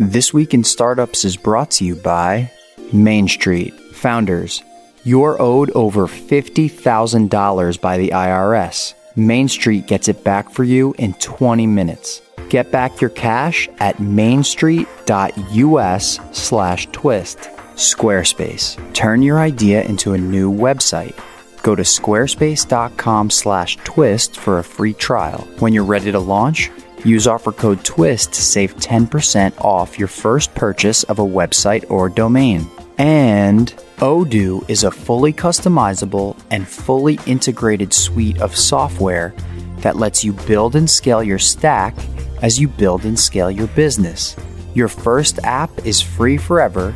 This 0.00 0.32
Week 0.32 0.54
in 0.54 0.62
Startups 0.62 1.24
is 1.24 1.36
brought 1.36 1.72
to 1.72 1.84
you 1.84 1.96
by 1.96 2.52
Main 2.92 3.26
Street. 3.26 3.74
Founders, 3.94 4.62
you're 5.02 5.42
owed 5.42 5.72
over 5.72 6.06
$50,000 6.06 7.80
by 7.80 7.98
the 7.98 8.10
IRS. 8.10 8.94
Main 9.16 9.48
Street 9.48 9.88
gets 9.88 10.06
it 10.06 10.22
back 10.22 10.50
for 10.50 10.62
you 10.62 10.94
in 10.98 11.14
20 11.14 11.66
minutes. 11.66 12.22
Get 12.48 12.70
back 12.70 13.00
your 13.00 13.10
cash 13.10 13.68
at 13.80 13.96
mainstreet.us 13.96 16.20
slash 16.30 16.86
twist. 16.92 17.38
Squarespace. 17.74 18.94
Turn 18.94 19.22
your 19.22 19.40
idea 19.40 19.82
into 19.82 20.12
a 20.12 20.18
new 20.18 20.52
website. 20.52 21.18
Go 21.64 21.74
to 21.74 21.82
squarespace.com 21.82 23.30
slash 23.30 23.76
twist 23.78 24.36
for 24.36 24.60
a 24.60 24.64
free 24.64 24.94
trial. 24.94 25.48
When 25.58 25.72
you're 25.72 25.82
ready 25.82 26.12
to 26.12 26.20
launch, 26.20 26.70
use 27.04 27.26
offer 27.26 27.52
code 27.52 27.84
TWIST 27.84 28.32
to 28.32 28.42
save 28.42 28.76
10% 28.76 29.64
off 29.64 29.98
your 29.98 30.08
first 30.08 30.54
purchase 30.54 31.02
of 31.04 31.18
a 31.18 31.24
website 31.24 31.90
or 31.90 32.08
domain. 32.08 32.66
And 32.98 33.72
Odoo 33.98 34.68
is 34.68 34.84
a 34.84 34.90
fully 34.90 35.32
customizable 35.32 36.36
and 36.50 36.66
fully 36.66 37.18
integrated 37.26 37.92
suite 37.92 38.40
of 38.40 38.56
software 38.56 39.34
that 39.78 39.96
lets 39.96 40.24
you 40.24 40.32
build 40.32 40.74
and 40.74 40.90
scale 40.90 41.22
your 41.22 41.38
stack 41.38 41.94
as 42.42 42.58
you 42.58 42.68
build 42.68 43.04
and 43.04 43.18
scale 43.18 43.50
your 43.50 43.68
business. 43.68 44.36
Your 44.74 44.88
first 44.88 45.38
app 45.44 45.70
is 45.86 46.00
free 46.00 46.36
forever, 46.36 46.94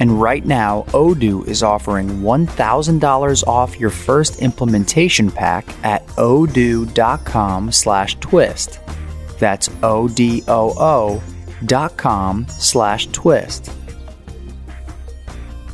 and 0.00 0.20
right 0.20 0.44
now 0.44 0.84
Odoo 0.88 1.46
is 1.46 1.62
offering 1.62 2.22
$1,000 2.22 3.46
off 3.46 3.80
your 3.80 3.90
first 3.90 4.42
implementation 4.42 5.30
pack 5.30 5.66
at 5.84 6.06
odoo.com/twist. 6.08 8.68
That's 8.68 8.80
O 8.80 8.97
D 9.38 10.42
O 10.48 10.74
O 10.78 11.22
dot 11.66 11.96
com 11.96 12.46
slash 12.48 13.06
twist. 13.08 13.70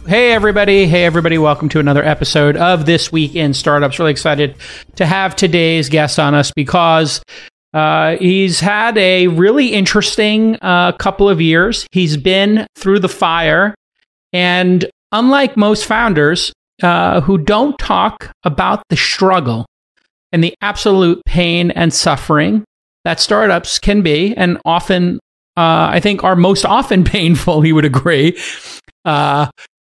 Hey, 0.06 0.32
everybody. 0.32 0.86
Hey, 0.86 1.06
everybody. 1.06 1.38
Welcome 1.38 1.70
to 1.70 1.78
another 1.80 2.04
episode 2.04 2.58
of 2.58 2.84
This 2.84 3.10
Week 3.10 3.34
in 3.34 3.54
Startups. 3.54 3.98
Really 3.98 4.10
excited 4.10 4.54
to 4.96 5.06
have 5.06 5.34
today's 5.34 5.88
guest 5.88 6.18
on 6.18 6.34
us 6.34 6.52
because 6.54 7.22
uh, 7.72 8.16
he's 8.16 8.60
had 8.60 8.98
a 8.98 9.28
really 9.28 9.72
interesting 9.72 10.58
uh, 10.60 10.92
couple 10.92 11.30
of 11.30 11.40
years. 11.40 11.86
He's 11.90 12.18
been 12.18 12.66
through 12.76 12.98
the 12.98 13.08
fire. 13.08 13.74
And 14.34 14.84
unlike 15.10 15.56
most 15.56 15.86
founders 15.86 16.52
uh, 16.82 17.22
who 17.22 17.38
don't 17.38 17.78
talk 17.78 18.30
about 18.42 18.82
the 18.90 18.96
struggle 18.96 19.64
and 20.32 20.44
the 20.44 20.54
absolute 20.60 21.22
pain 21.24 21.70
and 21.70 21.94
suffering 21.94 22.62
that 23.04 23.20
startups 23.20 23.78
can 23.78 24.02
be, 24.02 24.34
and 24.36 24.58
often, 24.64 25.18
uh, 25.56 25.88
I 25.92 26.00
think, 26.00 26.24
are 26.24 26.36
most 26.36 26.64
often 26.64 27.04
painful, 27.16 27.60
he 27.60 27.72
would 27.72 27.84
agree. 27.84 28.38
Uh, 29.04 29.48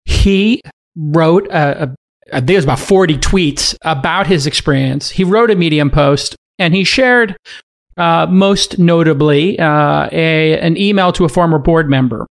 he 0.05 0.63
wrote 0.97 1.47
a, 1.49 1.85
a, 1.85 1.95
I 2.33 2.39
think 2.41 2.51
it 2.51 2.57
was 2.57 2.65
about 2.65 2.81
40 2.81 3.19
tweets 3.19 3.77
about 3.83 4.27
his 4.27 4.47
experience. 4.47 5.11
He 5.11 5.25
wrote 5.25 5.51
a 5.51 5.55
Medium 5.55 5.91
post 5.91 6.35
and 6.59 6.75
he 6.75 6.85
shared, 6.85 7.37
uh, 7.97 8.27
most 8.29 8.79
notably, 8.79 9.59
uh, 9.59 10.09
a, 10.11 10.59
an 10.59 10.77
email 10.77 11.13
to 11.13 11.25
a 11.25 11.29
former 11.29 11.59
board 11.59 11.89
member. 11.89 12.27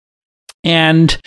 And 0.65 1.19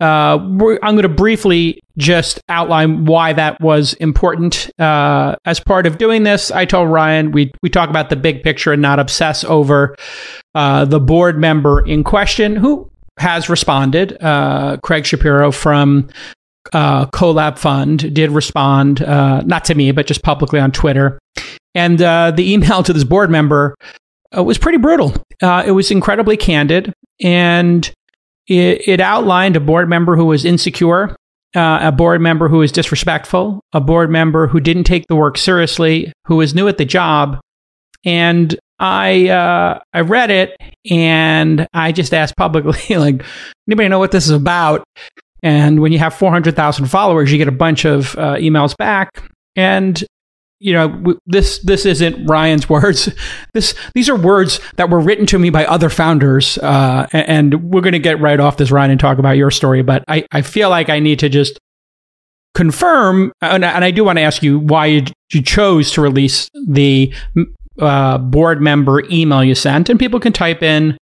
uh, 0.00 0.38
I'm 0.38 0.58
going 0.58 1.02
to 1.02 1.08
briefly 1.08 1.80
just 2.00 2.40
outline 2.48 3.04
why 3.04 3.32
that 3.34 3.60
was 3.60 3.92
important. 3.94 4.70
Uh, 4.78 5.36
as 5.44 5.60
part 5.60 5.86
of 5.86 5.98
doing 5.98 6.24
this, 6.24 6.50
I 6.50 6.64
told 6.64 6.90
Ryan 6.90 7.30
we 7.30 7.52
we 7.62 7.68
talk 7.68 7.90
about 7.90 8.10
the 8.10 8.16
big 8.16 8.42
picture 8.42 8.72
and 8.72 8.82
not 8.82 8.98
obsess 8.98 9.44
over 9.44 9.94
uh, 10.54 10.84
the 10.86 10.98
board 10.98 11.38
member 11.38 11.86
in 11.86 12.02
question, 12.02 12.56
who 12.56 12.90
has 13.18 13.48
responded. 13.48 14.16
Uh, 14.20 14.78
Craig 14.82 15.06
Shapiro 15.06 15.52
from 15.52 16.08
uh, 16.72 17.06
Collab 17.06 17.58
Fund 17.58 18.12
did 18.14 18.30
respond, 18.30 19.02
uh, 19.02 19.42
not 19.42 19.64
to 19.66 19.74
me, 19.74 19.92
but 19.92 20.06
just 20.06 20.22
publicly 20.22 20.58
on 20.58 20.72
Twitter. 20.72 21.18
And 21.74 21.98
the 21.98 22.34
email 22.52 22.82
to 22.82 22.92
this 22.92 23.04
board 23.04 23.30
member 23.30 23.76
was 24.32 24.58
pretty 24.58 24.78
brutal. 24.78 25.14
it 25.40 25.74
was 25.74 25.90
incredibly 25.90 26.36
candid 26.36 26.92
and 27.22 27.92
it 28.48 29.00
outlined 29.00 29.54
a 29.54 29.60
board 29.60 29.88
member 29.88 30.16
who 30.16 30.24
was 30.24 30.44
insecure, 30.44 31.14
uh, 31.54 31.78
a 31.82 31.92
board 31.92 32.20
member 32.20 32.48
who 32.48 32.58
was 32.58 32.72
disrespectful, 32.72 33.60
a 33.72 33.80
board 33.80 34.10
member 34.10 34.46
who 34.46 34.60
didn't 34.60 34.84
take 34.84 35.06
the 35.08 35.16
work 35.16 35.36
seriously, 35.36 36.12
who 36.26 36.36
was 36.36 36.54
new 36.54 36.68
at 36.68 36.78
the 36.78 36.84
job. 36.84 37.40
And 38.04 38.58
I 38.78 39.28
uh, 39.28 39.80
I 39.92 40.00
read 40.00 40.30
it 40.30 40.56
and 40.90 41.66
I 41.74 41.92
just 41.92 42.14
asked 42.14 42.36
publicly, 42.36 42.96
like, 42.96 43.24
anybody 43.68 43.88
know 43.88 43.98
what 43.98 44.12
this 44.12 44.24
is 44.24 44.30
about? 44.30 44.84
And 45.42 45.80
when 45.80 45.92
you 45.92 45.98
have 45.98 46.14
400,000 46.14 46.86
followers, 46.86 47.32
you 47.32 47.38
get 47.38 47.48
a 47.48 47.52
bunch 47.52 47.84
of 47.84 48.16
uh, 48.18 48.34
emails 48.34 48.76
back. 48.76 49.22
And 49.56 50.02
you 50.60 50.72
know 50.72 50.88
w- 50.88 51.18
this 51.26 51.58
this 51.60 51.84
isn't 51.86 52.26
Ryan's 52.26 52.68
words. 52.68 53.08
This 53.52 53.74
these 53.94 54.08
are 54.08 54.14
words 54.14 54.60
that 54.76 54.90
were 54.90 55.00
written 55.00 55.26
to 55.26 55.38
me 55.38 55.50
by 55.50 55.66
other 55.66 55.90
founders, 55.90 56.56
uh, 56.58 57.08
and, 57.12 57.54
and 57.54 57.72
we're 57.72 57.80
going 57.80 57.94
to 57.94 57.98
get 57.98 58.20
right 58.20 58.38
off 58.38 58.58
this 58.58 58.70
Ryan 58.70 58.92
and 58.92 59.00
talk 59.00 59.18
about 59.18 59.36
your 59.36 59.50
story. 59.50 59.82
But 59.82 60.04
I 60.06 60.24
I 60.30 60.42
feel 60.42 60.70
like 60.70 60.88
I 60.88 61.00
need 61.00 61.18
to 61.18 61.28
just 61.28 61.58
confirm, 62.54 63.32
and, 63.42 63.64
and 63.64 63.84
I 63.84 63.90
do 63.90 64.04
want 64.04 64.18
to 64.18 64.22
ask 64.22 64.42
you 64.42 64.58
why 64.58 64.86
you, 64.86 65.02
you 65.32 65.42
chose 65.42 65.90
to 65.92 66.00
release 66.00 66.48
the 66.66 67.12
uh, 67.80 68.18
board 68.18 68.60
member 68.60 69.02
email 69.10 69.42
you 69.42 69.54
sent, 69.54 69.88
and 69.88 69.98
people 69.98 70.20
can 70.20 70.32
type 70.32 70.62
in 70.62 70.96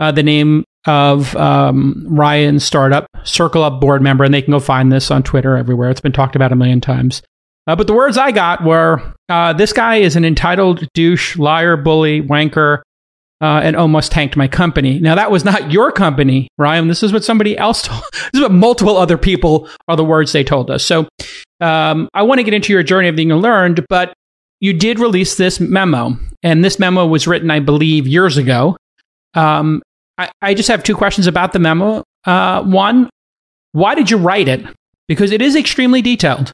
uh, 0.00 0.10
the 0.10 0.22
name 0.22 0.64
of 0.86 1.34
um, 1.36 2.06
Ryan's 2.08 2.64
startup, 2.64 3.06
Circle 3.24 3.62
Up 3.62 3.80
board 3.80 4.02
member, 4.02 4.24
and 4.24 4.34
they 4.34 4.42
can 4.42 4.52
go 4.52 4.60
find 4.60 4.92
this 4.92 5.10
on 5.10 5.22
Twitter 5.22 5.56
everywhere. 5.56 5.90
It's 5.90 6.00
been 6.00 6.12
talked 6.12 6.36
about 6.36 6.52
a 6.52 6.56
million 6.56 6.80
times. 6.80 7.22
Uh, 7.66 7.74
but 7.74 7.86
the 7.86 7.94
words 7.94 8.18
I 8.18 8.30
got 8.30 8.62
were 8.62 9.02
uh, 9.28 9.52
this 9.52 9.72
guy 9.72 9.96
is 9.96 10.16
an 10.16 10.24
entitled 10.24 10.86
douche, 10.92 11.36
liar, 11.36 11.76
bully, 11.76 12.20
wanker, 12.20 12.82
uh, 13.40 13.60
and 13.62 13.76
almost 13.76 14.12
tanked 14.12 14.36
my 14.36 14.48
company. 14.48 14.98
Now, 14.98 15.14
that 15.14 15.30
was 15.30 15.44
not 15.44 15.70
your 15.70 15.92
company, 15.92 16.48
Ryan. 16.58 16.88
This 16.88 17.02
is 17.02 17.12
what 17.12 17.24
somebody 17.24 17.56
else 17.56 17.82
told. 17.86 18.02
This 18.12 18.30
is 18.34 18.40
what 18.40 18.52
multiple 18.52 18.96
other 18.96 19.18
people 19.18 19.68
are 19.88 19.96
the 19.96 20.04
words 20.04 20.32
they 20.32 20.44
told 20.44 20.70
us. 20.70 20.84
So 20.84 21.08
um, 21.60 22.08
I 22.14 22.22
want 22.22 22.38
to 22.38 22.42
get 22.42 22.54
into 22.54 22.72
your 22.72 22.82
journey 22.82 23.08
of 23.08 23.16
being 23.16 23.30
learned, 23.30 23.86
but 23.88 24.12
you 24.60 24.72
did 24.72 24.98
release 24.98 25.36
this 25.36 25.60
memo. 25.60 26.16
And 26.42 26.64
this 26.64 26.78
memo 26.78 27.06
was 27.06 27.26
written, 27.26 27.50
I 27.50 27.60
believe, 27.60 28.06
years 28.06 28.36
ago. 28.36 28.76
Um, 29.34 29.82
I, 30.16 30.30
I, 30.40 30.54
just 30.54 30.68
have 30.68 30.84
two 30.84 30.94
questions 30.94 31.26
about 31.26 31.52
the 31.52 31.58
memo. 31.58 32.04
Uh, 32.24 32.62
one, 32.62 33.10
why 33.72 33.96
did 33.96 34.10
you 34.10 34.16
write 34.16 34.46
it? 34.46 34.64
Because 35.08 35.32
it 35.32 35.42
is 35.42 35.56
extremely 35.56 36.00
detailed. 36.00 36.52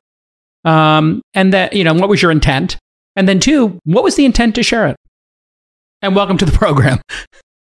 Um, 0.65 1.23
and 1.35 1.53
that, 1.53 1.73
you 1.73 1.85
know, 1.85 1.95
what 1.95 2.09
was 2.09 2.21
your 2.21 2.31
intent? 2.31 2.77
And 3.17 3.29
then 3.29 3.41
two, 3.41 3.79
what 3.85 4.05
was 4.05 4.17
the 4.17 4.25
intent 4.25 4.55
to 4.57 4.63
share 4.63 4.87
it? 4.87 4.97
And 6.03 6.17
welcome 6.17 6.39
to 6.39 6.45
the 6.45 6.53
program. 6.53 7.01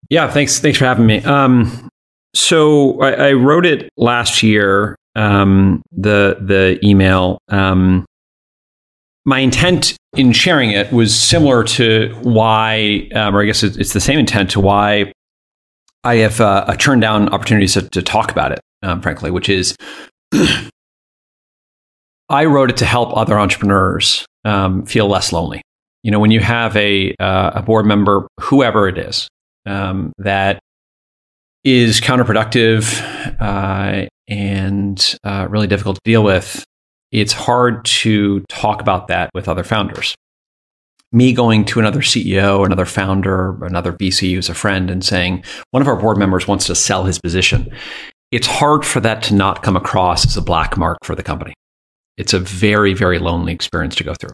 Yeah, 0.10 0.30
thanks. 0.30 0.60
Thanks 0.60 0.78
for 0.78 0.86
having 0.86 1.08
me. 1.08 1.24
Um, 1.24 1.90
so 2.36 3.02
I, 3.02 3.30
I, 3.30 3.34
wrote 3.34 3.66
it 3.66 3.90
last 3.98 4.44
year. 4.44 4.96
Um, 5.16 5.82
the 5.92 6.38
the 6.40 6.80
email. 6.84 7.40
Um, 7.48 8.06
my 9.26 9.40
intent 9.40 9.96
in 10.16 10.32
sharing 10.34 10.72
it 10.72 10.92
was 10.92 11.18
similar 11.18 11.64
to 11.64 12.14
why, 12.22 13.10
um, 13.16 13.36
or 13.36 13.42
I 13.42 13.46
guess 13.46 13.64
it's 13.64 13.94
the 13.94 14.02
same 14.02 14.20
intent 14.20 14.52
to 14.52 14.60
why 14.60 15.14
I 16.04 16.18
have 16.18 16.42
uh, 16.42 16.76
turned 16.78 17.02
down 17.02 17.30
opportunities 17.30 17.74
to, 17.74 17.90
to 17.90 18.02
talk 18.02 18.30
about 18.30 18.52
it. 18.52 18.60
Um, 18.82 19.02
frankly, 19.02 19.32
which 19.32 19.48
is 19.48 19.76
I 22.34 22.46
wrote 22.46 22.72
it 22.72 22.78
to 22.78 22.86
help 22.86 23.16
other 23.16 23.40
entrepreneurs 23.40 24.26
um, 24.44 24.88
feel 24.88 25.08
less 25.08 25.32
lonely. 25.32 25.62
You 26.02 26.10
know, 26.10 26.20
when 26.20 26.32
you 26.32 26.40
have 26.40 26.76
a 26.76 27.14
uh, 27.20 27.52
a 27.54 27.62
board 27.62 27.86
member, 27.86 28.28
whoever 28.40 28.88
it 28.88 28.98
is, 28.98 29.28
um, 29.68 30.12
that 30.18 30.60
is 31.64 32.02
counterproductive 32.02 33.00
uh, 33.40 34.08
and 34.28 35.16
uh, 35.24 35.46
really 35.48 35.68
difficult 35.68 35.98
to 35.98 36.02
deal 36.04 36.24
with, 36.24 36.66
it's 37.12 37.34
hard 37.34 37.86
to 37.86 38.40
talk 38.50 38.82
about 38.82 39.10
that 39.10 39.30
with 39.36 39.48
other 39.48 39.64
founders. 39.64 40.16
Me 41.12 41.34
going 41.34 41.64
to 41.66 41.80
another 41.80 42.02
CEO, 42.02 42.66
another 42.66 42.86
founder, 42.86 43.64
another 43.64 43.94
VC 43.94 44.34
who's 44.34 44.50
a 44.50 44.56
friend, 44.56 44.90
and 44.90 45.06
saying 45.06 45.44
one 45.70 45.82
of 45.82 45.88
our 45.88 45.98
board 45.98 46.18
members 46.18 46.48
wants 46.48 46.66
to 46.66 46.74
sell 46.74 47.04
his 47.04 47.20
position. 47.20 47.72
It's 48.32 48.48
hard 48.48 48.84
for 48.84 49.00
that 49.02 49.22
to 49.24 49.36
not 49.36 49.62
come 49.62 49.76
across 49.76 50.26
as 50.26 50.36
a 50.36 50.42
black 50.42 50.76
mark 50.76 50.98
for 51.04 51.14
the 51.14 51.22
company 51.22 51.54
it's 52.18 52.34
a 52.34 52.40
very 52.40 52.94
very 52.94 53.20
lonely 53.20 53.54
experience 53.54 53.96
to 53.96 54.04
go 54.04 54.14
through. 54.14 54.32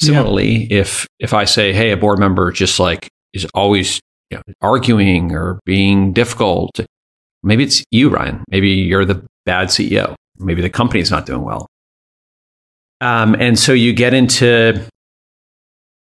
Similarly 0.00 0.66
yeah. 0.66 0.80
if 0.80 1.06
if 1.20 1.32
i 1.32 1.44
say 1.44 1.72
hey 1.72 1.90
a 1.92 1.96
board 1.96 2.18
member 2.18 2.50
just 2.50 2.80
like 2.80 3.08
is 3.32 3.46
always 3.54 4.00
you 4.30 4.36
know, 4.36 4.42
arguing 4.60 5.32
or 5.32 5.60
being 5.64 6.12
difficult 6.12 6.80
maybe 7.42 7.62
it's 7.64 7.84
you 7.90 8.08
ryan. 8.08 8.42
Maybe 8.48 8.70
you're 8.70 9.04
the 9.04 9.24
bad 9.46 9.68
ceo 9.68 10.14
maybe 10.38 10.62
the 10.62 10.70
company's 10.70 11.10
not 11.10 11.26
doing 11.26 11.42
well. 11.42 11.68
Um, 13.00 13.34
and 13.38 13.58
so 13.58 13.72
you 13.72 13.92
get 13.92 14.14
into 14.14 14.84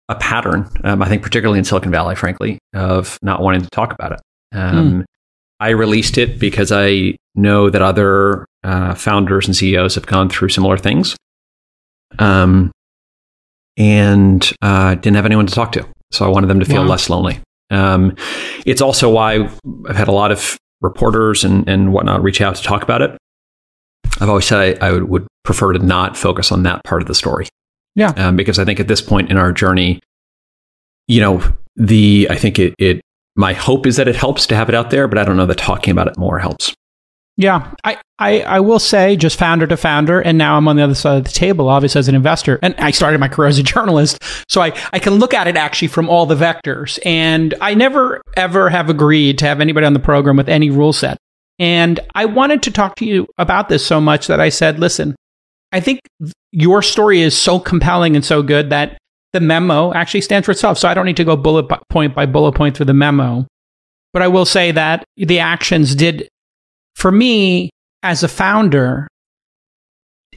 a 0.10 0.16
pattern 0.16 0.68
um, 0.84 1.04
i 1.04 1.08
think 1.08 1.22
particularly 1.22 1.60
in 1.60 1.64
silicon 1.64 1.92
valley 1.92 2.16
frankly 2.16 2.58
of 2.74 3.20
not 3.22 3.42
wanting 3.42 3.62
to 3.62 3.70
talk 3.70 3.94
about 3.94 4.12
it. 4.14 4.20
Um, 4.52 5.02
mm. 5.02 5.06
I 5.60 5.70
released 5.70 6.18
it 6.18 6.40
because 6.40 6.72
I 6.72 7.16
know 7.36 7.70
that 7.70 7.82
other 7.82 8.46
uh, 8.64 8.96
founders 8.96 9.48
and 9.48 9.56
CEOs 9.56 9.96
have 9.96 10.06
gone 10.06 10.30
through 10.30 10.50
similar 10.50 10.78
things. 10.78 11.16
Um, 12.18 12.72
and 13.78 14.52
uh, 14.62 14.96
didn't 14.96 15.16
have 15.16 15.26
anyone 15.26 15.48
to 15.48 15.54
talk 15.54 15.72
to. 15.72 15.88
So 16.12 16.26
I 16.26 16.30
wanted 16.30 16.48
them 16.48 16.60
to 16.60 16.66
feel 16.66 16.82
wow. 16.82 16.90
less 16.90 17.10
lonely. 17.10 17.40
Um, 17.70 18.16
it's 18.66 18.82
also 18.82 19.10
why 19.10 19.36
I've 19.36 19.96
had 19.96 20.08
a 20.08 20.12
lot 20.12 20.32
of 20.32 20.58
reporters 20.82 21.44
and, 21.44 21.68
and 21.70 21.94
whatnot 21.94 22.24
reach 22.24 22.42
out 22.42 22.56
to 22.56 22.64
talk 22.64 22.84
about 22.84 23.02
it. 23.02 23.18
I've 24.20 24.30
always 24.30 24.46
said 24.46 24.82
I, 24.82 24.88
I 24.88 24.92
would, 24.92 25.04
would, 25.10 25.28
prefer 25.46 25.74
to 25.74 25.80
not 25.80 26.16
focus 26.16 26.52
on 26.52 26.62
that 26.64 26.84
part 26.84 27.02
of 27.02 27.08
the 27.08 27.16
story. 27.16 27.48
Yeah. 27.96 28.10
Um, 28.18 28.36
because 28.36 28.60
I 28.60 28.66
think 28.66 28.80
at 28.80 28.88
this 28.88 29.02
point 29.02 29.32
in 29.32 29.38
our 29.38 29.52
journey, 29.52 30.00
you 31.08 31.20
know, 31.22 31.42
the 31.76 32.28
I 32.30 32.36
think 32.36 32.60
it, 32.60 32.76
it 32.78 33.02
my 33.36 33.54
hope 33.54 33.88
is 33.88 33.96
that 33.96 34.08
it 34.08 34.16
helps 34.16 34.46
to 34.48 34.56
have 34.56 34.70
it 34.70 34.76
out 34.76 34.92
there, 34.92 35.08
but 35.08 35.18
I 35.18 35.24
don't 35.24 35.38
know 35.38 35.48
that 35.48 35.58
talking 35.58 35.92
about 35.92 36.08
it 36.08 36.18
more 36.18 36.38
helps. 36.38 36.76
Yeah, 37.40 37.72
I, 37.86 37.98
I, 38.20 38.42
I 38.42 38.60
will 38.60 38.80
say, 38.80 39.16
just 39.16 39.40
founder 39.40 39.66
to 39.66 39.78
founder, 39.78 40.20
and 40.20 40.38
now 40.38 40.58
I'm 40.58 40.68
on 40.68 40.76
the 40.76 40.82
other 40.82 40.94
side 40.94 41.20
of 41.20 41.24
the 41.24 41.30
table, 41.30 41.70
obviously, 41.70 42.00
as 42.00 42.10
an 42.10 42.16
investor. 42.16 42.60
And 42.62 42.76
I 42.80 42.92
started 42.92 43.22
my 43.22 43.28
career 43.30 43.48
as 43.48 43.58
a 43.58 43.64
journalist, 43.64 44.22
so 44.50 44.60
I, 44.60 44.78
I 44.92 45.00
can 45.00 45.20
look 45.20 45.34
at 45.34 45.48
it 45.48 45.56
actually 45.56 45.88
from 45.88 46.10
all 46.10 46.26
the 46.26 46.36
vectors. 46.36 47.00
And 47.06 47.54
I 47.62 47.76
never, 47.76 48.22
ever 48.36 48.70
have 48.70 48.90
agreed 48.90 49.38
to 49.38 49.46
have 49.46 49.62
anybody 49.62 49.86
on 49.86 49.94
the 49.94 50.02
program 50.02 50.36
with 50.36 50.50
any 50.50 50.70
rule 50.70 50.92
set. 50.92 51.18
And 51.60 52.02
I 52.14 52.26
wanted 52.26 52.62
to 52.64 52.72
talk 52.72 52.96
to 52.96 53.06
you 53.06 53.26
about 53.38 53.70
this 53.70 53.86
so 53.86 54.02
much 54.02 54.28
that 54.28 54.42
I 54.42 54.50
said, 54.50 54.78
listen, 54.78 55.16
I 55.72 55.80
think 55.80 56.02
your 56.52 56.82
story 56.82 57.22
is 57.22 57.38
so 57.38 57.58
compelling 57.58 58.18
and 58.18 58.26
so 58.26 58.44
good 58.44 58.70
that 58.72 58.98
the 59.32 59.40
memo 59.40 59.94
actually 59.94 60.22
stands 60.22 60.46
for 60.46 60.52
itself. 60.52 60.78
So 60.78 60.90
I 60.90 60.94
don't 60.94 61.06
need 61.06 61.16
to 61.16 61.24
go 61.24 61.38
bullet 61.38 61.70
point 61.88 62.14
by 62.14 62.26
bullet 62.26 62.56
point 62.56 62.76
through 62.76 62.88
the 62.88 62.94
memo. 62.94 63.48
But 64.12 64.24
I 64.24 64.28
will 64.28 64.46
say 64.46 64.72
that 64.72 65.06
the 65.16 65.40
actions 65.40 65.96
did 65.96 66.28
for 67.00 67.12
me 67.12 67.70
as 68.04 68.24
a 68.24 68.28
founder, 68.28 69.08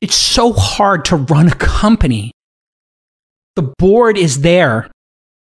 it's 0.00 0.14
so 0.14 0.52
hard 0.52 1.04
to 1.06 1.16
run 1.16 1.48
a 1.48 1.54
company. 1.54 2.30
The 3.56 3.72
board 3.78 4.16
is 4.16 4.40
there 4.42 4.88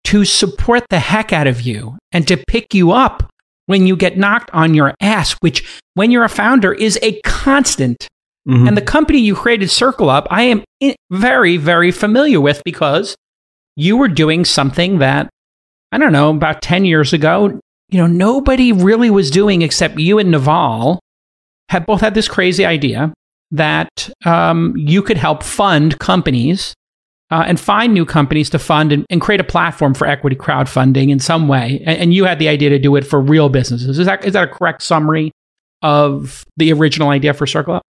to 0.06 0.25
support 0.25 0.84
the 0.90 1.00
heck 1.00 1.31
out 1.31 1.48
of 1.48 1.62
you 1.62 1.98
and 2.12 2.28
to 2.28 2.44
pick 2.48 2.74
you 2.74 2.92
up 2.92 3.30
when 3.68 3.88
you 3.88 3.96
get 3.96 4.18
knocked 4.18 4.50
on 4.52 4.74
your 4.74 4.94
ass, 5.00 5.34
which 5.40 5.80
when 5.94 6.12
you're 6.12 6.24
a 6.24 6.30
founder 6.30 6.74
is 6.74 7.00
a 7.02 7.22
constant. 7.22 8.08
Mm-hmm. 8.48 8.68
And 8.68 8.78
the 8.78 8.81
company 8.81 9.19
you 9.19 9.36
created, 9.36 9.72
Circle 9.72 10.10
Up, 10.10 10.28
I 10.30 10.44
am 10.44 10.63
very, 11.12 11.58
very 11.58 11.92
familiar 11.92 12.42
with 12.42 12.62
because 12.63 13.16
you 13.75 13.98
were 13.98 14.08
doing 14.08 14.46
something 14.46 15.00
that, 15.00 15.30
I 15.92 15.98
don't 15.98 16.13
know, 16.13 16.30
about 16.30 16.62
10 16.62 16.86
years 16.86 17.13
ago, 17.13 17.60
you 17.90 18.00
know, 18.00 18.08
nobody 18.08 18.72
really 18.72 19.10
was 19.10 19.30
doing 19.30 19.62
except 19.62 20.00
you 20.00 20.20
and 20.20 20.32
Naval 20.32 21.00
had 21.70 21.86
both 21.86 22.02
had 22.02 22.14
this 22.14 22.28
crazy 22.28 22.66
idea 22.66 23.14
that 23.52 24.10
um, 24.26 24.74
you 24.76 25.02
could 25.02 25.18
help 25.18 25.44
fund 25.44 26.00
companies 26.00 26.74
uh, 27.32 27.44
and 27.48 27.60
find 27.60 27.94
new 27.94 28.06
companies 28.06 28.50
to 28.52 28.60
fund 28.60 28.92
and, 28.92 29.06
and, 29.10 29.20
create 29.20 29.42
a 29.42 29.44
platform 29.44 29.94
for 29.94 30.06
equity 30.06 30.36
crowdfunding 30.36 31.10
in 31.10 31.20
some 31.20 31.48
way. 31.48 31.82
And, 31.86 31.98
and, 31.98 32.14
you 32.14 32.26
had 32.26 32.38
the 32.38 32.48
idea 32.48 32.70
to 32.70 32.78
do 32.78 32.96
it 32.96 33.06
for 33.06 33.20
real 33.20 33.50
businesses. 33.50 33.98
Is 33.98 34.06
that 34.06 34.24
is 34.26 34.34
that 34.34 34.44
a 34.44 34.48
correct 34.48 34.84
summary 34.84 35.32
of 35.82 36.46
the 36.58 36.72
original 36.72 37.10
idea 37.10 37.34
for 37.34 37.48
Circle 37.48 37.76
Up? 37.76 37.82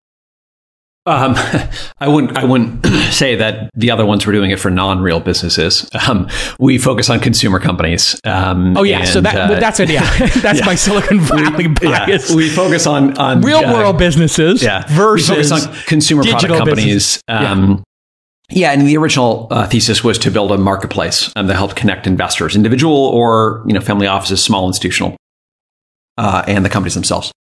Um, 1.06 1.34
I 2.00 2.08
wouldn't. 2.08 2.36
I 2.36 2.44
wouldn't 2.44 2.84
say 3.12 3.36
that 3.36 3.70
the 3.74 3.90
other 3.90 4.04
ones 4.04 4.26
were 4.26 4.32
doing 4.32 4.50
it 4.50 4.58
for 4.58 4.70
non-real 4.70 5.20
businesses. 5.20 5.88
Um, 6.06 6.28
we 6.58 6.78
focus 6.78 7.08
on 7.08 7.20
consumer 7.20 7.60
companies. 7.60 8.20
Um, 8.24 8.76
oh 8.76 8.82
yeah, 8.82 9.00
and, 9.00 9.08
so 9.08 9.20
that, 9.20 9.34
uh, 9.34 9.60
that's 9.60 9.80
it. 9.80 9.88
Yeah, 9.88 10.00
that's 10.40 10.60
yeah. 10.60 10.66
my 10.66 10.74
Silicon 10.74 11.20
Valley 11.20 11.68
bias. 11.68 12.30
Yeah. 12.30 12.36
We 12.36 12.48
focus 12.48 12.86
on 12.86 13.16
on 13.18 13.40
real 13.40 13.58
uh, 13.58 13.72
world 13.72 13.98
businesses. 13.98 14.62
Yeah, 14.62 14.84
versus 14.88 15.52
we 15.52 15.82
consumer 15.84 16.24
product 16.24 16.52
companies. 16.52 17.22
Yeah. 17.28 17.52
Um, 17.52 17.84
yeah, 18.48 18.70
and 18.72 18.82
the 18.82 18.96
original 18.96 19.48
uh, 19.50 19.66
thesis 19.66 20.04
was 20.04 20.18
to 20.18 20.30
build 20.30 20.52
a 20.52 20.58
marketplace 20.58 21.32
um, 21.34 21.48
that 21.48 21.54
helped 21.54 21.74
connect 21.74 22.06
investors, 22.06 22.54
individual 22.54 22.96
or 22.96 23.62
you 23.66 23.72
know 23.72 23.80
family 23.80 24.06
offices, 24.06 24.42
small 24.42 24.66
institutional, 24.66 25.16
uh, 26.18 26.44
and 26.46 26.64
the 26.64 26.68
companies 26.68 26.94
themselves. 26.94 27.32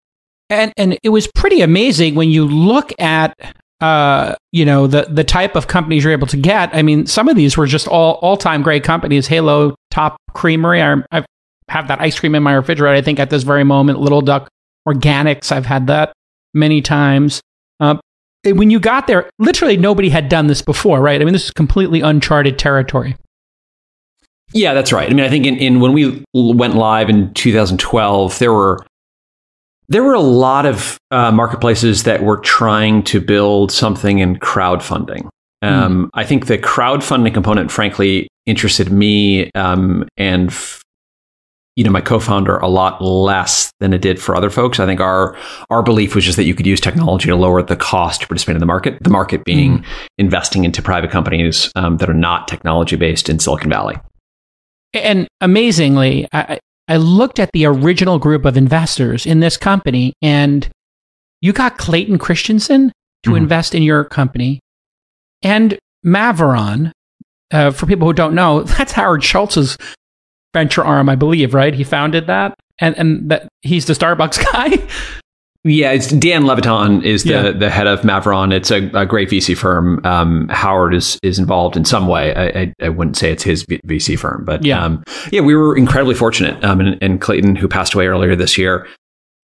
And 0.50 0.72
and 0.76 0.98
it 1.02 1.08
was 1.08 1.26
pretty 1.34 1.62
amazing 1.62 2.14
when 2.14 2.30
you 2.30 2.46
look 2.46 2.92
at 3.00 3.34
uh, 3.80 4.34
you 4.52 4.64
know 4.64 4.86
the 4.86 5.06
the 5.10 5.24
type 5.24 5.56
of 5.56 5.68
companies 5.68 6.04
you're 6.04 6.12
able 6.12 6.26
to 6.28 6.36
get. 6.36 6.74
I 6.74 6.82
mean, 6.82 7.06
some 7.06 7.28
of 7.28 7.36
these 7.36 7.56
were 7.56 7.66
just 7.66 7.88
all 7.88 8.14
all 8.22 8.36
time 8.36 8.62
great 8.62 8.84
companies. 8.84 9.26
Halo 9.26 9.74
Top 9.90 10.16
Creamery. 10.32 10.82
I, 10.82 11.02
I 11.10 11.24
have 11.68 11.88
that 11.88 12.00
ice 12.00 12.18
cream 12.18 12.34
in 12.34 12.42
my 12.42 12.52
refrigerator. 12.52 12.94
I 12.94 13.02
think 13.02 13.18
at 13.18 13.30
this 13.30 13.42
very 13.42 13.64
moment, 13.64 14.00
Little 14.00 14.20
Duck 14.20 14.48
Organics. 14.86 15.50
I've 15.50 15.66
had 15.66 15.86
that 15.86 16.12
many 16.52 16.82
times. 16.82 17.40
Uh, 17.80 17.96
when 18.44 18.70
you 18.70 18.78
got 18.78 19.06
there, 19.06 19.30
literally 19.38 19.76
nobody 19.76 20.10
had 20.10 20.28
done 20.28 20.46
this 20.46 20.60
before, 20.60 21.00
right? 21.00 21.20
I 21.20 21.24
mean, 21.24 21.32
this 21.32 21.46
is 21.46 21.50
completely 21.50 22.02
uncharted 22.02 22.58
territory. 22.58 23.16
Yeah, 24.52 24.74
that's 24.74 24.92
right. 24.92 25.10
I 25.10 25.14
mean, 25.14 25.24
I 25.24 25.28
think 25.28 25.46
in, 25.46 25.56
in 25.56 25.80
when 25.80 25.92
we 25.92 26.22
went 26.32 26.74
live 26.74 27.08
in 27.08 27.32
2012, 27.34 28.38
there 28.38 28.52
were 28.52 28.84
there 29.88 30.02
were 30.02 30.14
a 30.14 30.20
lot 30.20 30.66
of 30.66 30.98
uh, 31.10 31.30
marketplaces 31.30 32.04
that 32.04 32.22
were 32.22 32.38
trying 32.38 33.02
to 33.04 33.20
build 33.20 33.70
something 33.70 34.18
in 34.18 34.36
crowdfunding. 34.36 35.28
Um, 35.62 36.06
mm. 36.06 36.10
I 36.14 36.24
think 36.24 36.46
the 36.46 36.58
crowdfunding 36.58 37.32
component, 37.32 37.70
frankly, 37.70 38.28
interested 38.46 38.92
me 38.92 39.50
um, 39.54 40.06
and 40.16 40.50
f- 40.50 40.82
you 41.76 41.82
know 41.82 41.90
my 41.90 42.00
co-founder 42.00 42.56
a 42.58 42.68
lot 42.68 43.02
less 43.02 43.72
than 43.80 43.92
it 43.92 44.00
did 44.00 44.20
for 44.20 44.36
other 44.36 44.50
folks. 44.50 44.78
I 44.78 44.86
think 44.86 45.00
our 45.00 45.36
our 45.70 45.82
belief 45.82 46.14
was 46.14 46.24
just 46.24 46.36
that 46.36 46.44
you 46.44 46.54
could 46.54 46.66
use 46.66 46.80
technology 46.80 47.28
to 47.28 47.36
lower 47.36 47.62
the 47.62 47.76
cost 47.76 48.20
to 48.20 48.28
participate 48.28 48.56
in 48.56 48.60
the 48.60 48.66
market. 48.66 49.02
The 49.02 49.10
market 49.10 49.44
being 49.44 49.78
mm. 49.78 49.84
investing 50.18 50.64
into 50.64 50.82
private 50.82 51.10
companies 51.10 51.72
um, 51.74 51.96
that 51.96 52.08
are 52.08 52.14
not 52.14 52.46
technology 52.46 52.96
based 52.96 53.28
in 53.28 53.38
Silicon 53.38 53.70
Valley. 53.70 53.96
And 54.92 55.26
amazingly, 55.40 56.28
I, 56.32 56.60
I 56.88 56.96
looked 56.96 57.38
at 57.38 57.50
the 57.52 57.66
original 57.66 58.18
group 58.18 58.44
of 58.44 58.56
investors 58.56 59.26
in 59.26 59.40
this 59.40 59.56
company, 59.56 60.12
and 60.20 60.68
you 61.40 61.52
got 61.52 61.78
Clayton 61.78 62.18
Christensen 62.18 62.92
to 63.22 63.30
mm-hmm. 63.30 63.36
invest 63.36 63.74
in 63.74 63.82
your 63.82 64.04
company, 64.04 64.60
and 65.42 65.78
Maveron. 66.04 66.92
Uh, 67.50 67.70
for 67.70 67.86
people 67.86 68.08
who 68.08 68.12
don't 68.12 68.34
know, 68.34 68.62
that's 68.64 68.92
Howard 68.92 69.22
Schultz's 69.22 69.78
venture 70.52 70.84
arm, 70.84 71.08
I 71.08 71.14
believe, 71.14 71.54
right? 71.54 71.74
He 71.74 71.84
founded 71.84 72.26
that, 72.26 72.54
and 72.78 72.96
and 72.98 73.30
that 73.30 73.48
he's 73.62 73.86
the 73.86 73.94
Starbucks 73.94 74.44
guy. 74.52 74.86
Yeah, 75.66 75.92
it's 75.92 76.08
Dan 76.08 76.44
Levitan 76.44 77.02
is 77.02 77.24
the, 77.24 77.30
yeah. 77.30 77.50
the 77.52 77.70
head 77.70 77.86
of 77.86 78.02
Maveron. 78.02 78.52
It's 78.52 78.70
a, 78.70 78.90
a 78.92 79.06
great 79.06 79.30
VC 79.30 79.56
firm. 79.56 80.04
Um, 80.04 80.46
Howard 80.50 80.94
is 80.94 81.18
is 81.22 81.38
involved 81.38 81.74
in 81.74 81.86
some 81.86 82.06
way. 82.06 82.34
I, 82.34 82.60
I, 82.60 82.74
I 82.82 82.88
wouldn't 82.90 83.16
say 83.16 83.32
it's 83.32 83.42
his 83.42 83.64
VC 83.64 84.18
firm, 84.18 84.44
but 84.44 84.62
yeah, 84.62 84.84
um, 84.84 85.02
yeah, 85.32 85.40
we 85.40 85.54
were 85.54 85.74
incredibly 85.74 86.14
fortunate. 86.14 86.62
Um, 86.62 86.80
and, 86.80 86.98
and, 87.02 87.18
Clayton, 87.18 87.56
who 87.56 87.66
passed 87.66 87.94
away 87.94 88.06
earlier 88.08 88.36
this 88.36 88.58
year, 88.58 88.86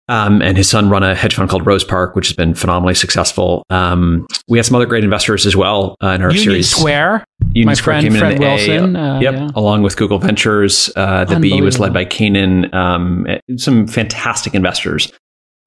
um, 0.10 0.42
and 0.42 0.58
his 0.58 0.70
son 0.70 0.90
run 0.90 1.04
a 1.04 1.16
hedge 1.16 1.36
fund 1.36 1.50
called 1.50 1.66
Rose 1.66 1.86
Park, 1.86 2.18
which 2.18 2.28
has 2.28 2.36
been 2.36 2.54
phenomenally 2.54 2.96
successful. 2.96 3.64
Um, 3.70 4.28
we 4.50 4.58
had 4.58 4.66
some 4.66 4.76
other 4.76 4.88
great 4.88 5.06
investors 5.06 5.46
as 5.46 5.56
well 5.56 5.96
uh, 6.04 6.08
in 6.10 6.22
our 6.22 6.32
Union 6.32 6.44
series. 6.44 6.70
Square, 6.70 7.24
Union 7.54 7.68
my 7.68 7.74
Square 7.76 8.02
friend 8.02 8.14
came 8.14 8.20
Fred 8.20 8.34
in 8.34 8.40
Wilson. 8.42 8.96
A, 8.98 9.00
uh, 9.00 9.20
yep, 9.22 9.34
yeah. 9.36 9.50
along 9.56 9.84
with 9.84 9.96
Google 9.96 10.20
Ventures. 10.20 10.92
Uh, 10.98 11.24
the 11.24 11.40
B 11.40 11.62
was 11.62 11.80
led 11.80 11.94
by 11.94 12.04
Canaan. 12.04 12.74
Um, 12.76 13.26
some 13.56 13.88
fantastic 13.88 14.54
investors 14.54 15.14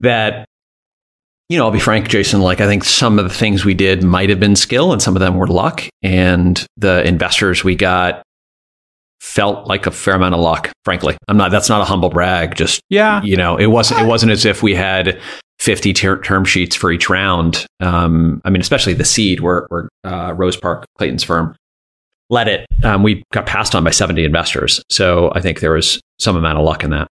that 0.03 0.45
you 1.53 1.59
know, 1.59 1.67
I'll 1.67 1.71
be 1.71 1.81
frank, 1.81 2.09
Jason, 2.09 2.41
like 2.41 2.63
I 2.63 2.67
think 2.67 2.83
some 2.83 3.19
of 3.19 3.29
the 3.29 3.35
things 3.35 3.63
we 3.63 3.75
did 3.75 4.03
might 4.03 4.31
have 4.31 4.41
been 4.41 4.57
skill 4.57 4.91
and 4.91 5.03
some 5.03 5.15
of 5.15 5.21
them 5.21 5.37
were 5.37 5.47
luck. 5.47 5.83
And 6.03 6.65
the 6.79 7.07
investors 7.07 7.63
we 7.63 7.77
got 7.77 8.23
felt 9.21 9.67
like 9.67 9.87
a 9.87 9.91
fair 9.91 10.15
amount 10.15 10.35
of 10.35 10.41
luck, 10.41 10.73
frankly. 10.87 11.19
I'm 11.29 11.37
not, 11.37 11.51
that's 11.51 11.69
not 11.69 11.83
a 11.83 11.85
humble 11.85 12.09
brag. 12.09 12.55
Just, 12.55 12.81
yeah, 12.89 13.23
you 13.23 13.37
know, 13.37 13.59
it 13.59 13.67
wasn't, 13.67 14.01
it 14.01 14.07
wasn't 14.07 14.33
as 14.33 14.47
if 14.47 14.63
we 14.63 14.75
had 14.75 15.21
50 15.59 15.93
ter- 15.93 16.23
term 16.23 16.47
sheets 16.47 16.75
for 16.75 16.91
each 16.91 17.11
round. 17.11 17.67
Um, 17.81 18.41
I 18.47 18.51
mean, 18.51 18.63
especially 18.63 18.95
the 18.95 19.05
seed 19.05 19.41
where, 19.41 19.67
where 19.69 19.91
uh, 20.05 20.33
Rose 20.33 20.57
Park, 20.57 20.87
Clayton's 20.97 21.23
firm, 21.23 21.55
led 22.31 22.49
it. 22.49 22.67
Um, 22.83 23.03
we 23.03 23.23
got 23.31 23.45
passed 23.45 23.75
on 23.75 23.85
by 23.85 23.91
70 23.91 24.25
investors. 24.25 24.83
So 24.89 25.31
I 25.35 25.43
think 25.43 25.61
there 25.61 25.73
was 25.73 26.01
some 26.19 26.35
amount 26.35 26.57
of 26.57 26.65
luck 26.65 26.83
in 26.83 26.91
that. 26.91 27.09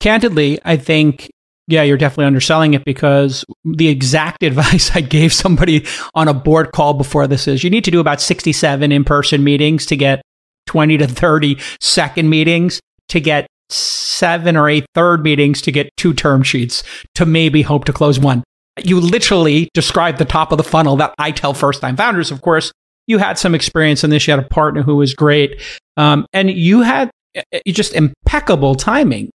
Candidly, 0.00 0.58
I 0.64 0.78
think 0.78 1.28
yeah, 1.68 1.82
you're 1.82 1.96
definitely 1.96 2.26
underselling 2.26 2.74
it 2.74 2.84
because 2.84 3.44
the 3.64 3.88
exact 3.88 4.42
advice 4.42 4.90
I 4.94 5.00
gave 5.00 5.32
somebody 5.32 5.86
on 6.14 6.28
a 6.28 6.34
board 6.34 6.72
call 6.72 6.94
before 6.94 7.26
this 7.26 7.46
is 7.48 7.64
you 7.64 7.70
need 7.70 7.84
to 7.84 7.90
do 7.90 8.00
about 8.00 8.20
67 8.20 8.92
in 8.92 9.04
person 9.04 9.44
meetings 9.44 9.86
to 9.86 9.96
get 9.96 10.22
20 10.66 10.98
to 10.98 11.06
30 11.06 11.58
second 11.80 12.28
meetings 12.28 12.80
to 13.08 13.20
get 13.20 13.46
seven 13.68 14.56
or 14.56 14.68
eight 14.68 14.84
third 14.94 15.22
meetings 15.22 15.62
to 15.62 15.72
get 15.72 15.90
two 15.96 16.12
term 16.14 16.42
sheets 16.42 16.82
to 17.14 17.26
maybe 17.26 17.62
hope 17.62 17.84
to 17.86 17.92
close 17.92 18.18
one. 18.18 18.44
You 18.82 19.00
literally 19.00 19.68
described 19.74 20.18
the 20.18 20.24
top 20.24 20.52
of 20.52 20.58
the 20.58 20.64
funnel 20.64 20.96
that 20.96 21.14
I 21.18 21.30
tell 21.30 21.54
first 21.54 21.80
time 21.80 21.96
founders. 21.96 22.30
Of 22.30 22.40
course, 22.42 22.72
you 23.06 23.18
had 23.18 23.38
some 23.38 23.54
experience 23.54 24.04
in 24.04 24.10
this. 24.10 24.26
You 24.26 24.32
had 24.32 24.44
a 24.44 24.48
partner 24.48 24.82
who 24.82 24.96
was 24.96 25.14
great. 25.14 25.60
Um, 25.96 26.26
and 26.32 26.50
you 26.50 26.80
had 26.80 27.10
uh, 27.36 27.42
just 27.66 27.94
impeccable 27.94 28.74
timing. 28.74 29.30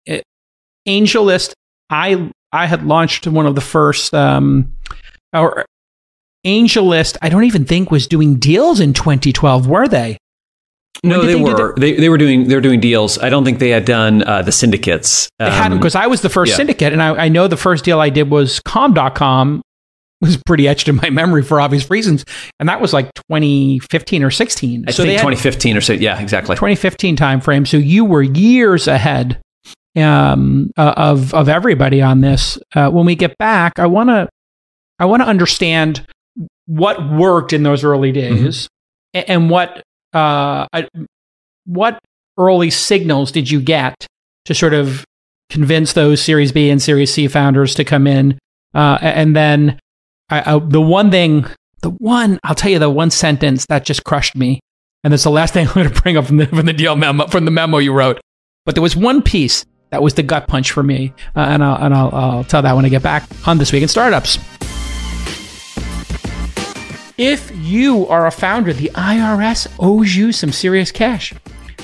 AngelList 0.88 1.52
I 1.90 2.30
I 2.52 2.66
had 2.66 2.86
launched 2.86 3.26
one 3.26 3.46
of 3.46 3.54
the 3.54 3.60
first 3.60 4.14
um, 4.14 4.72
or 5.32 5.64
AngelList. 6.46 7.16
I 7.22 7.28
don't 7.28 7.44
even 7.44 7.64
think 7.64 7.90
was 7.90 8.06
doing 8.06 8.36
deals 8.36 8.80
in 8.80 8.92
2012. 8.92 9.66
Were 9.66 9.88
they? 9.88 10.18
no, 11.04 11.22
they, 11.22 11.34
they 11.34 11.40
were. 11.40 11.74
They, 11.76 11.94
they 11.94 12.08
were 12.08 12.18
doing 12.18 12.48
they 12.48 12.54
were 12.54 12.60
doing 12.60 12.80
deals. 12.80 13.18
I 13.18 13.28
don't 13.28 13.44
think 13.44 13.58
they 13.58 13.70
had 13.70 13.84
done 13.84 14.22
uh, 14.24 14.42
the 14.42 14.52
syndicates. 14.52 15.28
Um, 15.38 15.50
they 15.50 15.56
hadn't 15.56 15.78
because 15.78 15.94
I 15.94 16.06
was 16.06 16.22
the 16.22 16.28
first 16.28 16.50
yeah. 16.50 16.56
syndicate, 16.56 16.92
and 16.92 17.02
I, 17.02 17.24
I, 17.24 17.28
know 17.28 17.48
the 17.48 17.56
first 17.56 17.84
deal 17.84 18.00
I 18.00 18.10
did 18.10 18.30
was 18.30 18.60
Com.com 18.60 19.62
was 20.20 20.38
pretty 20.46 20.66
etched 20.66 20.88
in 20.88 20.96
my 20.96 21.10
memory 21.10 21.42
for 21.42 21.60
obvious 21.60 21.90
reasons, 21.90 22.24
and 22.58 22.68
that 22.68 22.80
was 22.80 22.92
like 22.92 23.12
2015 23.14 24.22
or 24.22 24.30
16. 24.30 24.84
I 24.88 24.90
so 24.90 25.04
think 25.04 25.18
2015 25.18 25.76
or 25.76 25.80
so. 25.80 25.92
Yeah, 25.92 26.20
exactly. 26.20 26.56
2015 26.56 27.16
timeframe. 27.16 27.66
So 27.66 27.76
you 27.76 28.04
were 28.04 28.22
years 28.22 28.88
ahead 28.88 29.40
um, 29.96 30.70
uh, 30.76 30.94
of 30.96 31.34
of 31.34 31.48
everybody 31.48 32.02
on 32.02 32.20
this. 32.20 32.58
Uh, 32.74 32.90
when 32.90 33.06
we 33.06 33.14
get 33.14 33.36
back, 33.38 33.78
I 33.78 33.86
want 33.86 34.10
to 34.10 34.28
I 34.98 35.06
want 35.06 35.22
to 35.22 35.28
understand 35.28 36.06
what 36.66 37.10
worked 37.10 37.52
in 37.52 37.62
those 37.62 37.84
early 37.84 38.12
mm-hmm. 38.12 38.44
days 38.44 38.64
mm-hmm. 38.64 39.18
and, 39.18 39.30
and 39.30 39.50
what 39.50 39.82
uh, 40.12 40.66
what 41.64 41.98
early 42.38 42.70
signals 42.70 43.32
did 43.32 43.50
you 43.50 43.60
get 43.60 44.06
to 44.44 44.54
sort 44.54 44.74
of 44.74 45.04
convince 45.50 45.92
those 45.92 46.22
Series 46.22 46.52
B 46.52 46.70
and 46.70 46.80
Series 46.80 47.12
C 47.12 47.28
founders 47.28 47.74
to 47.74 47.84
come 47.84 48.06
in? 48.06 48.38
Uh, 48.74 48.98
and 49.00 49.34
then 49.34 49.78
I, 50.28 50.54
I, 50.54 50.58
the 50.58 50.80
one 50.80 51.10
thing, 51.10 51.46
the 51.82 51.90
one, 51.90 52.38
I'll 52.44 52.54
tell 52.54 52.70
you 52.70 52.78
the 52.78 52.90
one 52.90 53.10
sentence 53.10 53.66
that 53.66 53.84
just 53.84 54.04
crushed 54.04 54.36
me. 54.36 54.60
And 55.02 55.12
that's 55.12 55.24
the 55.24 55.30
last 55.30 55.54
thing 55.54 55.66
I'm 55.68 55.74
going 55.74 55.90
to 55.90 56.02
bring 56.02 56.16
up 56.16 56.26
from 56.26 56.36
the, 56.38 56.46
from 56.46 56.66
the 56.66 56.72
deal 56.72 56.96
memo, 56.96 57.26
from 57.26 57.44
the 57.44 57.50
memo 57.50 57.78
you 57.78 57.92
wrote. 57.92 58.20
But 58.64 58.74
there 58.74 58.82
was 58.82 58.96
one 58.96 59.22
piece 59.22 59.64
that 59.96 60.02
was 60.02 60.12
the 60.12 60.22
gut 60.22 60.46
punch 60.46 60.72
for 60.72 60.82
me. 60.82 61.14
Uh, 61.34 61.40
and 61.40 61.64
I'll, 61.64 61.82
and 61.82 61.94
I'll, 61.94 62.14
I'll 62.14 62.44
tell 62.44 62.60
that 62.60 62.76
when 62.76 62.84
I 62.84 62.90
get 62.90 63.02
back 63.02 63.26
on 63.46 63.56
This 63.56 63.72
Week 63.72 63.80
in 63.80 63.88
Startups. 63.88 64.38
If 67.16 67.50
you 67.56 68.06
are 68.08 68.26
a 68.26 68.30
founder, 68.30 68.74
the 68.74 68.90
IRS 68.94 69.74
owes 69.80 70.14
you 70.14 70.32
some 70.32 70.52
serious 70.52 70.92
cash. 70.92 71.32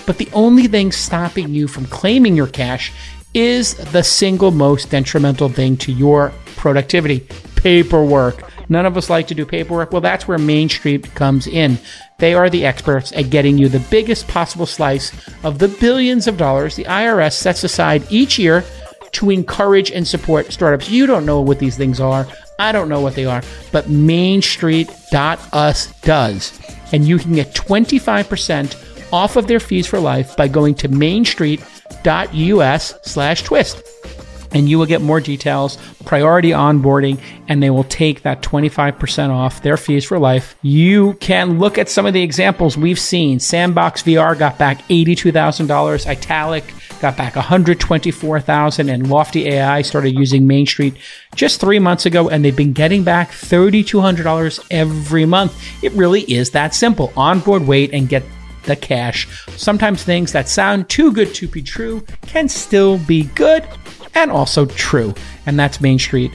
But 0.05 0.19
the 0.19 0.29
only 0.35 0.67
thing 0.67 0.93
stopping 0.93 1.55
you 1.55 1.67
from 1.67 1.87
claiming 1.87 2.37
your 2.37 2.49
cash 2.49 2.93
is 3.33 3.77
the 3.93 4.03
single 4.03 4.51
most 4.51 4.91
detrimental 4.91 5.49
thing 5.49 5.79
to 5.79 5.91
your 5.91 6.35
productivity 6.57 7.21
paperwork. 7.57 8.52
None 8.73 8.87
of 8.87 8.97
us 8.97 9.11
like 9.11 9.27
to 9.27 9.35
do 9.35 9.45
paperwork. 9.45 9.93
Well, 9.93 10.01
that's 10.01 10.27
where 10.27 10.39
Main 10.39 10.71
Street 10.71 11.15
comes 11.15 11.47
in. 11.47 11.77
They 12.19 12.33
are 12.33 12.49
the 12.49 12.65
experts 12.65 13.13
at 13.13 13.29
getting 13.29 13.59
you 13.59 13.69
the 13.69 13.87
biggest 13.91 14.27
possible 14.29 14.65
slice 14.65 15.13
of 15.45 15.59
the 15.59 15.69
billions 15.69 16.27
of 16.27 16.39
dollars 16.39 16.77
the 16.77 16.85
IRS 16.85 17.35
sets 17.35 17.65
aside 17.65 18.03
each 18.09 18.39
year 18.39 18.65
to 19.13 19.29
encourage 19.29 19.91
and 19.91 20.09
support 20.09 20.51
startups. 20.51 20.89
You 20.89 21.07
don't 21.07 21.27
know 21.27 21.43
what 21.43 21.59
these 21.59 21.77
things 21.77 22.01
are. 22.01 22.27
I 22.59 22.73
don't 22.73 22.89
know 22.89 23.03
what 23.03 23.15
they 23.15 23.27
are, 23.27 23.43
but 23.73 23.91
mainstreet.us 23.91 26.01
does. 26.01 26.59
And 26.93 27.07
you 27.07 27.19
can 27.19 27.35
get 27.35 27.53
25% 27.53 29.13
off 29.13 29.37
of 29.37 29.49
their 29.49 29.61
fees 29.61 29.87
for 29.87 30.01
life 30.01 30.35
by 30.35 30.49
going 30.49 30.77
to 30.77 30.89
mainstreet.us 30.89 32.95
slash 33.03 33.43
twist 33.43 33.83
and 34.55 34.69
you 34.69 34.79
will 34.79 34.87
get 34.87 35.01
more 35.01 35.21
details, 35.21 35.79
priority 36.05 36.51
onboarding, 36.51 37.21
and 37.49 37.63
they 37.63 37.71
will 37.71 37.85
take 37.85 38.23
that 38.23 38.43
25% 38.43 39.31
off 39.31 39.63
their 39.63 39.77
fees 39.77 40.05
for 40.05 40.19
life. 40.19 40.57
You 40.63 41.15
can 41.15 41.59
look 41.59 41.79
at 41.79 41.89
some 41.89 42.07
of 42.07 42.13
the 42.13 42.23
examples 42.23 42.77
we've 42.77 42.99
seen. 42.99 43.41
Sandbox 43.41 44.03
VR 44.03 44.39
got 44.39 44.59
back 44.59 44.83
$82,000, 44.89 46.07
Italic 46.07 46.65
got 47.01 47.17
back 47.17 47.35
124,000 47.35 48.89
and 48.89 49.11
Lofty 49.11 49.49
AI 49.49 49.83
started 49.83 50.15
using 50.15 50.47
Main 50.47 50.67
Street 50.67 50.95
just 51.35 51.61
3 51.61 51.81
months 51.81 52.07
ago 52.07 52.29
and 52.29 52.45
they've 52.45 52.57
been 52.57 52.73
getting 52.73 53.03
back 53.03 53.31
$3200 53.31 54.65
every 54.71 55.25
month. 55.25 55.83
It 55.83 55.93
really 55.93 56.23
is 56.23 56.51
that 56.51 56.75
simple. 56.75 57.13
Onboard 57.17 57.67
wait 57.67 57.93
and 57.93 58.09
get 58.09 58.23
the 58.65 58.77
cash. 58.77 59.27
Sometimes 59.57 60.05
things 60.05 60.31
that 60.31 60.49
sound 60.49 60.89
too 60.89 61.11
good 61.11 61.35
to 61.35 61.49
be 61.49 61.63
true 61.63 62.05
can 62.23 62.49
still 62.49 62.99
be 62.99 63.25
good 63.35 63.67
and 64.15 64.31
also 64.31 64.67
true. 64.67 65.15
And 65.47 65.59
that's 65.59 65.81
Main 65.81 65.99
Street 65.99 66.33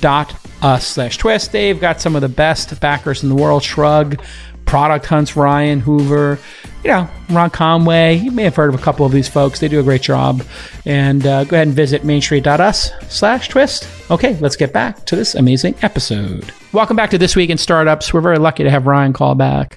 dot 0.00 0.34
us 0.62 0.86
slash 0.86 1.18
twist. 1.18 1.52
They've 1.52 1.80
got 1.80 2.00
some 2.00 2.16
of 2.16 2.22
the 2.22 2.28
best 2.28 2.80
backers 2.80 3.22
in 3.22 3.28
the 3.28 3.34
world. 3.34 3.62
Shrug, 3.62 4.22
Product 4.64 5.04
Hunts, 5.04 5.36
Ryan 5.36 5.80
Hoover, 5.80 6.38
you 6.84 6.90
know, 6.90 7.08
Ron 7.30 7.50
Conway. 7.50 8.16
You 8.16 8.30
may 8.30 8.44
have 8.44 8.56
heard 8.56 8.72
of 8.72 8.80
a 8.80 8.82
couple 8.82 9.04
of 9.04 9.12
these 9.12 9.28
folks. 9.28 9.58
They 9.60 9.68
do 9.68 9.80
a 9.80 9.82
great 9.82 10.02
job. 10.02 10.42
And 10.86 11.26
uh, 11.26 11.44
go 11.44 11.56
ahead 11.56 11.66
and 11.66 11.76
visit 11.76 12.02
mainstreet.us 12.02 12.90
slash 13.08 13.48
twist. 13.48 13.88
Okay, 14.10 14.36
let's 14.40 14.56
get 14.56 14.72
back 14.72 15.04
to 15.06 15.16
this 15.16 15.34
amazing 15.34 15.74
episode. 15.82 16.52
Welcome 16.72 16.96
back 16.96 17.10
to 17.10 17.18
This 17.18 17.36
Week 17.36 17.50
in 17.50 17.58
Startups. 17.58 18.14
We're 18.14 18.20
very 18.20 18.38
lucky 18.38 18.64
to 18.64 18.70
have 18.70 18.86
Ryan 18.86 19.12
Caldbeck 19.12 19.76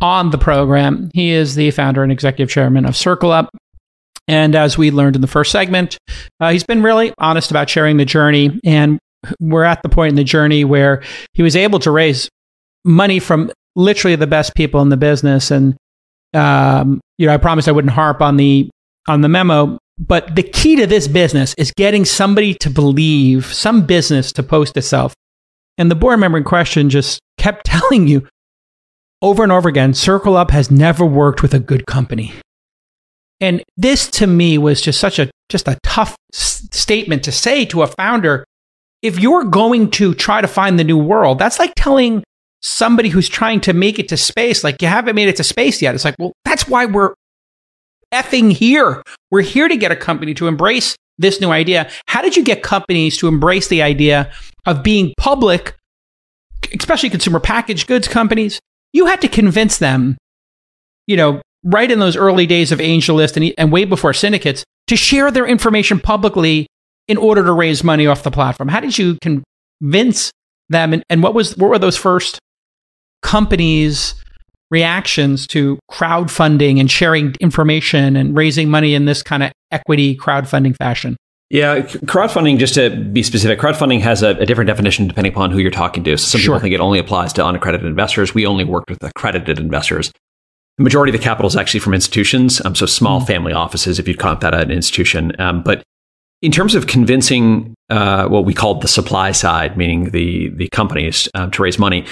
on 0.00 0.30
the 0.30 0.38
program. 0.38 1.10
He 1.12 1.30
is 1.30 1.54
the 1.54 1.70
founder 1.70 2.02
and 2.02 2.10
executive 2.10 2.50
chairman 2.50 2.86
of 2.86 2.96
Circle 2.96 3.30
Up. 3.30 3.50
And 4.28 4.54
as 4.54 4.76
we 4.76 4.90
learned 4.90 5.16
in 5.16 5.22
the 5.22 5.26
first 5.26 5.50
segment, 5.50 5.98
uh, 6.38 6.50
he's 6.50 6.64
been 6.64 6.82
really 6.82 7.12
honest 7.18 7.50
about 7.50 7.68
sharing 7.68 7.96
the 7.96 8.04
journey. 8.04 8.60
And 8.64 8.98
we're 9.40 9.64
at 9.64 9.82
the 9.82 9.88
point 9.88 10.10
in 10.10 10.16
the 10.16 10.24
journey 10.24 10.64
where 10.64 11.02
he 11.32 11.42
was 11.42 11.56
able 11.56 11.78
to 11.80 11.90
raise 11.90 12.28
money 12.84 13.18
from 13.18 13.50
literally 13.74 14.16
the 14.16 14.26
best 14.26 14.54
people 14.54 14.82
in 14.82 14.90
the 14.90 14.96
business. 14.96 15.50
And 15.50 15.76
um, 16.34 17.00
you 17.16 17.26
know, 17.26 17.32
I 17.32 17.38
promised 17.38 17.68
I 17.68 17.72
wouldn't 17.72 17.92
harp 17.92 18.20
on 18.20 18.36
the 18.36 18.68
on 19.06 19.22
the 19.22 19.28
memo, 19.28 19.78
but 19.98 20.36
the 20.36 20.42
key 20.42 20.76
to 20.76 20.86
this 20.86 21.08
business 21.08 21.54
is 21.56 21.72
getting 21.72 22.04
somebody 22.04 22.54
to 22.54 22.68
believe, 22.68 23.46
some 23.46 23.86
business 23.86 24.32
to 24.32 24.42
post 24.42 24.76
itself. 24.76 25.14
And 25.78 25.90
the 25.90 25.94
board 25.94 26.20
member 26.20 26.36
in 26.36 26.44
question 26.44 26.90
just 26.90 27.20
kept 27.38 27.64
telling 27.66 28.08
you 28.08 28.28
over 29.22 29.42
and 29.42 29.50
over 29.50 29.68
again, 29.68 29.94
Circle 29.94 30.36
Up 30.36 30.50
has 30.50 30.70
never 30.70 31.04
worked 31.04 31.42
with 31.42 31.54
a 31.54 31.58
good 31.58 31.86
company. 31.86 32.32
And 33.40 33.62
this 33.76 34.08
to 34.12 34.26
me 34.26 34.58
was 34.58 34.80
just 34.80 35.00
such 35.00 35.18
a 35.18 35.30
just 35.48 35.68
a 35.68 35.78
tough 35.82 36.16
s- 36.34 36.68
statement 36.72 37.22
to 37.24 37.32
say 37.32 37.64
to 37.66 37.82
a 37.82 37.86
founder. 37.86 38.44
If 39.00 39.20
you're 39.20 39.44
going 39.44 39.90
to 39.92 40.12
try 40.14 40.40
to 40.40 40.48
find 40.48 40.78
the 40.78 40.84
new 40.84 40.98
world, 40.98 41.38
that's 41.38 41.58
like 41.58 41.72
telling 41.76 42.24
somebody 42.62 43.08
who's 43.08 43.28
trying 43.28 43.60
to 43.60 43.72
make 43.72 43.98
it 43.98 44.08
to 44.08 44.16
space, 44.16 44.64
like 44.64 44.82
you 44.82 44.88
haven't 44.88 45.14
made 45.14 45.28
it 45.28 45.36
to 45.36 45.44
space 45.44 45.80
yet. 45.80 45.94
It's 45.94 46.04
like, 46.04 46.16
well, 46.18 46.32
that's 46.44 46.66
why 46.66 46.86
we're 46.86 47.14
effing 48.12 48.52
here. 48.52 49.02
We're 49.30 49.42
here 49.42 49.68
to 49.68 49.76
get 49.76 49.92
a 49.92 49.96
company 49.96 50.34
to 50.34 50.48
embrace 50.48 50.96
this 51.18 51.40
new 51.40 51.50
idea. 51.50 51.90
How 52.08 52.22
did 52.22 52.36
you 52.36 52.42
get 52.42 52.62
companies 52.62 53.16
to 53.18 53.28
embrace 53.28 53.68
the 53.68 53.82
idea 53.82 54.32
of 54.66 54.82
being 54.82 55.14
public, 55.18 55.76
especially 56.78 57.10
consumer 57.10 57.40
packaged 57.40 57.86
goods 57.86 58.08
companies? 58.08 58.58
You 58.92 59.06
had 59.06 59.20
to 59.20 59.28
convince 59.28 59.78
them, 59.78 60.16
you 61.06 61.16
know, 61.16 61.40
right 61.64 61.90
in 61.90 61.98
those 61.98 62.16
early 62.16 62.46
days 62.46 62.72
of 62.72 62.78
AngelList 62.78 63.36
and, 63.36 63.54
and 63.58 63.72
way 63.72 63.84
before 63.84 64.12
syndicates 64.12 64.64
to 64.86 64.96
share 64.96 65.30
their 65.30 65.46
information 65.46 66.00
publicly 66.00 66.66
in 67.06 67.16
order 67.16 67.44
to 67.44 67.52
raise 67.52 67.82
money 67.82 68.06
off 68.06 68.22
the 68.22 68.30
platform. 68.30 68.68
How 68.68 68.80
did 68.80 68.96
you 68.98 69.18
convince 69.20 70.30
them? 70.68 70.92
And, 70.92 71.02
and 71.08 71.22
what 71.22 71.34
was 71.34 71.56
what 71.56 71.70
were 71.70 71.78
those 71.78 71.96
first 71.96 72.38
companies' 73.22 74.14
reactions 74.70 75.46
to 75.48 75.78
crowdfunding 75.90 76.78
and 76.78 76.90
sharing 76.90 77.34
information 77.40 78.16
and 78.16 78.36
raising 78.36 78.68
money 78.68 78.94
in 78.94 79.06
this 79.06 79.22
kind 79.22 79.42
of 79.42 79.52
equity 79.70 80.16
crowdfunding 80.16 80.76
fashion? 80.76 81.16
Yeah, 81.50 81.80
crowdfunding, 81.80 82.58
just 82.58 82.74
to 82.74 82.90
be 82.90 83.22
specific, 83.22 83.58
crowdfunding 83.58 84.00
has 84.02 84.22
a, 84.22 84.30
a 84.36 84.44
different 84.44 84.68
definition 84.68 85.08
depending 85.08 85.32
upon 85.32 85.50
who 85.50 85.58
you're 85.58 85.70
talking 85.70 86.04
to. 86.04 86.18
So 86.18 86.26
some 86.26 86.40
sure. 86.42 86.54
people 86.54 86.60
think 86.60 86.74
it 86.74 86.80
only 86.80 86.98
applies 86.98 87.32
to 87.34 87.44
unaccredited 87.44 87.86
investors. 87.86 88.34
We 88.34 88.44
only 88.44 88.64
worked 88.64 88.90
with 88.90 89.02
accredited 89.02 89.58
investors. 89.58 90.12
The 90.78 90.84
majority 90.84 91.12
of 91.12 91.20
the 91.20 91.24
capital 91.24 91.48
is 91.48 91.56
actually 91.56 91.80
from 91.80 91.92
institutions, 91.92 92.64
um, 92.64 92.74
so 92.74 92.86
small 92.86 93.20
mm. 93.20 93.26
family 93.26 93.52
offices, 93.52 93.98
if 93.98 94.06
you'd 94.06 94.20
count 94.20 94.40
that 94.40 94.54
an 94.54 94.70
institution. 94.70 95.38
Um, 95.40 95.62
but 95.62 95.82
in 96.40 96.52
terms 96.52 96.76
of 96.76 96.86
convincing 96.86 97.74
uh, 97.90 98.28
what 98.28 98.44
we 98.44 98.54
called 98.54 98.80
the 98.82 98.88
supply 98.88 99.32
side, 99.32 99.76
meaning 99.76 100.10
the 100.10 100.50
the 100.50 100.68
companies 100.68 101.28
um, 101.34 101.50
to 101.50 101.62
raise 101.62 101.80
money, 101.80 102.06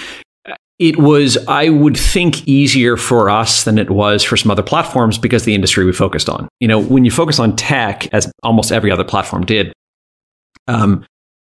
it 0.80 0.98
was, 0.98 1.38
I 1.46 1.68
would 1.68 1.96
think, 1.96 2.46
easier 2.46 2.96
for 2.96 3.30
us 3.30 3.64
than 3.64 3.78
it 3.78 3.88
was 3.88 4.24
for 4.24 4.36
some 4.36 4.50
other 4.50 4.64
platforms 4.64 5.16
because 5.16 5.44
the 5.44 5.54
industry 5.54 5.84
we 5.84 5.92
focused 5.92 6.28
on. 6.28 6.48
You 6.60 6.66
know, 6.68 6.82
when 6.82 7.04
you 7.04 7.10
focus 7.12 7.38
on 7.38 7.54
tech, 7.54 8.12
as 8.12 8.30
almost 8.42 8.72
every 8.72 8.90
other 8.90 9.04
platform 9.04 9.46
did, 9.46 9.72
um, 10.66 11.06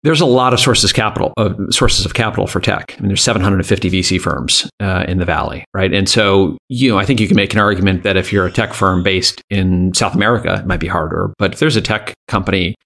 there's 0.07 0.21
a 0.21 0.27
lot 0.27 0.53
of 0.53 0.61
sources 0.61 0.93
capital 0.93 1.35
uh, 1.37 1.53
sources 1.71 2.07
of 2.07 2.15
capital 2.15 2.47
for 2.47 2.61
tech. 2.61 2.95
I 2.97 3.01
mean, 3.01 3.09
there's 3.09 3.23
750 3.23 3.91
VC 3.91 4.21
firms 4.21 4.71
uh, 4.81 5.05
in 5.09 5.19
the 5.19 5.25
valley, 5.25 5.65
right? 5.75 5.93
And 5.93 6.09
so, 6.09 6.57
you 6.69 6.89
know, 6.89 6.97
I 6.97 7.05
think 7.05 7.19
you 7.19 7.27
can 7.27 7.35
make 7.35 7.53
an 7.53 7.59
argument 7.59 8.05
that 8.05 8.17
if 8.17 8.33
you're 8.33 8.47
a 8.47 8.53
tech 8.53 8.73
firm 8.73 9.03
based 9.03 9.43
in 9.51 9.93
South 9.95 10.15
America, 10.15 10.61
it 10.61 10.67
might 10.67 10.79
be 10.79 10.87
harder. 10.87 11.35
But 11.39 11.55
if 11.55 11.59
there's 11.59 11.75
a 11.75 11.81
tech 11.81 12.15
company 12.29 12.77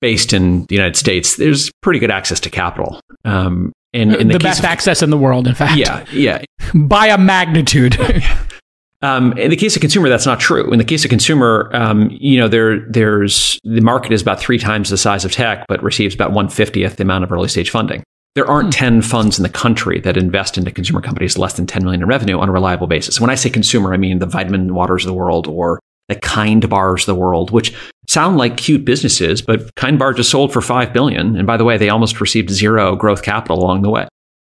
based 0.00 0.32
in 0.32 0.64
the 0.64 0.74
United 0.74 0.96
States, 0.96 1.36
there's 1.36 1.70
pretty 1.80 2.00
good 2.00 2.10
access 2.10 2.40
to 2.40 2.50
capital. 2.50 3.00
Um, 3.24 3.72
and, 3.94 4.12
the, 4.12 4.24
the 4.24 4.38
best 4.40 4.58
of, 4.58 4.64
access 4.64 5.00
in 5.00 5.10
the 5.10 5.18
world, 5.18 5.46
in 5.46 5.54
fact. 5.54 5.78
Yeah, 5.78 6.04
yeah, 6.12 6.42
by 6.74 7.06
a 7.06 7.18
magnitude. 7.18 7.96
Um, 9.02 9.36
in 9.36 9.50
the 9.50 9.56
case 9.56 9.74
of 9.74 9.80
consumer, 9.80 10.08
that's 10.08 10.26
not 10.26 10.38
true. 10.38 10.70
In 10.72 10.78
the 10.78 10.84
case 10.84 11.04
of 11.04 11.10
consumer, 11.10 11.70
um, 11.72 12.08
you 12.12 12.38
know, 12.38 12.48
there 12.48 12.80
there's 12.88 13.58
the 13.64 13.80
market 13.80 14.12
is 14.12 14.22
about 14.22 14.38
three 14.38 14.58
times 14.58 14.90
the 14.90 14.96
size 14.96 15.24
of 15.24 15.32
tech, 15.32 15.66
but 15.68 15.82
receives 15.82 16.14
about 16.14 16.32
one 16.32 16.48
fiftieth 16.48 16.96
the 16.96 17.02
amount 17.02 17.24
of 17.24 17.32
early 17.32 17.48
stage 17.48 17.70
funding. 17.70 18.04
There 18.34 18.46
aren't 18.46 18.74
hmm. 18.74 19.00
10 19.00 19.02
funds 19.02 19.38
in 19.38 19.42
the 19.42 19.50
country 19.50 20.00
that 20.00 20.16
invest 20.16 20.56
into 20.56 20.70
consumer 20.70 21.02
companies 21.02 21.36
less 21.36 21.54
than 21.54 21.66
10 21.66 21.84
million 21.84 22.02
in 22.02 22.08
revenue 22.08 22.38
on 22.38 22.48
a 22.48 22.52
reliable 22.52 22.86
basis. 22.86 23.20
When 23.20 23.28
I 23.28 23.34
say 23.34 23.50
consumer, 23.50 23.92
I 23.92 23.98
mean 23.98 24.20
the 24.20 24.26
vitamin 24.26 24.74
waters 24.74 25.04
of 25.04 25.08
the 25.08 25.14
world 25.14 25.46
or 25.46 25.80
the 26.08 26.16
kind 26.16 26.68
bars 26.68 27.02
of 27.02 27.06
the 27.06 27.14
world, 27.14 27.50
which 27.50 27.74
sound 28.08 28.38
like 28.38 28.56
cute 28.56 28.84
businesses, 28.84 29.42
but 29.42 29.74
kind 29.74 29.98
bar 29.98 30.14
just 30.14 30.30
sold 30.30 30.52
for 30.52 30.62
5 30.62 30.92
billion. 30.92 31.36
And 31.36 31.46
by 31.46 31.56
the 31.56 31.64
way, 31.64 31.76
they 31.76 31.90
almost 31.90 32.20
received 32.20 32.50
zero 32.50 32.96
growth 32.96 33.22
capital 33.22 33.58
along 33.58 33.82
the 33.82 33.90
way. 33.90 34.08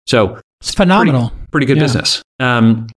So 0.08 0.40
it's 0.60 0.74
phenomenal. 0.74 1.30
Pretty, 1.30 1.48
pretty 1.52 1.66
good 1.68 1.78
yeah. 1.78 1.84
business. 1.84 2.24
Um, 2.40 2.88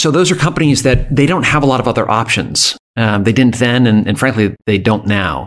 so 0.00 0.10
those 0.10 0.30
are 0.30 0.36
companies 0.36 0.82
that 0.82 1.14
they 1.14 1.26
don't 1.26 1.44
have 1.44 1.62
a 1.62 1.66
lot 1.66 1.80
of 1.80 1.86
other 1.86 2.10
options. 2.10 2.76
Um, 2.96 3.24
they 3.24 3.32
didn't 3.32 3.56
then, 3.56 3.86
and, 3.86 4.06
and, 4.06 4.18
frankly, 4.18 4.56
they 4.66 4.78
don't 4.78 5.06
now. 5.06 5.46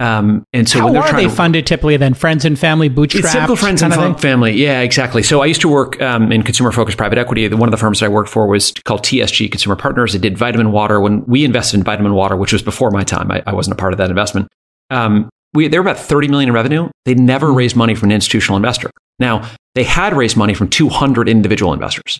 Um, 0.00 0.42
and 0.52 0.68
so 0.68 0.80
How 0.80 0.84
when 0.86 0.94
they're 0.94 1.02
are 1.02 1.12
they 1.12 1.24
to, 1.24 1.30
funded 1.30 1.64
typically 1.64 1.96
then? 1.96 2.14
Friends 2.14 2.44
and 2.44 2.58
family, 2.58 2.90
bootstrapped? 2.90 3.18
It's 3.20 3.32
typical 3.32 3.54
friends 3.54 3.82
and 3.82 3.94
fam- 3.94 4.16
family. 4.16 4.52
Yeah, 4.52 4.80
exactly. 4.80 5.22
So 5.22 5.42
I 5.42 5.46
used 5.46 5.60
to 5.60 5.68
work 5.68 6.00
um, 6.02 6.32
in 6.32 6.42
consumer 6.42 6.72
focused 6.72 6.98
private 6.98 7.18
equity. 7.18 7.46
One 7.48 7.68
of 7.68 7.70
the 7.70 7.76
firms 7.76 8.00
that 8.00 8.06
I 8.06 8.08
worked 8.08 8.28
for 8.28 8.48
was 8.48 8.72
called 8.84 9.04
TSG 9.04 9.50
Consumer 9.50 9.76
Partners. 9.76 10.14
It 10.14 10.20
did 10.20 10.36
vitamin 10.36 10.72
water. 10.72 11.00
When 11.00 11.24
we 11.26 11.44
invested 11.44 11.76
in 11.78 11.84
vitamin 11.84 12.14
water, 12.14 12.34
which 12.36 12.52
was 12.52 12.62
before 12.62 12.90
my 12.90 13.04
time, 13.04 13.30
I, 13.30 13.44
I 13.46 13.52
wasn't 13.52 13.74
a 13.74 13.76
part 13.76 13.92
of 13.92 13.98
that 13.98 14.10
investment. 14.10 14.48
Um, 14.90 15.30
we, 15.54 15.68
they 15.68 15.78
were 15.78 15.88
about 15.88 15.98
30 15.98 16.28
million 16.28 16.48
in 16.48 16.54
revenue. 16.54 16.88
They 17.04 17.14
never 17.14 17.48
mm-hmm. 17.48 17.56
raised 17.56 17.76
money 17.76 17.94
from 17.94 18.10
an 18.10 18.14
institutional 18.14 18.56
investor. 18.56 18.90
Now, 19.20 19.48
they 19.76 19.84
had 19.84 20.14
raised 20.14 20.36
money 20.36 20.54
from 20.54 20.68
200 20.68 21.28
individual 21.28 21.72
investors. 21.72 22.18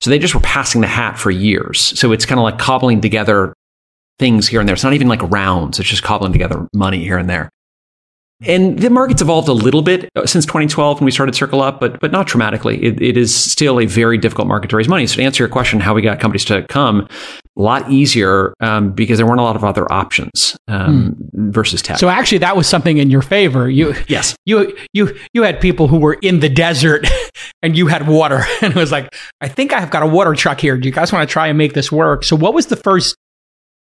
So 0.00 0.10
they 0.10 0.18
just 0.18 0.34
were 0.34 0.40
passing 0.40 0.80
the 0.80 0.86
hat 0.86 1.18
for 1.18 1.30
years. 1.30 1.80
So 1.98 2.12
it's 2.12 2.24
kind 2.24 2.38
of 2.38 2.44
like 2.44 2.58
cobbling 2.58 3.00
together 3.00 3.54
things 4.18 4.48
here 4.48 4.60
and 4.60 4.68
there. 4.68 4.74
It's 4.74 4.84
not 4.84 4.92
even 4.92 5.08
like 5.08 5.22
rounds. 5.22 5.78
It's 5.78 5.88
just 5.88 6.02
cobbling 6.02 6.32
together 6.32 6.68
money 6.72 7.02
here 7.02 7.18
and 7.18 7.28
there. 7.28 7.50
And 8.46 8.78
the 8.78 8.88
market's 8.88 9.20
evolved 9.20 9.48
a 9.48 9.52
little 9.52 9.82
bit 9.82 10.10
uh, 10.14 10.24
since 10.24 10.46
2012 10.46 11.00
when 11.00 11.04
we 11.04 11.10
started 11.10 11.34
Circle 11.34 11.60
Up, 11.60 11.80
but 11.80 11.98
but 11.98 12.12
not 12.12 12.28
dramatically. 12.28 12.80
It, 12.80 13.02
it 13.02 13.16
is 13.16 13.34
still 13.34 13.80
a 13.80 13.86
very 13.86 14.16
difficult 14.16 14.46
market 14.46 14.70
to 14.70 14.76
raise 14.76 14.86
money. 14.88 15.08
So 15.08 15.16
to 15.16 15.24
answer 15.24 15.42
your 15.42 15.48
question, 15.48 15.80
how 15.80 15.92
we 15.92 16.02
got 16.02 16.20
companies 16.20 16.44
to 16.44 16.62
come, 16.68 17.08
a 17.56 17.60
lot 17.60 17.90
easier 17.90 18.54
um, 18.60 18.92
because 18.92 19.18
there 19.18 19.26
weren't 19.26 19.40
a 19.40 19.42
lot 19.42 19.56
of 19.56 19.64
other 19.64 19.90
options 19.92 20.56
um, 20.68 21.14
hmm. 21.14 21.50
versus 21.50 21.82
tech. 21.82 21.98
So 21.98 22.08
actually, 22.08 22.38
that 22.38 22.56
was 22.56 22.68
something 22.68 22.98
in 22.98 23.10
your 23.10 23.22
favor. 23.22 23.68
You 23.68 23.96
yes, 24.06 24.36
you 24.46 24.76
you 24.92 25.18
you 25.32 25.42
had 25.42 25.60
people 25.60 25.88
who 25.88 25.98
were 25.98 26.14
in 26.14 26.38
the 26.38 26.48
desert, 26.48 27.08
and 27.62 27.76
you 27.76 27.88
had 27.88 28.06
water, 28.06 28.44
and 28.62 28.72
it 28.72 28.78
was 28.78 28.92
like, 28.92 29.12
I 29.40 29.48
think 29.48 29.72
I've 29.72 29.90
got 29.90 30.04
a 30.04 30.06
water 30.06 30.34
truck 30.34 30.60
here. 30.60 30.78
Do 30.78 30.86
you 30.86 30.94
guys 30.94 31.12
want 31.12 31.28
to 31.28 31.32
try 31.32 31.48
and 31.48 31.58
make 31.58 31.72
this 31.72 31.90
work? 31.90 32.22
So 32.22 32.36
what 32.36 32.54
was 32.54 32.66
the 32.66 32.76
first? 32.76 33.16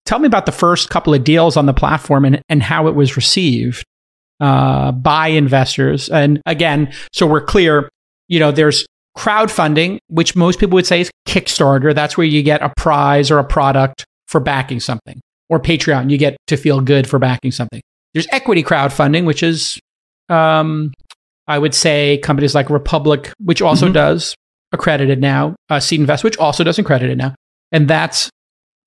Tell 0.06 0.20
me 0.20 0.28
about 0.28 0.46
the 0.46 0.54
first 0.54 0.90
couple 0.90 1.14
of 1.14 1.26
deals 1.26 1.58
on 1.58 1.66
the 1.66 1.74
platform 1.74 2.24
and 2.24 2.42
and 2.48 2.64
how 2.64 2.88
it 2.88 2.96
was 2.96 3.18
received 3.18 3.84
uh, 4.40 4.92
by 4.92 5.28
investors. 5.28 6.10
And 6.10 6.42
again, 6.46 6.92
so 7.12 7.26
we're 7.28 7.42
clear, 7.42 7.90
you 8.28 8.40
know, 8.40 8.52
there's 8.52 8.86
crowdfunding, 9.18 10.00
which 10.08 10.36
most 10.36 10.60
people 10.60 10.76
would 10.76 10.86
say 10.86 11.02
is 11.02 11.12
Kickstarter. 11.28 11.96
That's 11.96 12.18
where 12.18 12.28
you 12.28 12.44
get 12.44 12.62
a 12.62 12.72
prize 12.76 13.32
or 13.32 13.40
a 13.40 13.44
product 13.44 14.06
for 14.28 14.40
backing 14.40 14.80
something, 14.80 15.22
or 15.50 15.60
Patreon, 15.60 16.10
you 16.10 16.18
get 16.18 16.36
to 16.48 16.58
feel 16.58 16.82
good 16.82 17.08
for 17.08 17.20
backing 17.20 17.52
something. 17.52 17.82
There's 18.14 18.28
equity 18.32 18.64
crowdfunding, 18.64 19.26
which 19.26 19.44
is, 19.44 19.80
um, 20.30 20.92
I 21.48 21.60
would 21.60 21.76
say, 21.76 22.18
companies 22.18 22.56
like 22.56 22.70
Republic, 22.70 23.32
which 23.40 23.62
also 23.62 23.86
mm-hmm. 23.86 23.94
does 23.94 24.36
accredited 24.72 25.22
now, 25.22 25.56
uh, 25.70 25.80
Seed 25.80 26.00
Invest, 26.02 26.24
which 26.24 26.38
also 26.38 26.64
does 26.64 26.80
accredited 26.80 27.18
now, 27.18 27.36
and 27.72 27.88
that's 27.88 28.30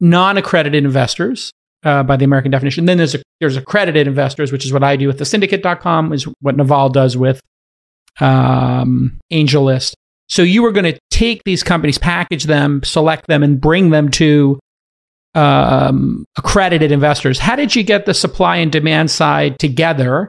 non-accredited 0.00 0.84
investors 0.84 1.50
uh, 1.84 2.02
by 2.02 2.16
the 2.16 2.24
American 2.24 2.50
definition. 2.50 2.84
Then 2.84 2.98
there's 2.98 3.14
a, 3.14 3.22
there's 3.40 3.56
accredited 3.56 4.06
investors, 4.06 4.52
which 4.52 4.64
is 4.64 4.72
what 4.72 4.82
I 4.82 4.96
do 4.96 5.06
with 5.06 5.18
the 5.18 5.24
syndicate.com, 5.24 6.12
is 6.12 6.24
what 6.40 6.56
Naval 6.56 6.88
does 6.88 7.16
with 7.16 7.40
um, 8.20 9.18
AngelList. 9.32 9.94
So 10.28 10.42
you 10.42 10.62
were 10.62 10.72
going 10.72 10.92
to 10.92 10.98
take 11.10 11.42
these 11.44 11.62
companies, 11.62 11.98
package 11.98 12.44
them, 12.44 12.82
select 12.84 13.26
them, 13.28 13.42
and 13.42 13.60
bring 13.60 13.90
them 13.90 14.10
to 14.12 14.58
um, 15.34 16.24
accredited 16.36 16.92
investors. 16.92 17.38
How 17.38 17.56
did 17.56 17.74
you 17.74 17.82
get 17.82 18.06
the 18.06 18.14
supply 18.14 18.56
and 18.56 18.70
demand 18.70 19.10
side 19.10 19.58
together? 19.58 20.28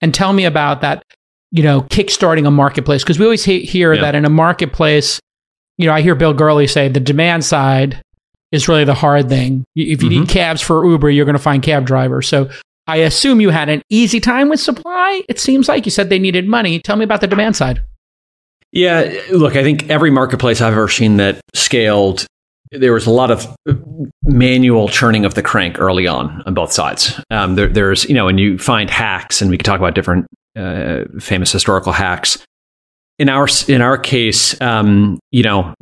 And 0.00 0.14
tell 0.14 0.32
me 0.32 0.44
about 0.44 0.80
that, 0.80 1.02
you 1.50 1.62
know, 1.62 1.82
kickstarting 1.82 2.46
a 2.46 2.50
marketplace. 2.50 3.02
Because 3.02 3.18
we 3.18 3.24
always 3.24 3.44
hear 3.44 3.92
yeah. 3.92 4.00
that 4.00 4.14
in 4.14 4.24
a 4.24 4.30
marketplace, 4.30 5.20
you 5.76 5.86
know, 5.86 5.92
I 5.92 6.02
hear 6.02 6.14
Bill 6.14 6.34
Gurley 6.34 6.66
say 6.66 6.88
the 6.88 7.00
demand 7.00 7.44
side 7.44 8.02
is 8.52 8.68
really 8.68 8.84
the 8.84 8.94
hard 8.94 9.28
thing. 9.28 9.64
If 9.76 10.02
you 10.02 10.08
mm-hmm. 10.08 10.20
need 10.20 10.28
cabs 10.28 10.62
for 10.62 10.84
Uber, 10.86 11.10
you're 11.10 11.24
going 11.24 11.36
to 11.36 11.42
find 11.42 11.62
cab 11.62 11.86
drivers. 11.86 12.28
So 12.28 12.50
I 12.86 12.96
assume 12.96 13.40
you 13.40 13.50
had 13.50 13.68
an 13.68 13.82
easy 13.90 14.20
time 14.20 14.48
with 14.48 14.60
supply. 14.60 15.22
It 15.28 15.38
seems 15.38 15.68
like 15.68 15.84
you 15.84 15.90
said 15.90 16.08
they 16.08 16.18
needed 16.18 16.48
money. 16.48 16.80
Tell 16.80 16.96
me 16.96 17.04
about 17.04 17.20
the 17.20 17.26
demand 17.26 17.56
side. 17.56 17.82
Yeah, 18.72 19.12
look, 19.30 19.56
I 19.56 19.62
think 19.62 19.88
every 19.88 20.10
marketplace 20.10 20.60
I've 20.60 20.72
ever 20.72 20.88
seen 20.88 21.16
that 21.18 21.40
scaled, 21.54 22.26
there 22.70 22.92
was 22.92 23.06
a 23.06 23.10
lot 23.10 23.30
of 23.30 23.46
manual 24.24 24.88
churning 24.88 25.24
of 25.24 25.34
the 25.34 25.42
crank 25.42 25.78
early 25.78 26.06
on 26.06 26.42
on 26.44 26.54
both 26.54 26.72
sides. 26.72 27.18
Um, 27.30 27.54
there, 27.54 27.68
there's, 27.68 28.04
you 28.04 28.14
know, 28.14 28.28
and 28.28 28.38
you 28.38 28.58
find 28.58 28.90
hacks, 28.90 29.40
and 29.40 29.50
we 29.50 29.56
can 29.56 29.64
talk 29.64 29.78
about 29.78 29.94
different 29.94 30.26
uh, 30.56 31.04
famous 31.18 31.50
historical 31.50 31.92
hacks. 31.92 32.44
In 33.18 33.28
our 33.28 33.48
in 33.68 33.80
our 33.80 33.98
case, 33.98 34.58
um, 34.60 35.18
you 35.30 35.42
know, 35.42 35.74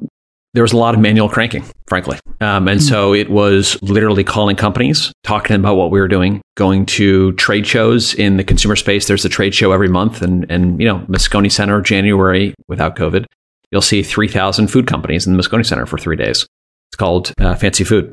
there 0.57 0.63
was 0.63 0.73
a 0.73 0.77
lot 0.79 0.95
of 0.95 1.01
manual 1.03 1.29
cranking, 1.29 1.63
frankly. 1.87 2.19
Um, 2.41 2.67
and 2.67 2.81
mm-hmm. 2.81 2.89
so 2.89 3.13
it 3.13 3.29
was 3.29 3.77
literally 3.83 4.25
calling 4.25 4.57
companies, 4.57 5.13
talking 5.23 5.55
about 5.55 5.77
what 5.77 5.91
we 5.91 6.01
were 6.01 6.09
doing, 6.09 6.41
going 6.55 6.87
to 6.87 7.35
trade 7.35 7.67
shows 7.67 8.15
in 8.15 8.39
the 8.39 8.43
consumer 8.43 8.75
space. 8.75 9.07
There's 9.07 9.27
a 9.27 9.29
trade 9.29 9.55
show 9.55 9.73
every 9.73 9.89
month. 9.89 10.23
And, 10.23 10.51
and 10.51 10.81
you 10.81 10.89
know, 10.89 11.01
Moscone 11.09 11.53
Center, 11.53 11.83
January, 11.83 12.55
without 12.69 12.97
COVID, 12.97 13.27
you'll 13.71 13.83
see 13.83 14.03
3,000 14.03 14.69
food 14.69 14.87
companies 14.87 15.27
in 15.27 15.37
the 15.37 15.43
Moscone 15.43 15.67
Center 15.67 15.85
for 15.85 15.99
three 15.99 16.17
days. 16.17 16.47
It's 16.89 16.97
called 16.97 17.35
uh, 17.39 17.55
Fancy 17.57 17.85
Food. 17.85 18.11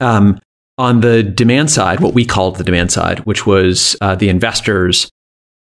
Um, 0.00 0.40
on 0.78 1.00
the 1.00 1.22
demand 1.22 1.70
side, 1.70 2.00
what 2.00 2.12
we 2.12 2.24
called 2.24 2.56
the 2.56 2.64
demand 2.64 2.90
side, 2.90 3.20
which 3.20 3.46
was 3.46 3.94
uh, 4.00 4.16
the 4.16 4.30
investors, 4.30 5.08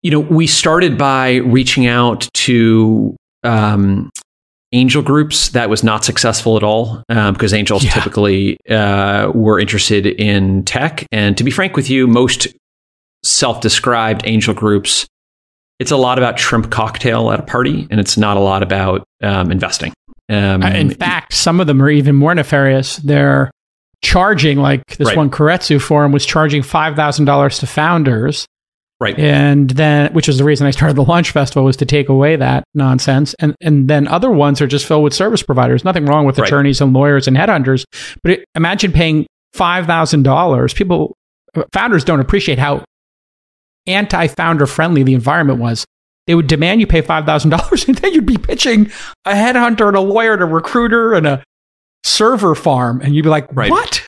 you 0.02 0.12
know, 0.12 0.20
we 0.20 0.46
started 0.46 0.96
by 0.96 1.38
reaching 1.38 1.88
out 1.88 2.28
to 2.34 3.16
um, 3.42 4.12
angel 4.72 5.02
groups 5.02 5.50
that 5.50 5.68
was 5.68 5.85
not 5.85 6.04
successful 6.04 6.56
at 6.56 6.62
all 6.62 7.02
um, 7.08 7.35
because 7.35 7.52
angels 7.52 7.85
yeah. 7.85 7.90
typically 7.92 8.56
uh, 8.68 9.30
were 9.35 9.58
interested 9.58 10.06
in 10.06 10.64
tech 10.64 11.06
and 11.12 11.37
to 11.37 11.44
be 11.44 11.50
frank 11.50 11.76
with 11.76 11.90
you 11.90 12.06
most 12.06 12.48
self-described 13.22 14.22
angel 14.24 14.54
groups 14.54 15.06
it's 15.78 15.90
a 15.90 15.96
lot 15.96 16.18
about 16.18 16.38
shrimp 16.38 16.70
cocktail 16.70 17.30
at 17.30 17.40
a 17.40 17.42
party 17.42 17.87
and 17.90 18.00
it's 18.00 18.16
not 18.16 18.37
a 18.37 18.40
lot 18.40 18.62
about 18.62 19.04
um, 19.22 19.52
investing 19.52 19.92
um, 20.30 20.62
uh, 20.62 20.70
in 20.70 20.90
fact 20.90 21.32
some 21.32 21.61
of 21.61 21.66
them 21.66 21.82
are 21.82 21.90
even 21.90 22.16
more 22.16 22.35
nefarious 22.35 22.96
they're 22.96 23.50
charging 24.02 24.58
like 24.58 24.85
this 24.96 25.08
right. 25.08 25.16
one 25.16 25.30
Keiretsu 25.30 25.80
forum 25.80 26.12
was 26.12 26.26
charging 26.26 26.62
$5000 26.62 27.61
to 27.61 27.66
founders 27.66 28.46
Right. 29.02 29.18
And 29.18 29.68
then, 29.70 30.12
which 30.12 30.28
is 30.28 30.38
the 30.38 30.44
reason 30.44 30.64
I 30.64 30.70
started 30.70 30.96
the 30.96 31.02
Launch 31.02 31.32
Festival 31.32 31.64
was 31.64 31.76
to 31.78 31.84
take 31.84 32.08
away 32.08 32.36
that 32.36 32.62
nonsense. 32.72 33.34
And, 33.40 33.56
and 33.60 33.88
then 33.88 34.06
other 34.06 34.30
ones 34.30 34.60
are 34.60 34.68
just 34.68 34.86
filled 34.86 35.02
with 35.02 35.12
service 35.12 35.42
providers. 35.42 35.84
Nothing 35.84 36.06
wrong 36.06 36.24
with 36.24 36.38
right. 36.38 36.46
attorneys 36.46 36.80
and 36.80 36.92
lawyers 36.92 37.26
and 37.26 37.36
headhunters. 37.36 37.84
But 38.22 38.30
it, 38.30 38.44
imagine 38.54 38.92
paying 38.92 39.26
$5,000. 39.56 40.74
People, 40.76 41.16
founders 41.72 42.04
don't 42.04 42.20
appreciate 42.20 42.60
how 42.60 42.84
anti 43.88 44.28
founder 44.28 44.66
friendly 44.66 45.02
the 45.02 45.14
environment 45.14 45.58
was. 45.58 45.84
They 46.28 46.36
would 46.36 46.46
demand 46.46 46.80
you 46.80 46.86
pay 46.86 47.02
$5,000 47.02 47.88
and 47.88 47.98
then 47.98 48.12
you'd 48.12 48.24
be 48.24 48.38
pitching 48.38 48.92
a 49.24 49.32
headhunter 49.32 49.88
and 49.88 49.96
a 49.96 50.00
lawyer 50.00 50.34
and 50.34 50.42
a 50.42 50.46
recruiter 50.46 51.12
and 51.12 51.26
a 51.26 51.42
server 52.04 52.54
farm. 52.54 53.00
And 53.00 53.16
you'd 53.16 53.24
be 53.24 53.30
like, 53.30 53.48
right. 53.50 53.68
what? 53.68 54.01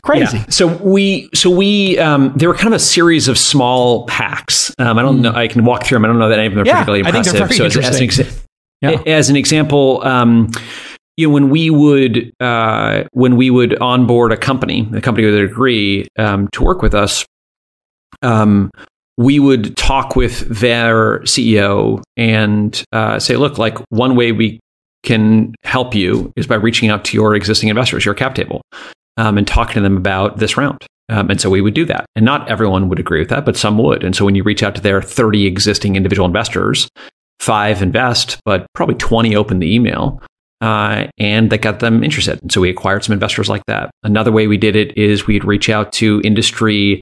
Crazy. 0.00 0.38
Yeah. 0.38 0.44
So 0.48 0.66
we, 0.78 1.28
so 1.34 1.50
we, 1.50 1.98
um, 1.98 2.32
there 2.36 2.48
were 2.48 2.54
kind 2.54 2.68
of 2.68 2.74
a 2.74 2.82
series 2.82 3.28
of 3.28 3.38
small 3.38 4.06
hacks. 4.08 4.74
Um, 4.78 4.98
I 4.98 5.02
don't 5.02 5.18
mm. 5.18 5.22
know. 5.22 5.32
I 5.32 5.48
can 5.48 5.64
walk 5.64 5.84
through 5.84 5.96
them. 5.96 6.04
I 6.04 6.08
don't 6.08 6.18
know 6.18 6.28
that 6.28 6.38
any 6.38 6.46
of 6.46 6.54
them 6.54 6.62
are 6.62 6.66
yeah, 6.66 6.84
particularly 6.84 7.00
impressive. 7.00 7.34
I 7.34 7.46
think 7.48 7.48
they're 7.48 7.58
very 7.58 7.70
so 7.70 7.80
as, 7.80 7.86
as, 7.86 8.00
an 8.00 8.06
exa- 8.06 8.46
yeah. 8.80 9.02
as, 9.06 9.30
an 9.30 9.36
example, 9.36 10.02
um, 10.04 10.50
you 11.16 11.26
know, 11.28 11.34
when 11.34 11.50
we 11.50 11.70
would 11.70 12.32
uh, 12.40 13.04
when 13.12 13.36
we 13.36 13.50
would 13.50 13.78
onboard 13.80 14.32
a 14.32 14.36
company, 14.36 14.88
a 14.94 15.00
company 15.00 15.30
would 15.30 15.42
agree 15.42 16.08
um, 16.18 16.48
to 16.52 16.62
work 16.62 16.82
with 16.82 16.94
us. 16.94 17.24
Um, 18.22 18.70
we 19.18 19.38
would 19.38 19.76
talk 19.76 20.16
with 20.16 20.40
their 20.48 21.18
CEO 21.20 22.02
and 22.16 22.82
uh, 22.92 23.18
say, 23.18 23.36
look, 23.36 23.58
like 23.58 23.76
one 23.90 24.16
way 24.16 24.32
we 24.32 24.60
can 25.02 25.54
help 25.62 25.94
you 25.94 26.32
is 26.36 26.46
by 26.46 26.54
reaching 26.54 26.88
out 26.88 27.04
to 27.06 27.16
your 27.16 27.34
existing 27.34 27.68
investors, 27.68 28.04
your 28.04 28.14
cap 28.14 28.34
table 28.34 28.62
um, 29.20 29.36
and 29.36 29.46
talking 29.46 29.74
to 29.74 29.80
them 29.80 29.98
about 29.98 30.38
this 30.38 30.56
round. 30.56 30.86
Um, 31.10 31.28
and 31.28 31.40
so 31.40 31.50
we 31.50 31.60
would 31.60 31.74
do 31.74 31.84
that. 31.84 32.06
And 32.16 32.24
not 32.24 32.48
everyone 32.48 32.88
would 32.88 32.98
agree 32.98 33.18
with 33.18 33.28
that, 33.28 33.44
but 33.44 33.56
some 33.56 33.76
would. 33.78 34.02
And 34.02 34.16
so 34.16 34.24
when 34.24 34.34
you 34.34 34.42
reach 34.42 34.62
out 34.62 34.74
to 34.76 34.80
their 34.80 35.02
30 35.02 35.44
existing 35.46 35.96
individual 35.96 36.26
investors, 36.26 36.88
five 37.38 37.82
invest, 37.82 38.40
but 38.44 38.66
probably 38.74 38.94
20 38.94 39.36
open 39.36 39.58
the 39.58 39.74
email. 39.74 40.22
uh, 40.60 41.06
and 41.18 41.50
that 41.50 41.62
got 41.62 41.80
them 41.80 42.04
interested. 42.04 42.40
And 42.42 42.52
so 42.52 42.60
we 42.60 42.70
acquired 42.70 43.02
some 43.04 43.12
investors 43.12 43.48
like 43.48 43.64
that. 43.66 43.90
Another 44.02 44.30
way 44.30 44.46
we 44.46 44.58
did 44.58 44.76
it 44.76 44.96
is 44.96 45.26
we'd 45.26 45.44
reach 45.44 45.70
out 45.70 45.92
to 45.94 46.20
industry 46.22 47.00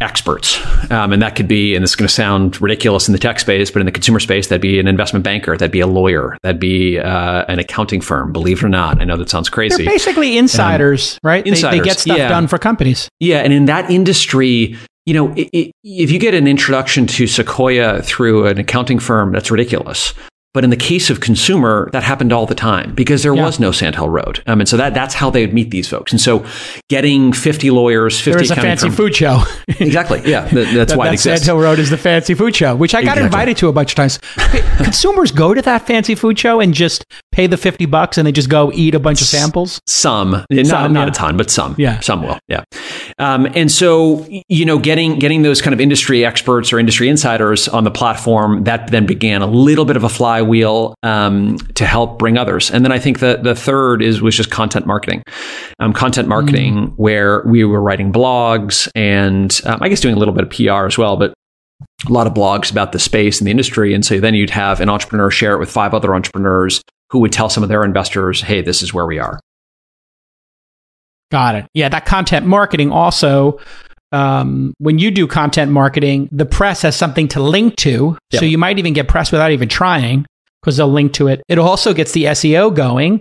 experts. 0.00 0.60
Um, 0.90 1.12
and 1.12 1.20
that 1.22 1.34
could 1.34 1.48
be, 1.48 1.74
and 1.74 1.82
this 1.82 1.90
is 1.90 1.96
going 1.96 2.06
to 2.06 2.14
sound 2.14 2.60
ridiculous 2.60 3.08
in 3.08 3.12
the 3.12 3.18
tech 3.18 3.40
space, 3.40 3.70
but 3.70 3.80
in 3.80 3.86
the 3.86 3.92
consumer 3.92 4.20
space, 4.20 4.48
that'd 4.48 4.62
be 4.62 4.78
an 4.78 4.86
investment 4.86 5.24
banker, 5.24 5.56
that'd 5.56 5.72
be 5.72 5.80
a 5.80 5.86
lawyer, 5.86 6.36
that'd 6.42 6.60
be 6.60 6.98
uh, 6.98 7.44
an 7.48 7.58
accounting 7.58 8.00
firm, 8.00 8.32
believe 8.32 8.58
it 8.58 8.64
or 8.64 8.68
not. 8.68 9.00
I 9.00 9.04
know 9.04 9.16
that 9.16 9.28
sounds 9.28 9.48
crazy. 9.48 9.84
They're 9.84 9.92
basically 9.92 10.38
insiders, 10.38 11.14
um, 11.14 11.28
right? 11.28 11.46
Insiders, 11.46 11.70
they, 11.70 11.78
they, 11.80 11.84
get 11.84 11.98
stuff 11.98 12.18
yeah. 12.18 12.28
done 12.28 12.46
for 12.46 12.58
companies. 12.58 13.08
Yeah. 13.20 13.38
And 13.38 13.52
in 13.52 13.64
that 13.66 13.90
industry, 13.90 14.76
you 15.06 15.14
know, 15.14 15.32
it, 15.34 15.48
it, 15.52 15.72
if 15.82 16.10
you 16.10 16.18
get 16.18 16.34
an 16.34 16.46
introduction 16.46 17.06
to 17.06 17.26
Sequoia 17.26 18.02
through 18.02 18.46
an 18.46 18.58
accounting 18.58 18.98
firm, 18.98 19.32
that's 19.32 19.50
ridiculous. 19.50 20.14
But 20.54 20.64
in 20.64 20.70
the 20.70 20.76
case 20.76 21.10
of 21.10 21.20
consumer, 21.20 21.90
that 21.92 22.02
happened 22.02 22.32
all 22.32 22.46
the 22.46 22.54
time 22.54 22.94
because 22.94 23.22
there 23.22 23.34
yeah. 23.34 23.44
was 23.44 23.60
no 23.60 23.70
Sand 23.70 23.96
Hill 23.96 24.08
Road. 24.08 24.42
Um, 24.46 24.60
and 24.60 24.68
so 24.68 24.78
that, 24.78 24.94
that's 24.94 25.14
how 25.14 25.28
they 25.28 25.44
would 25.44 25.52
meet 25.52 25.70
these 25.70 25.86
folks. 25.86 26.10
And 26.10 26.20
so 26.20 26.46
getting 26.88 27.34
50 27.34 27.70
lawyers, 27.70 28.18
50 28.18 28.30
There 28.30 28.40
was 28.40 28.50
a 28.50 28.56
fancy 28.56 28.90
food 28.90 29.14
show. 29.14 29.42
exactly. 29.68 30.22
Yeah. 30.24 30.48
That, 30.48 30.54
that's 30.74 30.92
that, 30.92 30.98
why 30.98 31.06
that 31.06 31.10
it 31.10 31.14
exists. 31.14 31.44
Sand 31.44 31.56
Hill 31.56 31.62
Road 31.62 31.78
is 31.78 31.90
the 31.90 31.98
fancy 31.98 32.32
food 32.32 32.56
show, 32.56 32.74
which 32.74 32.94
I 32.94 33.02
got 33.02 33.18
exactly. 33.18 33.24
invited 33.26 33.56
to 33.58 33.68
a 33.68 33.72
bunch 33.72 33.92
of 33.92 33.96
times. 33.96 34.18
Consumers 34.78 35.32
go 35.32 35.52
to 35.52 35.60
that 35.62 35.86
fancy 35.86 36.14
food 36.14 36.38
show 36.38 36.60
and 36.60 36.72
just 36.72 37.04
pay 37.38 37.46
the 37.46 37.56
50 37.56 37.86
bucks 37.86 38.18
and 38.18 38.26
they 38.26 38.32
just 38.32 38.48
go 38.48 38.72
eat 38.74 38.96
a 38.96 38.98
bunch 38.98 39.20
of 39.20 39.28
samples. 39.28 39.80
Some, 39.86 40.44
some 40.52 40.62
not, 40.64 40.90
not 40.90 41.06
yeah. 41.06 41.06
a 41.06 41.14
ton, 41.14 41.36
but 41.36 41.50
some. 41.50 41.76
Yeah. 41.78 42.00
Some 42.00 42.24
will. 42.24 42.36
Yeah. 42.48 42.64
Um, 43.20 43.46
and 43.54 43.70
so, 43.70 44.26
you 44.48 44.64
know, 44.64 44.80
getting, 44.80 45.20
getting 45.20 45.42
those 45.42 45.62
kind 45.62 45.72
of 45.72 45.80
industry 45.80 46.24
experts 46.24 46.72
or 46.72 46.80
industry 46.80 47.08
insiders 47.08 47.68
on 47.68 47.84
the 47.84 47.92
platform, 47.92 48.64
that 48.64 48.90
then 48.90 49.06
began 49.06 49.42
a 49.42 49.46
little 49.46 49.84
bit 49.84 49.96
of 49.96 50.02
a 50.02 50.08
flywheel. 50.08 50.94
Um, 51.04 51.58
to 51.74 51.86
help 51.86 52.18
bring 52.18 52.36
others. 52.36 52.70
And 52.70 52.84
then 52.84 52.90
I 52.90 52.98
think 52.98 53.20
the 53.20 53.38
the 53.40 53.54
third 53.54 54.02
is 54.02 54.20
was 54.20 54.34
just 54.34 54.50
content 54.50 54.84
marketing, 54.84 55.22
um, 55.78 55.92
content 55.92 56.26
marketing 56.26 56.88
mm. 56.88 56.94
where 56.96 57.42
we 57.46 57.64
were 57.64 57.80
writing 57.80 58.12
blogs 58.12 58.88
and 58.94 59.60
um, 59.64 59.78
I 59.80 59.88
guess 59.88 60.00
doing 60.00 60.14
a 60.14 60.18
little 60.18 60.34
bit 60.34 60.44
of 60.44 60.50
PR 60.50 60.86
as 60.86 60.98
well, 60.98 61.16
but 61.16 61.34
a 62.08 62.12
lot 62.12 62.26
of 62.26 62.34
blogs 62.34 62.70
about 62.70 62.92
the 62.92 62.98
space 62.98 63.38
and 63.38 63.46
the 63.46 63.50
industry. 63.50 63.94
And 63.94 64.04
so 64.04 64.18
then 64.18 64.34
you'd 64.34 64.50
have 64.50 64.80
an 64.80 64.88
entrepreneur 64.88 65.30
share 65.30 65.54
it 65.54 65.58
with 65.58 65.70
five 65.70 65.94
other 65.94 66.14
entrepreneurs 66.14 66.82
who 67.10 67.20
would 67.20 67.32
tell 67.32 67.48
some 67.48 67.62
of 67.62 67.68
their 67.68 67.84
investors, 67.84 68.40
"Hey, 68.40 68.62
this 68.62 68.82
is 68.82 68.92
where 68.92 69.06
we 69.06 69.18
are." 69.18 69.40
Got 71.30 71.56
it. 71.56 71.66
Yeah, 71.74 71.88
that 71.88 72.06
content 72.06 72.46
marketing 72.46 72.90
also 72.90 73.58
um, 74.12 74.74
when 74.78 74.98
you 74.98 75.10
do 75.10 75.26
content 75.26 75.70
marketing, 75.70 76.28
the 76.32 76.46
press 76.46 76.82
has 76.82 76.96
something 76.96 77.28
to 77.28 77.42
link 77.42 77.76
to. 77.76 78.16
Yep. 78.30 78.40
So 78.40 78.46
you 78.46 78.58
might 78.58 78.78
even 78.78 78.94
get 78.94 79.08
press 79.08 79.30
without 79.30 79.52
even 79.52 79.68
trying 79.68 80.24
because 80.60 80.76
they'll 80.76 80.90
link 80.90 81.12
to 81.14 81.28
it. 81.28 81.42
It 81.48 81.58
also 81.58 81.92
gets 81.92 82.12
the 82.12 82.24
SEO 82.24 82.74
going. 82.74 83.20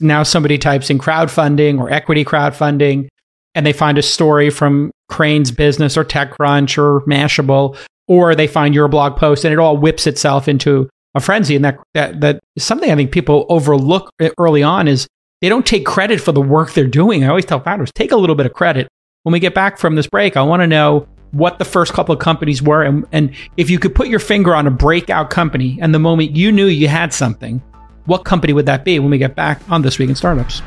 Now 0.00 0.22
somebody 0.22 0.58
types 0.58 0.90
in 0.90 0.98
crowdfunding 0.98 1.78
or 1.78 1.90
equity 1.90 2.24
crowdfunding 2.24 3.08
and 3.54 3.66
they 3.66 3.72
find 3.72 3.98
a 3.98 4.02
story 4.02 4.50
from 4.50 4.90
Crain's 5.08 5.50
Business 5.50 5.96
or 5.96 6.04
TechCrunch 6.04 6.78
or 6.78 7.02
Mashable, 7.02 7.76
or 8.08 8.34
they 8.34 8.46
find 8.46 8.74
your 8.74 8.88
blog 8.88 9.16
post 9.16 9.44
and 9.44 9.52
it 9.52 9.58
all 9.58 9.76
whips 9.76 10.06
itself 10.06 10.48
into 10.48 10.88
a 11.14 11.20
frenzy. 11.20 11.56
And 11.56 11.64
that, 11.64 11.78
that, 11.94 12.20
that 12.20 12.40
is 12.56 12.64
something 12.64 12.90
I 12.90 12.96
think 12.96 13.12
people 13.12 13.46
overlook 13.48 14.10
early 14.38 14.62
on 14.62 14.88
is 14.88 15.06
they 15.40 15.48
don't 15.48 15.66
take 15.66 15.84
credit 15.84 16.20
for 16.20 16.32
the 16.32 16.40
work 16.40 16.72
they're 16.72 16.86
doing. 16.86 17.24
I 17.24 17.28
always 17.28 17.44
tell 17.44 17.60
founders, 17.60 17.90
take 17.92 18.12
a 18.12 18.16
little 18.16 18.36
bit 18.36 18.46
of 18.46 18.52
credit. 18.52 18.88
When 19.24 19.32
we 19.32 19.40
get 19.40 19.54
back 19.54 19.78
from 19.78 19.94
this 19.94 20.06
break, 20.06 20.36
I 20.36 20.42
want 20.42 20.62
to 20.62 20.66
know 20.66 21.06
what 21.32 21.58
the 21.58 21.64
first 21.64 21.92
couple 21.92 22.12
of 22.12 22.20
companies 22.20 22.62
were 22.62 22.82
and, 22.82 23.06
and 23.10 23.34
if 23.56 23.70
you 23.70 23.78
could 23.78 23.94
put 23.94 24.06
your 24.08 24.18
finger 24.18 24.54
on 24.54 24.66
a 24.66 24.70
breakout 24.70 25.30
company 25.30 25.78
and 25.80 25.94
the 25.94 25.98
moment 25.98 26.36
you 26.36 26.52
knew 26.52 26.66
you 26.66 26.88
had 26.88 27.12
something 27.12 27.62
what 28.04 28.24
company 28.24 28.52
would 28.52 28.66
that 28.66 28.84
be 28.84 28.98
when 28.98 29.10
we 29.10 29.16
get 29.16 29.34
back 29.34 29.58
on 29.70 29.80
this 29.80 29.98
week 29.98 30.10
in 30.10 30.14
startups 30.14 30.60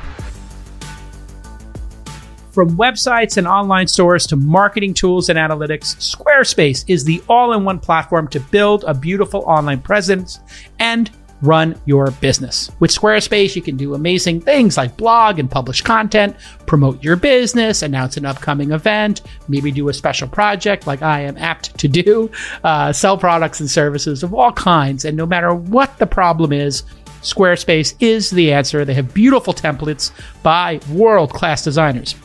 from 2.55 2.77
websites 2.77 3.35
and 3.35 3.45
online 3.45 3.85
stores 3.85 4.25
to 4.25 4.37
marketing 4.37 4.93
tools 4.93 5.27
and 5.27 5.37
analytics, 5.37 5.97
Squarespace 5.97 6.85
is 6.87 7.03
the 7.03 7.21
all 7.27 7.51
in 7.51 7.65
one 7.65 7.79
platform 7.79 8.29
to 8.29 8.39
build 8.39 8.85
a 8.87 8.93
beautiful 8.93 9.41
online 9.41 9.81
presence 9.81 10.39
and 10.79 11.11
run 11.41 11.79
your 11.83 12.11
business. 12.11 12.71
With 12.79 12.91
Squarespace, 12.91 13.57
you 13.57 13.61
can 13.61 13.75
do 13.75 13.93
amazing 13.93 14.39
things 14.39 14.77
like 14.77 14.95
blog 14.95 15.37
and 15.37 15.51
publish 15.51 15.81
content, 15.81 16.37
promote 16.65 17.03
your 17.03 17.17
business, 17.17 17.81
announce 17.81 18.15
an 18.15 18.25
upcoming 18.25 18.71
event, 18.71 19.21
maybe 19.49 19.69
do 19.69 19.89
a 19.89 19.93
special 19.93 20.29
project 20.29 20.87
like 20.87 21.01
I 21.01 21.19
am 21.19 21.35
apt 21.37 21.77
to 21.79 21.89
do, 21.89 22.31
uh, 22.63 22.93
sell 22.93 23.17
products 23.17 23.59
and 23.59 23.69
services 23.69 24.23
of 24.23 24.33
all 24.33 24.53
kinds. 24.53 25.03
And 25.03 25.17
no 25.17 25.25
matter 25.25 25.53
what 25.53 25.97
the 25.97 26.07
problem 26.07 26.53
is, 26.53 26.83
Squarespace 27.21 27.95
is 27.99 28.29
the 28.29 28.53
answer. 28.53 28.85
They 28.85 28.93
have 28.93 29.13
beautiful 29.13 29.53
templates 29.53 30.11
by 30.41 30.79
world 30.89 31.33
class 31.33 31.61
designers. 31.61 32.15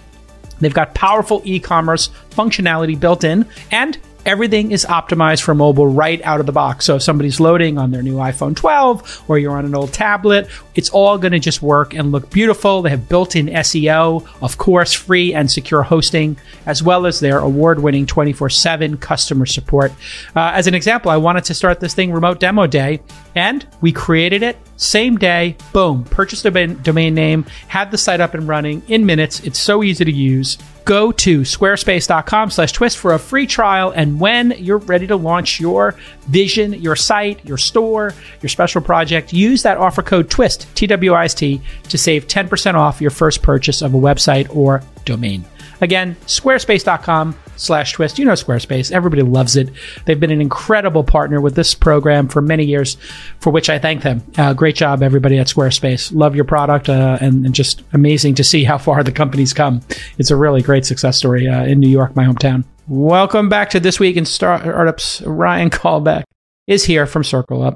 They've 0.60 0.72
got 0.72 0.94
powerful 0.94 1.42
e 1.44 1.58
commerce 1.58 2.10
functionality 2.30 2.98
built 2.98 3.24
in, 3.24 3.46
and 3.70 3.98
everything 4.26 4.72
is 4.72 4.84
optimized 4.84 5.42
for 5.42 5.54
mobile 5.54 5.86
right 5.86 6.20
out 6.22 6.40
of 6.40 6.46
the 6.46 6.52
box. 6.52 6.84
So 6.84 6.96
if 6.96 7.02
somebody's 7.02 7.40
loading 7.40 7.78
on 7.78 7.90
their 7.90 8.02
new 8.02 8.16
iPhone 8.16 8.54
12 8.54 9.24
or 9.28 9.38
you're 9.38 9.56
on 9.56 9.64
an 9.64 9.74
old 9.74 9.92
tablet, 9.92 10.48
it's 10.74 10.90
all 10.90 11.18
going 11.18 11.32
to 11.32 11.38
just 11.38 11.62
work 11.62 11.94
and 11.94 12.12
look 12.12 12.30
beautiful. 12.30 12.82
They 12.82 12.90
have 12.90 13.08
built 13.08 13.36
in 13.36 13.46
SEO, 13.46 14.26
of 14.42 14.58
course, 14.58 14.92
free 14.92 15.34
and 15.34 15.50
secure 15.50 15.82
hosting, 15.82 16.36
as 16.66 16.82
well 16.82 17.06
as 17.06 17.20
their 17.20 17.38
award 17.38 17.82
winning 17.82 18.06
24 18.06 18.50
7 18.50 18.96
customer 18.98 19.46
support. 19.46 19.92
Uh, 20.36 20.52
as 20.54 20.66
an 20.66 20.74
example, 20.74 21.10
I 21.10 21.16
wanted 21.16 21.44
to 21.44 21.54
start 21.54 21.80
this 21.80 21.94
thing 21.94 22.12
remote 22.12 22.40
demo 22.40 22.66
day, 22.66 23.00
and 23.34 23.66
we 23.80 23.92
created 23.92 24.42
it 24.42 24.56
same 24.80 25.18
day. 25.18 25.56
Boom, 25.72 26.04
purchased 26.04 26.46
a 26.46 26.66
domain 26.66 27.14
name, 27.14 27.44
had 27.68 27.90
the 27.90 27.98
site 27.98 28.20
up 28.20 28.32
and 28.32 28.48
running 28.48 28.82
in 28.88 29.04
minutes. 29.04 29.40
It's 29.40 29.58
so 29.58 29.82
easy 29.82 30.04
to 30.04 30.12
use 30.12 30.56
go 30.86 31.12
to 31.12 31.42
squarespace.com 31.42 32.50
slash 32.50 32.72
twist 32.72 32.98
for 32.98 33.12
a 33.12 33.18
free 33.18 33.46
trial. 33.46 33.92
And 33.94 34.18
when 34.18 34.52
you're 34.58 34.78
ready 34.78 35.06
to 35.06 35.14
launch 35.14 35.60
your 35.60 35.94
vision, 36.26 36.72
your 36.72 36.96
site, 36.96 37.44
your 37.44 37.58
store, 37.58 38.14
your 38.40 38.48
special 38.48 38.80
project, 38.80 39.32
use 39.32 39.62
that 39.62 39.76
offer 39.76 40.02
code 40.02 40.30
TWIST, 40.30 40.66
T 40.74 40.86
W 40.88 41.12
I 41.12 41.26
S 41.26 41.34
T, 41.34 41.60
to 41.84 41.98
save 41.98 42.26
10% 42.26 42.74
off 42.74 43.00
your 43.00 43.10
first 43.10 43.42
purchase 43.42 43.82
of 43.82 43.94
a 43.94 43.98
website 43.98 44.52
or 44.54 44.82
domain. 45.04 45.44
Again, 45.80 46.16
squarespace.com 46.26 47.36
slash 47.60 47.92
twist. 47.92 48.18
You 48.18 48.24
know 48.24 48.32
Squarespace. 48.32 48.90
Everybody 48.90 49.22
loves 49.22 49.56
it. 49.56 49.70
They've 50.04 50.18
been 50.18 50.30
an 50.30 50.40
incredible 50.40 51.04
partner 51.04 51.40
with 51.40 51.54
this 51.54 51.74
program 51.74 52.28
for 52.28 52.40
many 52.40 52.64
years, 52.64 52.96
for 53.38 53.50
which 53.50 53.68
I 53.68 53.78
thank 53.78 54.02
them. 54.02 54.22
Uh, 54.36 54.54
great 54.54 54.74
job, 54.74 55.02
everybody 55.02 55.38
at 55.38 55.46
Squarespace. 55.46 56.14
Love 56.14 56.34
your 56.34 56.44
product 56.44 56.88
uh, 56.88 57.18
and, 57.20 57.44
and, 57.44 57.54
just 57.54 57.82
amazing 57.92 58.34
to 58.36 58.44
see 58.44 58.64
how 58.64 58.78
far 58.78 59.02
the 59.02 59.12
company's 59.12 59.52
come. 59.52 59.82
It's 60.18 60.30
a 60.30 60.36
really 60.36 60.62
great 60.62 60.86
success 60.86 61.18
story 61.18 61.46
uh, 61.46 61.64
in 61.64 61.80
New 61.80 61.88
York, 61.88 62.16
my 62.16 62.24
hometown. 62.24 62.64
Welcome 62.88 63.48
back 63.48 63.70
to 63.70 63.80
This 63.80 64.00
Week 64.00 64.16
in 64.16 64.24
Startups. 64.24 65.20
Ryan 65.22 65.70
Caldbeck 65.70 66.22
is 66.66 66.84
here 66.84 67.06
from 67.06 67.24
Circle 67.24 67.62
Up. 67.62 67.74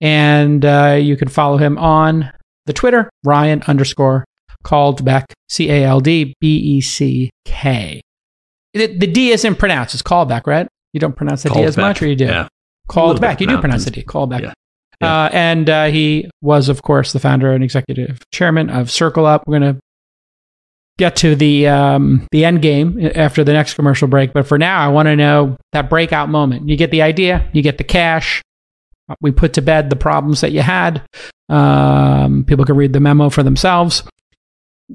And 0.00 0.64
uh, 0.64 0.98
you 1.00 1.16
can 1.16 1.28
follow 1.28 1.58
him 1.58 1.78
on 1.78 2.32
the 2.66 2.72
Twitter, 2.72 3.10
Ryan 3.24 3.62
underscore 3.66 4.24
Caldbeck, 4.64 5.24
C 5.48 5.70
A 5.70 5.84
L 5.84 6.00
D 6.00 6.34
B 6.40 6.56
E 6.56 6.80
C 6.80 7.30
K. 7.44 8.00
The, 8.74 8.86
the 8.86 9.06
D 9.06 9.30
isn't 9.30 9.56
pronounced. 9.56 9.94
It's 9.94 10.02
callback, 10.02 10.46
right? 10.46 10.68
You 10.92 11.00
don't 11.00 11.16
pronounce 11.16 11.42
the 11.42 11.48
called 11.50 11.62
D 11.62 11.66
as 11.66 11.76
back. 11.76 11.82
much, 11.82 12.02
or 12.02 12.06
you 12.06 12.16
do? 12.16 12.26
Yeah. 12.26 12.48
Called 12.88 13.20
back. 13.20 13.40
You 13.40 13.46
do 13.46 13.58
pronounce 13.58 13.84
the 13.84 13.90
D. 13.90 14.02
Called 14.02 14.30
back. 14.30 14.42
Yeah. 14.42 14.52
Yeah. 15.00 15.24
Uh, 15.24 15.30
and 15.32 15.70
uh, 15.70 15.86
he 15.86 16.28
was, 16.42 16.68
of 16.68 16.82
course, 16.82 17.12
the 17.12 17.20
founder 17.20 17.52
and 17.52 17.64
executive 17.64 18.20
chairman 18.32 18.68
of 18.68 18.90
Circle 18.90 19.24
Up. 19.26 19.44
We're 19.46 19.58
going 19.58 19.74
to 19.74 19.80
get 20.98 21.16
to 21.16 21.34
the 21.34 21.66
um, 21.66 22.26
the 22.30 22.44
end 22.44 22.60
game 22.60 23.10
after 23.14 23.42
the 23.42 23.54
next 23.54 23.74
commercial 23.74 24.08
break. 24.08 24.32
But 24.32 24.46
for 24.46 24.58
now, 24.58 24.78
I 24.80 24.88
want 24.88 25.06
to 25.06 25.16
know 25.16 25.56
that 25.72 25.88
breakout 25.88 26.28
moment. 26.28 26.68
You 26.68 26.76
get 26.76 26.90
the 26.90 27.02
idea. 27.02 27.48
You 27.52 27.62
get 27.62 27.78
the 27.78 27.84
cash. 27.84 28.42
We 29.20 29.32
put 29.32 29.54
to 29.54 29.62
bed 29.62 29.90
the 29.90 29.96
problems 29.96 30.42
that 30.42 30.52
you 30.52 30.60
had. 30.60 31.02
Um, 31.48 32.44
people 32.44 32.64
can 32.64 32.76
read 32.76 32.92
the 32.92 33.00
memo 33.00 33.30
for 33.30 33.42
themselves. 33.42 34.04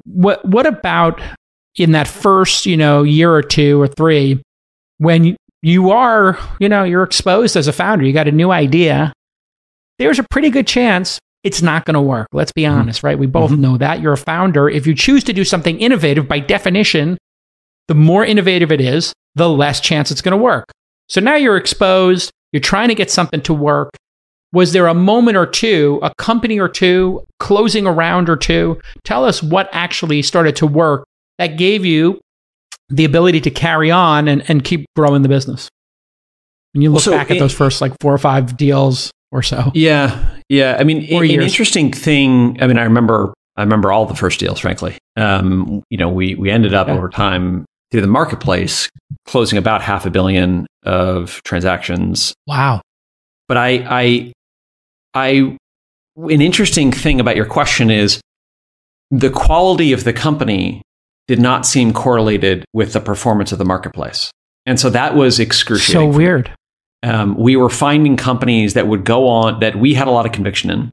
What 0.04 0.44
What 0.44 0.66
about 0.66 1.20
in 1.76 1.92
that 1.92 2.08
first, 2.08 2.66
you 2.66 2.76
know, 2.76 3.02
year 3.02 3.32
or 3.32 3.42
two 3.42 3.80
or 3.80 3.86
three, 3.86 4.42
when 4.98 5.36
you 5.62 5.90
are, 5.90 6.38
you 6.58 6.68
know, 6.68 6.84
you're 6.84 7.02
exposed 7.02 7.56
as 7.56 7.68
a 7.68 7.72
founder, 7.72 8.04
you 8.04 8.12
got 8.12 8.28
a 8.28 8.32
new 8.32 8.50
idea, 8.50 9.12
there's 9.98 10.18
a 10.18 10.24
pretty 10.24 10.50
good 10.50 10.66
chance 10.66 11.18
it's 11.42 11.62
not 11.62 11.84
going 11.84 11.94
to 11.94 12.00
work. 12.00 12.28
Let's 12.32 12.52
be 12.52 12.62
mm-hmm. 12.62 12.78
honest, 12.78 13.02
right? 13.02 13.18
We 13.18 13.26
both 13.26 13.52
mm-hmm. 13.52 13.60
know 13.60 13.76
that. 13.78 14.00
You're 14.00 14.14
a 14.14 14.18
founder. 14.18 14.68
If 14.68 14.86
you 14.86 14.94
choose 14.94 15.22
to 15.24 15.32
do 15.32 15.44
something 15.44 15.78
innovative, 15.80 16.26
by 16.26 16.40
definition, 16.40 17.18
the 17.88 17.94
more 17.94 18.24
innovative 18.24 18.72
it 18.72 18.80
is, 18.80 19.12
the 19.36 19.48
less 19.48 19.80
chance 19.80 20.10
it's 20.10 20.22
going 20.22 20.36
to 20.36 20.42
work. 20.42 20.72
So 21.08 21.20
now 21.20 21.36
you're 21.36 21.56
exposed, 21.56 22.32
you're 22.52 22.60
trying 22.60 22.88
to 22.88 22.96
get 22.96 23.10
something 23.10 23.40
to 23.42 23.54
work. 23.54 23.90
Was 24.52 24.72
there 24.72 24.88
a 24.88 24.94
moment 24.94 25.36
or 25.36 25.46
two, 25.46 26.00
a 26.02 26.12
company 26.16 26.58
or 26.58 26.68
two, 26.68 27.24
closing 27.38 27.86
a 27.86 27.92
round 27.92 28.28
or 28.28 28.36
two? 28.36 28.80
Tell 29.04 29.24
us 29.24 29.42
what 29.42 29.68
actually 29.72 30.22
started 30.22 30.56
to 30.56 30.66
work 30.66 31.04
that 31.38 31.56
gave 31.58 31.84
you 31.84 32.20
the 32.88 33.04
ability 33.04 33.40
to 33.42 33.50
carry 33.50 33.90
on 33.90 34.28
and, 34.28 34.48
and 34.48 34.64
keep 34.64 34.86
growing 34.94 35.22
the 35.22 35.28
business. 35.28 35.68
When 36.72 36.82
you 36.82 36.90
look 36.90 37.02
so 37.02 37.10
back 37.10 37.30
at 37.30 37.38
those 37.38 37.54
first 37.54 37.80
like 37.80 37.92
four 38.00 38.12
or 38.12 38.18
five 38.18 38.56
deals, 38.56 39.10
or 39.32 39.42
so. 39.42 39.70
Yeah, 39.74 40.24
yeah. 40.48 40.76
I 40.78 40.84
mean, 40.84 40.98
an 41.12 41.42
interesting 41.42 41.92
thing. 41.92 42.60
I 42.60 42.66
mean, 42.66 42.78
I 42.78 42.84
remember, 42.84 43.34
I 43.56 43.62
remember 43.62 43.92
all 43.92 44.06
the 44.06 44.14
first 44.14 44.40
deals. 44.40 44.60
Frankly, 44.60 44.98
um, 45.16 45.82
you 45.90 45.98
know, 45.98 46.08
we 46.08 46.34
we 46.34 46.50
ended 46.50 46.74
up 46.74 46.88
yeah. 46.88 46.94
over 46.94 47.08
time 47.08 47.64
through 47.90 48.00
the 48.00 48.06
marketplace 48.06 48.88
closing 49.26 49.58
about 49.58 49.82
half 49.82 50.06
a 50.06 50.10
billion 50.10 50.66
of 50.84 51.40
transactions. 51.44 52.34
Wow. 52.46 52.80
But 53.48 53.56
I, 53.56 53.70
I, 53.88 54.32
I, 55.14 55.56
an 56.16 56.40
interesting 56.40 56.90
thing 56.90 57.20
about 57.20 57.36
your 57.36 57.46
question 57.46 57.90
is 57.90 58.20
the 59.10 59.30
quality 59.30 59.92
of 59.92 60.04
the 60.04 60.12
company 60.12 60.82
did 61.28 61.40
not 61.40 61.66
seem 61.66 61.92
correlated 61.92 62.64
with 62.72 62.92
the 62.92 63.00
performance 63.00 63.52
of 63.52 63.58
the 63.58 63.64
marketplace. 63.64 64.30
And 64.64 64.78
so 64.78 64.90
that 64.90 65.14
was 65.14 65.38
excruciating. 65.38 66.12
So 66.12 66.16
weird. 66.16 66.50
Um, 67.02 67.36
we 67.36 67.56
were 67.56 67.70
finding 67.70 68.16
companies 68.16 68.74
that 68.74 68.88
would 68.88 69.04
go 69.04 69.28
on 69.28 69.60
that 69.60 69.76
we 69.76 69.94
had 69.94 70.08
a 70.08 70.10
lot 70.10 70.26
of 70.26 70.32
conviction 70.32 70.70
in. 70.70 70.92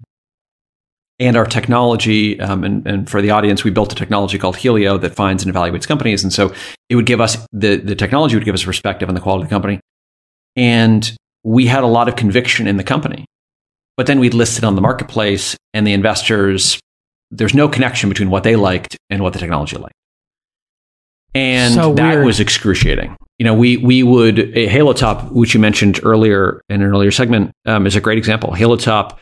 And 1.20 1.38
our 1.38 1.46
technology, 1.46 2.40
um, 2.40 2.64
and, 2.64 2.86
and, 2.88 3.10
for 3.10 3.22
the 3.22 3.30
audience, 3.30 3.64
we 3.64 3.72
built 3.72 3.94
a 3.94 3.96
technology 3.96 4.38
called 4.40 4.58
Helio 4.58 4.98
that 4.98 5.16
finds 5.16 5.46
and 5.46 5.54
evaluates 5.54 5.88
companies. 5.88 6.24
And 6.24 6.34
so 6.34 6.54
it 6.90 6.96
would 6.96 7.06
give 7.06 7.22
us 7.22 7.38
the, 7.52 7.78
the 7.78 7.96
technology 7.96 8.36
would 8.36 8.46
give 8.46 8.56
us 8.56 8.64
perspective 8.64 9.10
on 9.10 9.16
the 9.16 9.22
quality 9.22 9.44
of 9.44 9.50
the 9.50 9.54
company. 9.54 9.80
And 10.56 11.16
we 11.44 11.68
had 11.68 11.84
a 11.84 11.88
lot 11.88 12.10
of 12.10 12.16
conviction 12.16 12.68
in 12.68 12.78
the 12.78 12.84
company. 12.84 13.26
But 13.96 14.08
then 14.08 14.20
we'd 14.20 14.34
list 14.34 14.58
it 14.58 14.64
on 14.64 14.76
the 14.76 14.82
marketplace, 14.82 15.56
and 15.74 15.86
the 15.86 15.94
investors, 15.94 16.80
there's 17.30 17.54
no 17.54 17.68
connection 17.68 18.10
between 18.10 18.32
what 18.32 18.44
they 18.44 18.56
liked 18.56 18.98
and 19.10 19.22
what 19.22 19.34
the 19.34 19.40
technology 19.40 19.78
liked. 19.78 19.94
And 21.36 21.74
so 21.74 21.94
that 21.96 22.24
was 22.24 22.40
excruciating. 22.40 23.16
You 23.40 23.46
know, 23.46 23.54
we 23.54 23.78
we 23.78 24.04
would 24.04 24.36
Halotop, 24.36 25.32
which 25.32 25.54
you 25.54 25.60
mentioned 25.60 26.00
earlier 26.04 26.62
in 26.70 26.82
an 26.82 26.90
earlier 26.90 27.12
segment, 27.12 27.52
um, 27.66 27.88
is 27.88 27.96
a 27.96 28.02
great 28.02 28.18
example. 28.18 28.52
Halotop, 28.52 29.18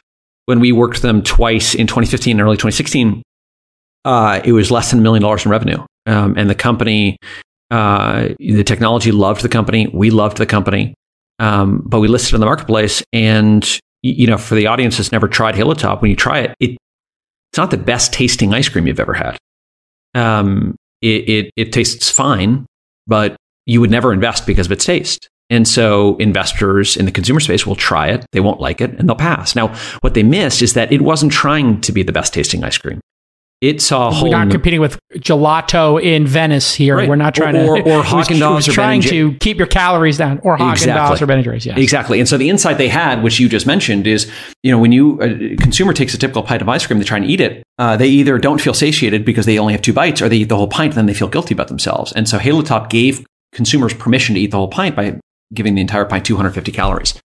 when 0.46 0.60
we 0.60 0.72
worked 0.72 1.02
them 1.02 1.22
twice 1.22 1.74
in 1.74 1.88
2015 1.88 2.32
and 2.32 2.42
early 2.42 2.58
2016, 2.58 3.24
uh, 4.04 4.42
it 4.44 4.52
was 4.52 4.72
less 4.72 4.92
than 4.92 5.00
a 5.00 5.02
million 5.02 5.22
dollars 5.22 5.46
in 5.46 5.52
revenue, 5.52 5.84
um, 6.06 6.36
and 6.38 6.50
the 6.50 6.56
company, 6.56 7.18
uh, 7.72 8.30
the 8.40 8.64
technology 8.64 9.12
loved 9.12 9.42
the 9.42 9.50
company, 9.50 9.90
we 9.94 10.10
loved 10.10 10.38
the 10.38 10.46
company, 10.46 10.94
um, 11.40 11.82
but 11.86 12.02
we 12.02 12.10
listed 12.10 12.34
in 12.34 12.42
the 12.42 12.46
marketplace, 12.46 13.02
and 13.14 13.80
you 14.04 14.28
know, 14.28 14.38
for 14.38 14.56
the 14.56 14.68
audience 14.68 14.98
that's 14.98 15.12
never 15.12 15.28
tried 15.28 15.56
Halotop, 15.56 16.02
when 16.02 16.10
you 16.10 16.18
try 16.18 16.40
it, 16.40 16.56
it 16.60 16.72
it's 17.52 17.58
not 17.58 17.72
the 17.72 17.78
best 17.78 18.14
tasting 18.14 18.54
ice 18.54 18.70
cream 18.70 18.88
you've 18.88 19.00
ever 19.00 19.14
had. 19.14 19.38
Um, 20.16 20.76
it, 21.02 21.30
it, 21.30 21.52
it 21.56 21.74
tastes 21.74 22.10
fine, 22.10 22.66
but 23.08 23.36
you 23.66 23.82
would 23.82 23.92
never 23.92 24.14
invest 24.14 24.46
because 24.46 24.66
of 24.66 24.72
its 24.72 24.86
taste. 24.86 25.30
And 25.50 25.68
so 25.68 26.16
investors 26.18 26.96
in 26.96 27.06
the 27.06 27.12
consumer 27.12 27.42
space 27.42 27.68
will 27.68 27.76
try 27.76 28.08
it, 28.08 28.26
they 28.32 28.40
won't 28.40 28.62
like 28.62 28.80
it, 28.80 28.92
and 28.92 29.08
they'll 29.08 29.16
pass. 29.16 29.56
Now, 29.56 29.76
what 30.00 30.14
they 30.14 30.24
missed 30.24 30.62
is 30.62 30.76
that 30.76 30.92
it 30.94 31.02
wasn't 31.02 31.34
trying 31.34 31.82
to 31.82 31.92
be 31.92 32.04
the 32.04 32.14
best 32.14 32.34
tasting 32.34 32.64
ice 32.64 32.78
cream. 32.78 33.02
It 33.62 33.80
saw 33.80 34.08
a 34.08 34.12
hole. 34.12 34.32
We're 34.32 34.38
not 34.38 34.50
competing 34.50 34.82
with 34.82 35.00
gelato 35.14 36.02
in 36.02 36.26
Venice 36.26 36.74
here. 36.74 36.98
Right. 36.98 37.08
We're 37.08 37.16
not 37.16 37.36
trying 37.36 37.56
or, 37.56 37.78
to. 37.78 37.84
Or, 37.84 38.00
or 38.00 38.04
Haagen 38.04 38.40
Dazs 38.40 38.68
or 38.68 38.72
trying 38.72 39.02
to 39.04 39.36
keep 39.36 39.58
your 39.58 39.68
calories 39.68 40.18
down, 40.18 40.40
or 40.40 40.58
Haagen 40.58 40.72
exactly. 40.72 41.16
Dazs 41.16 41.22
or 41.22 41.26
Ben 41.28 41.44
Jerry's. 41.44 41.66
Yes, 41.68 41.78
exactly. 41.78 42.20
And 42.20 42.28
so 42.28 42.38
the 42.40 42.50
insight 42.50 42.80
they 42.80 42.90
had, 42.90 43.22
which 43.22 43.40
you 43.40 43.48
just 43.48 43.68
mentioned, 43.68 44.08
is 44.08 44.32
you 44.64 44.72
know 44.72 44.80
when 44.80 44.92
you 44.92 45.22
a 45.22 45.56
consumer 45.58 45.94
takes 45.94 46.16
a 46.16 46.18
typical 46.18 46.42
pint 46.42 46.64
of 46.64 46.70
ice 46.70 46.88
cream, 46.88 46.98
they 46.98 47.06
try 47.06 47.18
and 47.18 47.30
eat 47.30 47.40
it. 47.40 47.64
Uh, 47.78 47.96
they 47.96 48.08
either 48.08 48.40
don't 48.40 48.60
feel 48.60 48.74
satiated 48.74 49.24
because 49.24 49.46
they 49.46 49.60
only 49.60 49.74
have 49.74 49.84
two 49.84 49.94
bites, 49.94 50.24
or 50.24 50.30
they 50.30 50.38
eat 50.38 50.50
the 50.50 50.58
whole 50.58 50.68
pint, 50.68 50.94
and 50.94 50.98
then 50.98 51.06
they 51.06 51.14
feel 51.14 51.28
guilty 51.28 51.54
about 51.54 51.68
themselves. 51.68 52.12
And 52.14 52.28
so 52.28 52.40
Halotop 52.40 52.90
gave 52.90 53.24
consumers 53.54 53.94
permission 53.94 54.34
to 54.36 54.42
eat 54.42 54.50
the 54.50 54.58
whole 54.58 54.70
pint 54.70 54.96
by 54.96 55.20
giving 55.54 55.76
the 55.76 55.82
entire 55.82 56.06
pint 56.06 56.26
250 56.26 56.72
calories. 56.72 57.20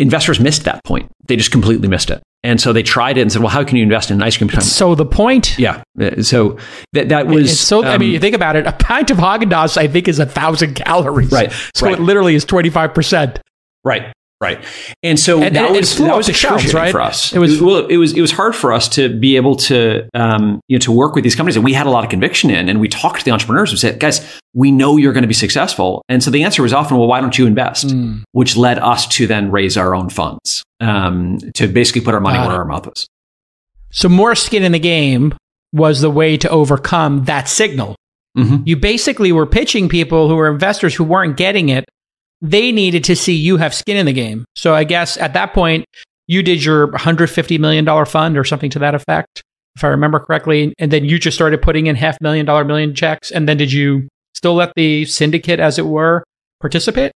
Investors 0.00 0.40
missed 0.40 0.64
that 0.64 0.82
point. 0.82 1.10
They 1.26 1.36
just 1.36 1.50
completely 1.50 1.86
missed 1.86 2.10
it. 2.10 2.22
And 2.42 2.58
so 2.58 2.72
they 2.72 2.82
tried 2.82 3.18
it 3.18 3.20
and 3.20 3.30
said, 3.30 3.42
well, 3.42 3.50
how 3.50 3.64
can 3.64 3.76
you 3.76 3.82
invest 3.82 4.10
in 4.10 4.16
an 4.16 4.22
ice 4.22 4.38
cream? 4.38 4.48
company? 4.48 4.66
So 4.66 4.94
the 4.94 5.04
point. 5.04 5.58
Yeah. 5.58 5.82
Uh, 6.00 6.22
so 6.22 6.58
that, 6.94 7.10
that 7.10 7.26
was. 7.26 7.52
It's 7.52 7.60
so, 7.60 7.80
um, 7.80 7.84
I 7.84 7.98
mean, 7.98 8.08
um, 8.08 8.14
you 8.14 8.18
think 8.18 8.34
about 8.34 8.56
it, 8.56 8.66
a 8.66 8.72
pint 8.72 9.10
of 9.10 9.18
Haagen 9.18 9.50
Dazs, 9.50 9.76
I 9.76 9.88
think, 9.88 10.08
is 10.08 10.18
a 10.18 10.24
thousand 10.24 10.74
calories. 10.74 11.30
Right. 11.30 11.52
So 11.74 11.86
right. 11.86 11.98
it 11.98 12.02
literally 12.02 12.34
is 12.34 12.46
25%. 12.46 13.40
Right. 13.84 14.12
Right. 14.40 14.64
And 15.02 15.20
so 15.20 15.42
and, 15.42 15.54
that, 15.54 15.66
and 15.66 15.76
was, 15.76 15.98
that 15.98 16.16
was 16.16 16.28
excruciating 16.28 16.74
right? 16.74 16.90
for 16.90 17.02
us. 17.02 17.34
It 17.34 17.38
was 17.38 17.60
well, 17.60 17.86
it 17.86 17.98
was 17.98 18.14
it 18.14 18.22
was 18.22 18.32
hard 18.32 18.56
for 18.56 18.72
us 18.72 18.88
to 18.90 19.14
be 19.14 19.36
able 19.36 19.54
to 19.56 20.08
um, 20.14 20.60
you 20.66 20.78
know 20.78 20.80
to 20.80 20.92
work 20.92 21.14
with 21.14 21.24
these 21.24 21.34
companies 21.34 21.56
that 21.56 21.60
we 21.60 21.74
had 21.74 21.86
a 21.86 21.90
lot 21.90 22.04
of 22.04 22.10
conviction 22.10 22.48
in, 22.48 22.70
and 22.70 22.80
we 22.80 22.88
talked 22.88 23.18
to 23.18 23.24
the 23.26 23.32
entrepreneurs 23.32 23.70
and 23.70 23.78
said, 23.78 24.00
guys, 24.00 24.40
we 24.54 24.70
know 24.70 24.96
you're 24.96 25.12
going 25.12 25.22
to 25.22 25.28
be 25.28 25.34
successful. 25.34 26.02
And 26.08 26.22
so 26.22 26.30
the 26.30 26.42
answer 26.42 26.62
was 26.62 26.72
often, 26.72 26.96
well, 26.96 27.06
why 27.06 27.20
don't 27.20 27.36
you 27.36 27.46
invest? 27.46 27.88
Mm. 27.88 28.22
Which 28.32 28.56
led 28.56 28.78
us 28.78 29.06
to 29.08 29.26
then 29.26 29.50
raise 29.50 29.76
our 29.76 29.94
own 29.94 30.08
funds 30.08 30.64
um, 30.80 31.38
to 31.54 31.68
basically 31.68 32.00
put 32.00 32.14
our 32.14 32.20
money 32.20 32.38
where 32.38 32.56
our 32.56 32.64
mouth 32.64 32.86
was. 32.86 33.06
So 33.90 34.08
more 34.08 34.34
skin 34.34 34.62
in 34.62 34.72
the 34.72 34.78
game 34.78 35.34
was 35.72 36.00
the 36.00 36.10
way 36.10 36.38
to 36.38 36.48
overcome 36.48 37.24
that 37.24 37.46
signal. 37.46 37.96
Mm-hmm. 38.38 38.62
You 38.64 38.76
basically 38.76 39.32
were 39.32 39.46
pitching 39.46 39.88
people 39.88 40.28
who 40.28 40.36
were 40.36 40.48
investors 40.48 40.94
who 40.94 41.04
weren't 41.04 41.36
getting 41.36 41.68
it 41.68 41.84
they 42.42 42.72
needed 42.72 43.04
to 43.04 43.16
see 43.16 43.34
you 43.34 43.56
have 43.58 43.74
skin 43.74 43.96
in 43.96 44.06
the 44.06 44.12
game. 44.12 44.44
So 44.56 44.74
I 44.74 44.84
guess 44.84 45.16
at 45.16 45.34
that 45.34 45.52
point, 45.52 45.84
you 46.26 46.42
did 46.42 46.64
your 46.64 46.88
$150 46.92 47.58
million 47.58 48.06
fund 48.06 48.38
or 48.38 48.44
something 48.44 48.70
to 48.70 48.78
that 48.78 48.94
effect, 48.94 49.42
if 49.76 49.82
I 49.82 49.88
remember 49.88 50.20
correctly. 50.20 50.72
And 50.78 50.90
then 50.90 51.04
you 51.04 51.18
just 51.18 51.36
started 51.36 51.60
putting 51.60 51.86
in 51.86 51.96
half 51.96 52.20
million 52.20 52.46
dollar 52.46 52.64
million 52.64 52.94
checks. 52.94 53.30
And 53.30 53.48
then 53.48 53.56
did 53.56 53.72
you 53.72 54.08
still 54.34 54.54
let 54.54 54.72
the 54.76 55.04
syndicate, 55.06 55.58
as 55.60 55.78
it 55.78 55.86
were, 55.86 56.22
participate? 56.60 57.12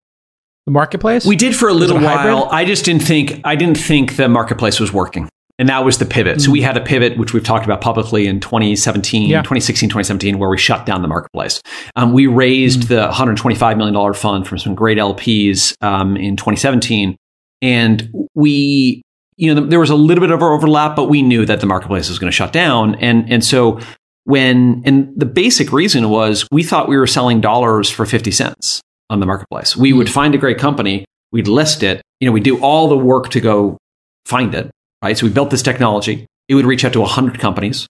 The 0.67 0.73
marketplace? 0.73 1.27
We 1.27 1.37
did 1.37 1.55
for 1.55 1.69
a 1.69 1.75
little 1.75 1.99
while. 1.99 2.49
I 2.51 2.65
just 2.65 2.85
didn't 2.85 3.03
think 3.03 3.41
I 3.45 3.57
didn't 3.57 3.79
think 3.79 4.17
the 4.17 4.29
marketplace 4.29 4.81
was 4.81 4.93
working. 4.93 5.29
And 5.59 5.69
that 5.69 5.85
was 5.85 5.99
the 5.99 6.07
pivot. 6.07 6.38
Mm-hmm. 6.38 6.45
So 6.45 6.51
we 6.51 6.61
mm. 6.61 6.65
had 6.65 6.77
a 6.77 6.81
pivot, 6.81 7.19
which 7.19 7.33
we've 7.33 7.45
talked 7.45 7.65
about 7.65 7.81
publicly 7.81 8.27
in 8.27 8.41
2017, 8.41 9.29
yeah. 9.29 9.43
2016, 9.43 9.88
2017, 9.88 10.38
where 10.38 10.49
we 10.49 10.59
shut 10.59 10.87
down 10.87 11.03
the 11.03 11.09
marketplace. 11.09 11.61
Um, 11.95 12.12
we 12.12 12.27
raised 12.27 12.88
mm-hmm. 12.88 12.95
the 12.95 13.12
$125 13.12 13.77
million 13.77 14.15
fund 14.15 14.47
from 14.47 14.59
some 14.59 14.75
great 14.75 14.99
LPs 14.99 15.75
um, 15.83 16.17
in 16.17 16.37
2017. 16.37 17.17
And 17.61 18.11
we, 18.35 19.03
you 19.37 19.55
know, 19.55 19.65
there 19.67 19.79
was 19.79 19.91
a 19.91 19.95
little 19.95 20.23
bit 20.23 20.31
of 20.31 20.43
overlap, 20.43 20.97
but 20.97 21.09
we 21.09 21.23
knew 21.23 21.45
that 21.47 21.61
the 21.61 21.67
marketplace 21.67 22.09
was 22.09 22.19
going 22.19 22.31
to 22.31 22.37
shut 22.37 22.53
down. 22.53 22.97
And, 22.97 23.31
and 23.31 23.45
so 23.45 23.79
when, 24.25 24.83
and 24.85 25.12
the 25.17 25.27
basic 25.27 25.71
reason 25.71 26.09
was 26.09 26.47
we 26.51 26.62
thought 26.62 26.88
we 26.88 26.97
were 26.97 27.07
selling 27.07 27.41
dollars 27.41 27.91
for 27.91 28.07
50 28.07 28.31
cents 28.31 28.81
on 29.11 29.21
the 29.21 29.27
marketplace. 29.27 29.77
We 29.77 29.91
mm-hmm. 29.91 29.99
would 29.99 30.11
find 30.11 30.35
a 30.35 30.38
great 30.38 30.59
company, 30.59 31.05
we'd 31.31 31.47
list 31.47 31.83
it, 31.83 32.03
you 32.21 32.27
know, 32.27 32.33
we'd 32.33 32.43
do 32.43 32.59
all 32.61 32.88
the 32.88 32.97
work 32.97 33.29
to 33.31 33.41
go 33.41 33.79
find 34.25 34.55
it 34.55 34.71
right? 35.03 35.17
So 35.17 35.27
we 35.27 35.33
built 35.33 35.51
this 35.51 35.62
technology. 35.62 36.27
It 36.49 36.55
would 36.55 36.67
reach 36.67 36.85
out 36.85 36.93
to 36.95 37.01
100 37.01 37.38
companies. 37.38 37.87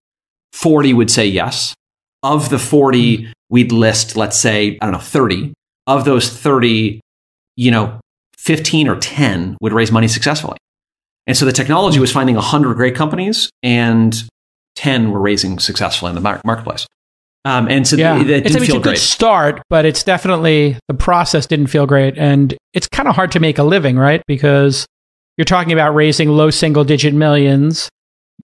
40 0.53 0.95
would 0.95 1.11
say 1.11 1.27
yes. 1.27 1.75
Of 2.23 2.51
the 2.51 2.59
40, 2.59 3.33
we'd 3.51 3.73
list, 3.73 4.17
let's 4.17 4.39
say, 4.39 4.79
I 4.81 4.87
don't 4.87 4.93
know, 4.93 4.99
30. 4.99 5.53
Of 5.87 6.05
those 6.05 6.29
30, 6.31 7.01
you 7.57 7.71
know, 7.71 8.01
15 8.37 8.89
or 8.89 8.97
10 8.97 9.57
would 9.61 9.73
raise 9.73 9.91
money 9.91 10.09
successfully. 10.09 10.59
And 11.27 11.37
so 11.37 11.45
the 11.45 11.53
technology 11.53 12.01
was 12.01 12.13
finding 12.13 12.35
100 12.35 12.75
great 12.75 12.95
companies 12.95 13.51
and 13.63 14.15
10 14.77 15.11
were 15.11 15.21
raising 15.21 15.59
successfully 15.59 16.11
in 16.11 16.15
the 16.15 16.41
marketplace. 16.45 16.87
Um, 17.45 17.69
and 17.69 17.87
so 17.87 17.97
yeah. 17.97 18.23
Th- 18.23 18.45
it's, 18.45 18.55
I 18.55 18.61
mean, 18.61 18.63
it's 18.65 18.75
a 18.75 18.81
great. 18.81 18.83
good 18.83 18.99
start, 18.99 19.63
but 19.69 19.85
it's 19.85 20.05
definitely 20.05 20.77
the 20.89 20.95
process 20.95 21.47
didn't 21.47 21.69
feel 21.69 21.87
great. 21.87 22.17
And 22.17 22.57
it's 22.73 22.89
kind 22.89 23.09
of 23.09 23.17
hard 23.17 23.33
to 23.33 23.41
make 23.41 23.59
a 23.59 23.65
living, 23.65 23.97
right? 23.97 24.23
Because 24.27 24.87
you're 25.37 25.45
talking 25.45 25.73
about 25.73 25.95
raising 25.95 26.29
low 26.29 26.51
single 26.51 26.85
digit 26.85 27.15
millions. 27.15 27.89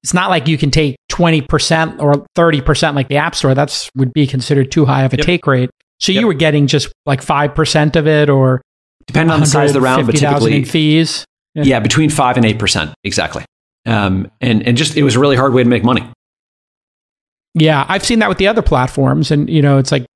It's 0.02 0.14
not 0.14 0.30
like 0.30 0.46
you 0.46 0.56
can 0.56 0.70
take 0.70 0.96
20% 1.10 2.00
or 2.00 2.26
30% 2.36 2.94
like 2.94 3.08
the 3.08 3.16
App 3.16 3.34
Store. 3.34 3.54
That's 3.54 3.90
would 3.96 4.12
be 4.12 4.26
considered 4.26 4.70
too 4.70 4.84
high 4.84 5.04
of 5.04 5.12
a 5.12 5.16
yep. 5.16 5.26
take 5.26 5.46
rate. 5.46 5.70
So 5.98 6.12
yep. 6.12 6.20
you 6.20 6.26
were 6.26 6.34
getting 6.34 6.66
just 6.66 6.92
like 7.04 7.20
5% 7.20 7.96
of 7.96 8.06
it 8.06 8.30
or 8.30 8.62
depending 9.06 9.32
on 9.32 9.40
the 9.40 9.46
size 9.46 9.70
of 9.70 9.74
the 9.74 9.80
round, 9.80 10.06
but 10.06 10.16
typically 10.16 10.64
fees. 10.64 11.24
Yeah. 11.54 11.64
yeah. 11.64 11.80
between 11.80 12.10
5 12.10 12.36
and 12.36 12.46
8%. 12.46 12.92
Exactly. 13.02 13.44
Um, 13.86 14.30
and, 14.40 14.64
and 14.66 14.76
just, 14.76 14.96
it 14.96 15.02
was 15.02 15.16
a 15.16 15.18
really 15.18 15.36
hard 15.36 15.52
way 15.52 15.64
to 15.64 15.68
make 15.68 15.82
money. 15.82 16.08
Yeah. 17.54 17.84
I've 17.88 18.04
seen 18.04 18.20
that 18.20 18.28
with 18.28 18.38
the 18.38 18.46
other 18.46 18.62
platforms. 18.62 19.30
And, 19.30 19.50
you 19.50 19.62
know, 19.62 19.78
it's 19.78 19.90
like, 19.90 20.06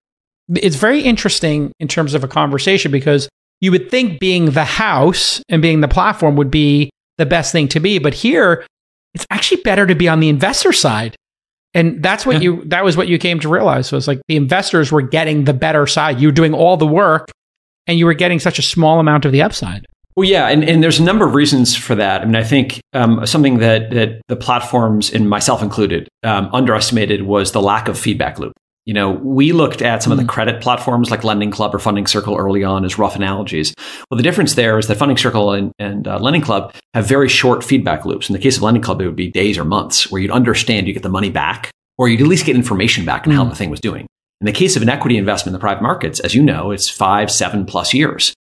it's 0.55 0.77
very 0.77 1.01
interesting 1.01 1.73
in 1.81 1.89
terms 1.89 2.15
of 2.15 2.23
a 2.23 2.29
conversation 2.29 2.93
because 2.93 3.29
you 3.63 3.71
would 3.71 3.91
think 3.91 4.21
being 4.21 4.51
the 4.51 4.65
house 4.65 5.41
and 5.49 5.63
being 5.63 5.81
the 5.81 5.89
platform 5.89 6.37
would 6.37 6.51
be 6.51 6.91
the 7.17 7.25
best 7.25 7.53
thing 7.53 7.69
to 7.69 7.81
be. 7.81 7.99
But 7.99 8.13
here, 8.13 8.67
it's 9.15 9.27
actually 9.31 9.63
better 9.63 9.87
to 9.87 9.95
be 9.95 10.09
on 10.09 10.21
the 10.21 10.29
investor 10.29 10.73
side. 10.73 11.17
And 11.73 12.03
that's 12.03 12.27
what 12.27 12.35
yeah. 12.35 12.41
you 12.41 12.65
that 12.67 12.85
was 12.85 12.99
what 12.99 13.09
you 13.09 13.17
came 13.17 13.41
to 13.41 13.49
realize 13.49 13.91
was 13.93 14.07
like 14.07 14.21
the 14.29 14.37
investors 14.37 14.93
were 14.93 15.01
getting 15.01 15.45
the 15.45 15.55
better 15.55 15.87
side. 15.87 16.21
You 16.21 16.29
were 16.29 16.33
doing 16.33 16.53
all 16.53 16.77
the 16.77 16.87
work 16.87 17.31
and 17.87 17.99
you 17.99 18.05
were 18.05 18.15
getting 18.15 18.39
such 18.39 18.59
a 18.59 18.63
small 18.63 19.01
amount 19.01 19.25
of 19.25 19.33
the 19.33 19.41
upside. 19.41 19.87
Well, 20.15 20.29
yeah, 20.29 20.49
and, 20.49 20.63
and 20.63 20.83
there's 20.83 21.01
a 21.01 21.03
number 21.03 21.27
of 21.27 21.35
reasons 21.35 21.75
for 21.75 21.95
that. 21.95 22.21
I 22.21 22.25
mean, 22.27 22.37
I 22.37 22.45
think 22.45 22.83
um, 22.93 23.25
something 23.25 23.61
that 23.61 23.91
that 23.93 24.21
the 24.29 24.37
platforms, 24.37 25.11
and 25.11 25.31
myself 25.31 25.63
included, 25.63 26.09
um, 26.23 26.51
underestimated 26.53 27.23
was 27.23 27.53
the 27.53 27.63
lack 27.63 27.89
of 27.89 27.99
feedback 27.99 28.39
loop. 28.39 28.53
You 28.85 28.95
know, 28.95 29.13
we 29.13 29.53
looked 29.53 29.81
at 29.81 30.03
some 30.03 30.11
mm. 30.11 30.15
of 30.15 30.19
the 30.19 30.25
mm. 30.25 30.29
credit 30.29 30.61
platforms 30.61 31.11
like 31.11 31.23
Lending 31.23 31.51
Club 31.51 31.75
or 31.75 31.79
Funding 31.79 32.07
Circle 32.07 32.37
early 32.37 32.65
on 32.65 32.85
as 32.85 32.99
rough 32.99 33.15
analogies. 33.15 33.75
Well, 34.11 34.17
the 34.17 34.25
difference 34.25 34.55
there 34.55 34.79
is 34.79 34.89
that 34.89 34.97
Funding 34.97 35.17
Circle 35.17 35.53
and, 35.53 35.73
and 35.79 36.09
uh, 36.09 36.19
Lending 36.19 36.43
Club 36.43 36.75
have 36.95 37.07
very 37.07 37.29
short 37.29 37.63
feedback 37.63 38.05
loops. 38.05 38.29
In 38.29 38.33
the 38.33 38.41
case 38.41 38.57
of 38.57 38.63
Lending 38.63 38.83
Club, 38.83 39.01
it 39.01 39.07
would 39.07 39.17
be 39.17 39.31
days 39.31 39.57
or 39.57 39.65
months 39.65 40.11
where 40.11 40.21
you'd 40.21 40.33
understand 40.33 40.89
you 40.89 40.95
get 40.95 41.05
the 41.05 41.09
money 41.09 41.31
back, 41.31 41.71
or 41.97 42.09
you'd 42.09 42.21
at 42.21 42.27
least 42.27 42.45
get 42.45 42.57
information 42.57 43.05
back 43.05 43.27
on 43.27 43.33
mm. 43.33 43.37
how 43.37 43.45
the 43.45 43.55
thing 43.55 43.71
was 43.71 43.81
doing. 43.81 44.07
In 44.41 44.47
the 44.47 44.53
case 44.53 44.75
of 44.75 44.83
an 44.83 44.89
equity 44.89 45.17
investment 45.17 45.55
in 45.55 45.61
the 45.61 45.61
private 45.61 45.83
markets, 45.83 46.19
as 46.19 46.35
you 46.35 46.43
know, 46.43 46.73
it's 46.73 46.89
five, 46.89 47.31
seven 47.31 47.65
plus 47.65 47.95
years. 47.95 48.35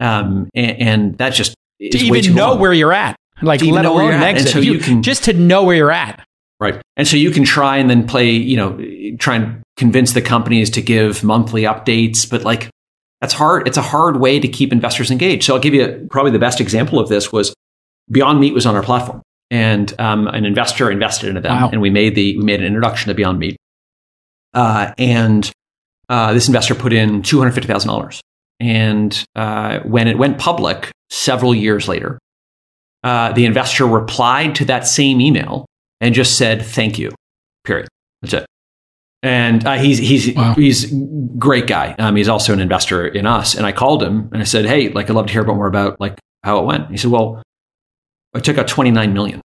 Um, 0.00 0.48
and, 0.54 0.80
and 0.80 1.18
that 1.18 1.34
just 1.34 1.54
to 1.80 1.98
even 1.98 2.34
know 2.34 2.50
long. 2.50 2.60
where 2.60 2.72
you're 2.72 2.92
at, 2.92 3.14
like 3.42 3.62
let 3.62 3.84
alone 3.84 4.12
exit. 4.12 4.52
so 4.52 4.58
you, 4.58 4.74
you 4.74 4.78
can 4.80 5.04
just 5.04 5.24
to 5.24 5.32
know 5.32 5.62
where 5.62 5.76
you're 5.76 5.92
at. 5.92 6.26
Right. 6.58 6.80
And 6.96 7.06
so 7.06 7.16
you 7.16 7.30
can 7.30 7.44
try 7.44 7.76
and 7.78 7.90
then 7.90 8.06
play, 8.06 8.30
you 8.30 8.56
know, 8.56 9.16
try 9.18 9.36
and 9.36 9.62
convince 9.76 10.12
the 10.12 10.22
companies 10.22 10.70
to 10.70 10.82
give 10.82 11.24
monthly 11.24 11.62
updates, 11.62 12.28
but 12.28 12.44
like 12.44 12.70
that's 13.20 13.32
hard. 13.32 13.66
It's 13.66 13.76
a 13.76 13.82
hard 13.82 14.18
way 14.20 14.38
to 14.38 14.48
keep 14.48 14.72
investors 14.72 15.10
engaged. 15.10 15.44
So 15.44 15.54
I'll 15.54 15.60
give 15.60 15.74
you 15.74 16.06
probably 16.10 16.32
the 16.32 16.38
best 16.38 16.60
example 16.60 16.98
of 16.98 17.08
this 17.08 17.32
was 17.32 17.54
Beyond 18.10 18.40
Meat 18.40 18.52
was 18.52 18.66
on 18.66 18.74
our 18.76 18.82
platform 18.82 19.22
and 19.50 19.98
um, 19.98 20.26
an 20.28 20.44
investor 20.44 20.90
invested 20.90 21.28
into 21.28 21.40
them 21.40 21.52
wow. 21.52 21.70
and 21.70 21.80
we 21.80 21.90
made 21.90 22.14
the, 22.14 22.36
we 22.36 22.44
made 22.44 22.60
an 22.60 22.66
introduction 22.66 23.08
to 23.08 23.14
Beyond 23.14 23.38
Meat. 23.38 23.56
Uh, 24.52 24.92
and 24.98 25.50
uh, 26.08 26.32
this 26.32 26.48
investor 26.48 26.74
put 26.74 26.92
in 26.92 27.22
$250,000. 27.22 28.20
And 28.60 29.24
uh, 29.34 29.80
when 29.80 30.06
it 30.06 30.18
went 30.18 30.38
public 30.38 30.90
several 31.10 31.54
years 31.54 31.88
later, 31.88 32.18
uh, 33.02 33.32
the 33.32 33.46
investor 33.46 33.86
replied 33.86 34.54
to 34.56 34.64
that 34.66 34.86
same 34.86 35.20
email 35.20 35.66
and 36.00 36.14
just 36.14 36.36
said 36.38 36.62
thank 36.64 36.98
you. 36.98 37.10
Period. 37.64 37.88
That's 38.22 38.34
it. 38.34 38.46
And 39.24 39.66
uh, 39.66 39.78
he's 39.78 39.96
he's 39.96 40.34
wow. 40.36 40.52
he's 40.52 40.92
great 41.38 41.66
guy. 41.66 41.94
Um, 41.98 42.14
he's 42.14 42.28
also 42.28 42.52
an 42.52 42.60
investor 42.60 43.06
in 43.08 43.26
us. 43.26 43.54
And 43.54 43.64
I 43.64 43.72
called 43.72 44.02
him 44.02 44.28
and 44.32 44.42
I 44.42 44.44
said, 44.44 44.66
hey, 44.66 44.90
like 44.90 45.08
I'd 45.08 45.16
love 45.16 45.26
to 45.26 45.32
hear 45.32 45.40
about 45.40 45.56
more 45.56 45.66
about 45.66 45.98
like 45.98 46.18
how 46.42 46.58
it 46.58 46.66
went. 46.66 46.90
He 46.90 46.98
said, 46.98 47.10
well, 47.10 47.42
I 48.34 48.40
took 48.40 48.58
out 48.58 48.68
twenty 48.68 48.90
nine 48.90 49.14
million. 49.14 49.40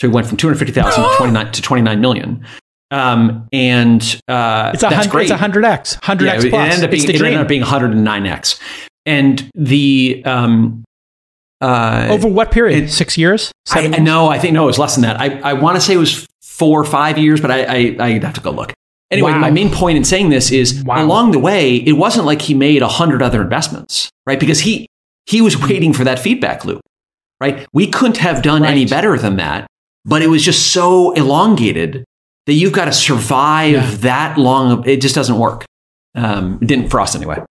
So 0.00 0.06
he 0.06 0.14
went 0.14 0.28
from 0.28 0.36
two 0.36 0.46
hundred 0.46 0.60
fifty 0.60 0.72
thousand 0.72 1.02
to 1.02 1.14
twenty 1.16 1.32
nine 1.32 1.50
to 1.50 1.60
twenty 1.60 1.82
nine 1.82 2.00
million. 2.00 2.46
Um, 2.92 3.48
and 3.52 4.00
uh, 4.28 4.70
it's 4.72 4.84
a 4.84 4.88
that's 4.88 5.08
great. 5.08 5.24
It's 5.24 5.32
a 5.32 5.36
hundred 5.36 5.64
x, 5.64 5.94
hundred 6.02 6.28
x 6.28 6.44
plus. 6.44 6.52
It 6.52 6.72
ended 6.72 6.84
up 6.84 6.90
being, 6.92 7.10
it 7.10 7.14
ended 7.20 7.40
up 7.40 7.48
being 7.48 7.62
one 7.62 7.70
hundred 7.70 7.90
and 7.90 8.04
nine 8.04 8.24
x. 8.24 8.60
And 9.04 9.50
the 9.54 10.22
um, 10.24 10.84
uh, 11.60 12.06
Over 12.08 12.28
what 12.28 12.52
period? 12.52 12.84
It, 12.84 12.90
Six 12.90 13.18
years? 13.18 13.50
I, 13.72 13.80
years? 13.80 13.98
No, 13.98 14.28
I 14.28 14.38
think 14.38 14.54
no, 14.54 14.62
it 14.62 14.66
was 14.66 14.78
less 14.78 14.94
than 14.94 15.02
that. 15.02 15.20
I, 15.20 15.40
I 15.40 15.52
want 15.54 15.76
to 15.76 15.80
say 15.80 15.94
it 15.94 15.98
was 15.98 16.26
four 16.60 16.78
or 16.78 16.84
five 16.84 17.16
years, 17.16 17.40
but 17.40 17.50
I, 17.50 17.64
I 17.64 17.96
I'd 17.98 18.22
have 18.22 18.34
to 18.34 18.40
go 18.42 18.50
look. 18.50 18.74
Anyway, 19.10 19.32
wow. 19.32 19.38
my 19.38 19.50
main 19.50 19.70
point 19.70 19.96
in 19.96 20.04
saying 20.04 20.28
this 20.28 20.52
is 20.52 20.84
wow. 20.84 21.02
along 21.02 21.32
the 21.32 21.38
way, 21.38 21.76
it 21.76 21.94
wasn't 21.94 22.26
like 22.26 22.42
he 22.42 22.54
made 22.54 22.82
a 22.82 22.88
hundred 22.88 23.22
other 23.22 23.42
investments, 23.42 24.10
right? 24.26 24.38
Because 24.38 24.60
he 24.60 24.86
he 25.24 25.40
was 25.40 25.60
waiting 25.60 25.92
for 25.94 26.04
that 26.04 26.18
feedback 26.18 26.64
loop, 26.66 26.82
right? 27.40 27.66
We 27.72 27.88
couldn't 27.88 28.18
have 28.18 28.42
done 28.42 28.62
right. 28.62 28.70
any 28.70 28.84
better 28.84 29.16
than 29.16 29.36
that, 29.36 29.66
but 30.04 30.20
it 30.20 30.28
was 30.28 30.44
just 30.44 30.72
so 30.72 31.12
elongated 31.12 32.04
that 32.46 32.52
you've 32.52 32.74
got 32.74 32.84
to 32.84 32.92
survive 32.92 33.72
yeah. 33.72 33.90
that 33.96 34.38
long. 34.38 34.86
It 34.86 35.00
just 35.00 35.14
doesn't 35.14 35.38
work. 35.38 35.64
Um, 36.14 36.58
it 36.60 36.66
didn't 36.66 36.90
for 36.90 37.00
us 37.00 37.14
anyway. 37.14 37.42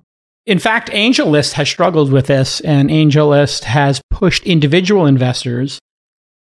In 0.45 0.59
fact, 0.59 0.89
AngelList 0.91 1.53
has 1.53 1.67
struggled 1.67 2.11
with 2.11 2.27
this, 2.27 2.61
and 2.61 2.89
AngelList 2.89 3.63
has 3.63 4.01
pushed 4.11 4.45
individual 4.45 5.05
investors 5.05 5.79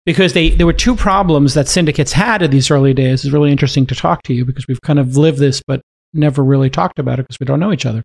because 0.10 0.34
they 0.34 0.50
there 0.50 0.66
were 0.66 0.74
two 0.74 0.96
problems 0.96 1.54
that 1.54 1.68
syndicates 1.68 2.12
had 2.12 2.42
in 2.42 2.50
these 2.50 2.72
early 2.72 2.96
days. 2.96 3.24
It's 3.24 3.32
really 3.32 3.52
interesting 3.52 3.86
to 3.86 3.94
talk 3.94 4.24
to 4.24 4.34
you 4.34 4.44
because 4.44 4.68
we've 4.68 4.82
kind 4.82 4.98
of 4.98 5.18
lived 5.18 5.38
this, 5.38 5.62
but 5.68 5.82
never 6.16 6.44
really 6.44 6.72
talked 6.72 6.98
about 6.98 7.20
it 7.20 7.28
because 7.28 7.40
we 7.40 7.46
don't 7.46 7.60
know 7.60 7.72
each 7.72 7.86
other. 7.86 8.02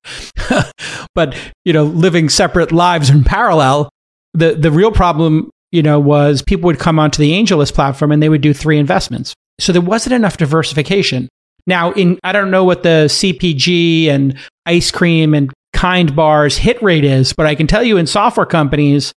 but 1.14 1.34
you 1.64 1.72
know, 1.72 1.84
living 1.84 2.28
separate 2.28 2.72
lives 2.72 3.08
in 3.08 3.24
parallel, 3.24 3.88
the 4.34 4.52
the 4.52 4.70
real 4.70 4.92
problem, 4.92 5.48
you 5.72 5.82
know, 5.82 5.98
was 5.98 6.42
people 6.42 6.66
would 6.66 6.78
come 6.78 6.98
onto 6.98 7.22
the 7.22 7.32
AngelList 7.32 7.72
platform 7.72 8.12
and 8.12 8.22
they 8.22 8.28
would 8.28 8.42
do 8.42 8.52
three 8.52 8.78
investments. 8.78 9.32
So 9.58 9.72
there 9.72 9.80
wasn't 9.80 10.12
enough 10.12 10.36
diversification. 10.36 11.26
Now, 11.66 11.92
in 11.92 12.18
I 12.22 12.32
don't 12.32 12.50
know 12.50 12.64
what 12.64 12.82
the 12.82 13.06
CPG 13.08 14.08
and 14.08 14.36
ice 14.66 14.90
cream 14.90 15.32
and 15.32 15.50
kind 15.72 16.14
bars 16.14 16.58
hit 16.58 16.82
rate 16.82 17.04
is, 17.06 17.32
but 17.32 17.46
I 17.46 17.54
can 17.54 17.66
tell 17.66 17.82
you 17.82 17.96
in 17.96 18.06
software 18.06 18.44
companies, 18.44 19.14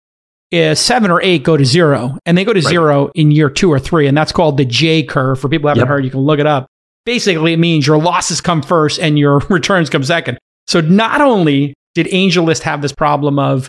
is 0.52 0.80
seven 0.80 1.12
or 1.12 1.22
eight 1.22 1.44
go 1.44 1.58
to 1.58 1.66
zero, 1.66 2.18
and 2.26 2.38
they 2.38 2.46
go 2.46 2.54
to 2.54 2.60
right. 2.60 2.70
zero 2.70 3.12
in 3.16 3.32
year 3.32 3.50
two 3.50 3.72
or 3.72 3.80
three, 3.80 4.08
and 4.08 4.18
that's 4.18 4.32
called 4.32 4.58
the 4.58 4.66
J 4.66 5.04
curve. 5.04 5.40
For 5.40 5.50
people 5.50 5.64
who 5.64 5.70
haven't 5.70 5.82
yep. 5.82 5.88
heard, 5.88 6.06
you 6.06 6.12
can 6.12 6.22
look 6.22 6.40
it 6.40 6.46
up. 6.46 6.68
Basically, 7.06 7.54
it 7.54 7.58
means 7.58 7.88
your 7.88 7.98
losses 7.98 8.42
come 8.42 8.62
first 8.62 9.00
and 9.00 9.18
your 9.18 9.40
returns 9.50 9.90
come 9.90 10.04
second. 10.04 10.38
So 10.68 10.82
not 10.82 11.22
only 11.22 11.74
did 11.96 12.08
AngelList 12.08 12.62
have 12.64 12.82
this 12.82 12.94
problem 12.94 13.40
of 13.40 13.68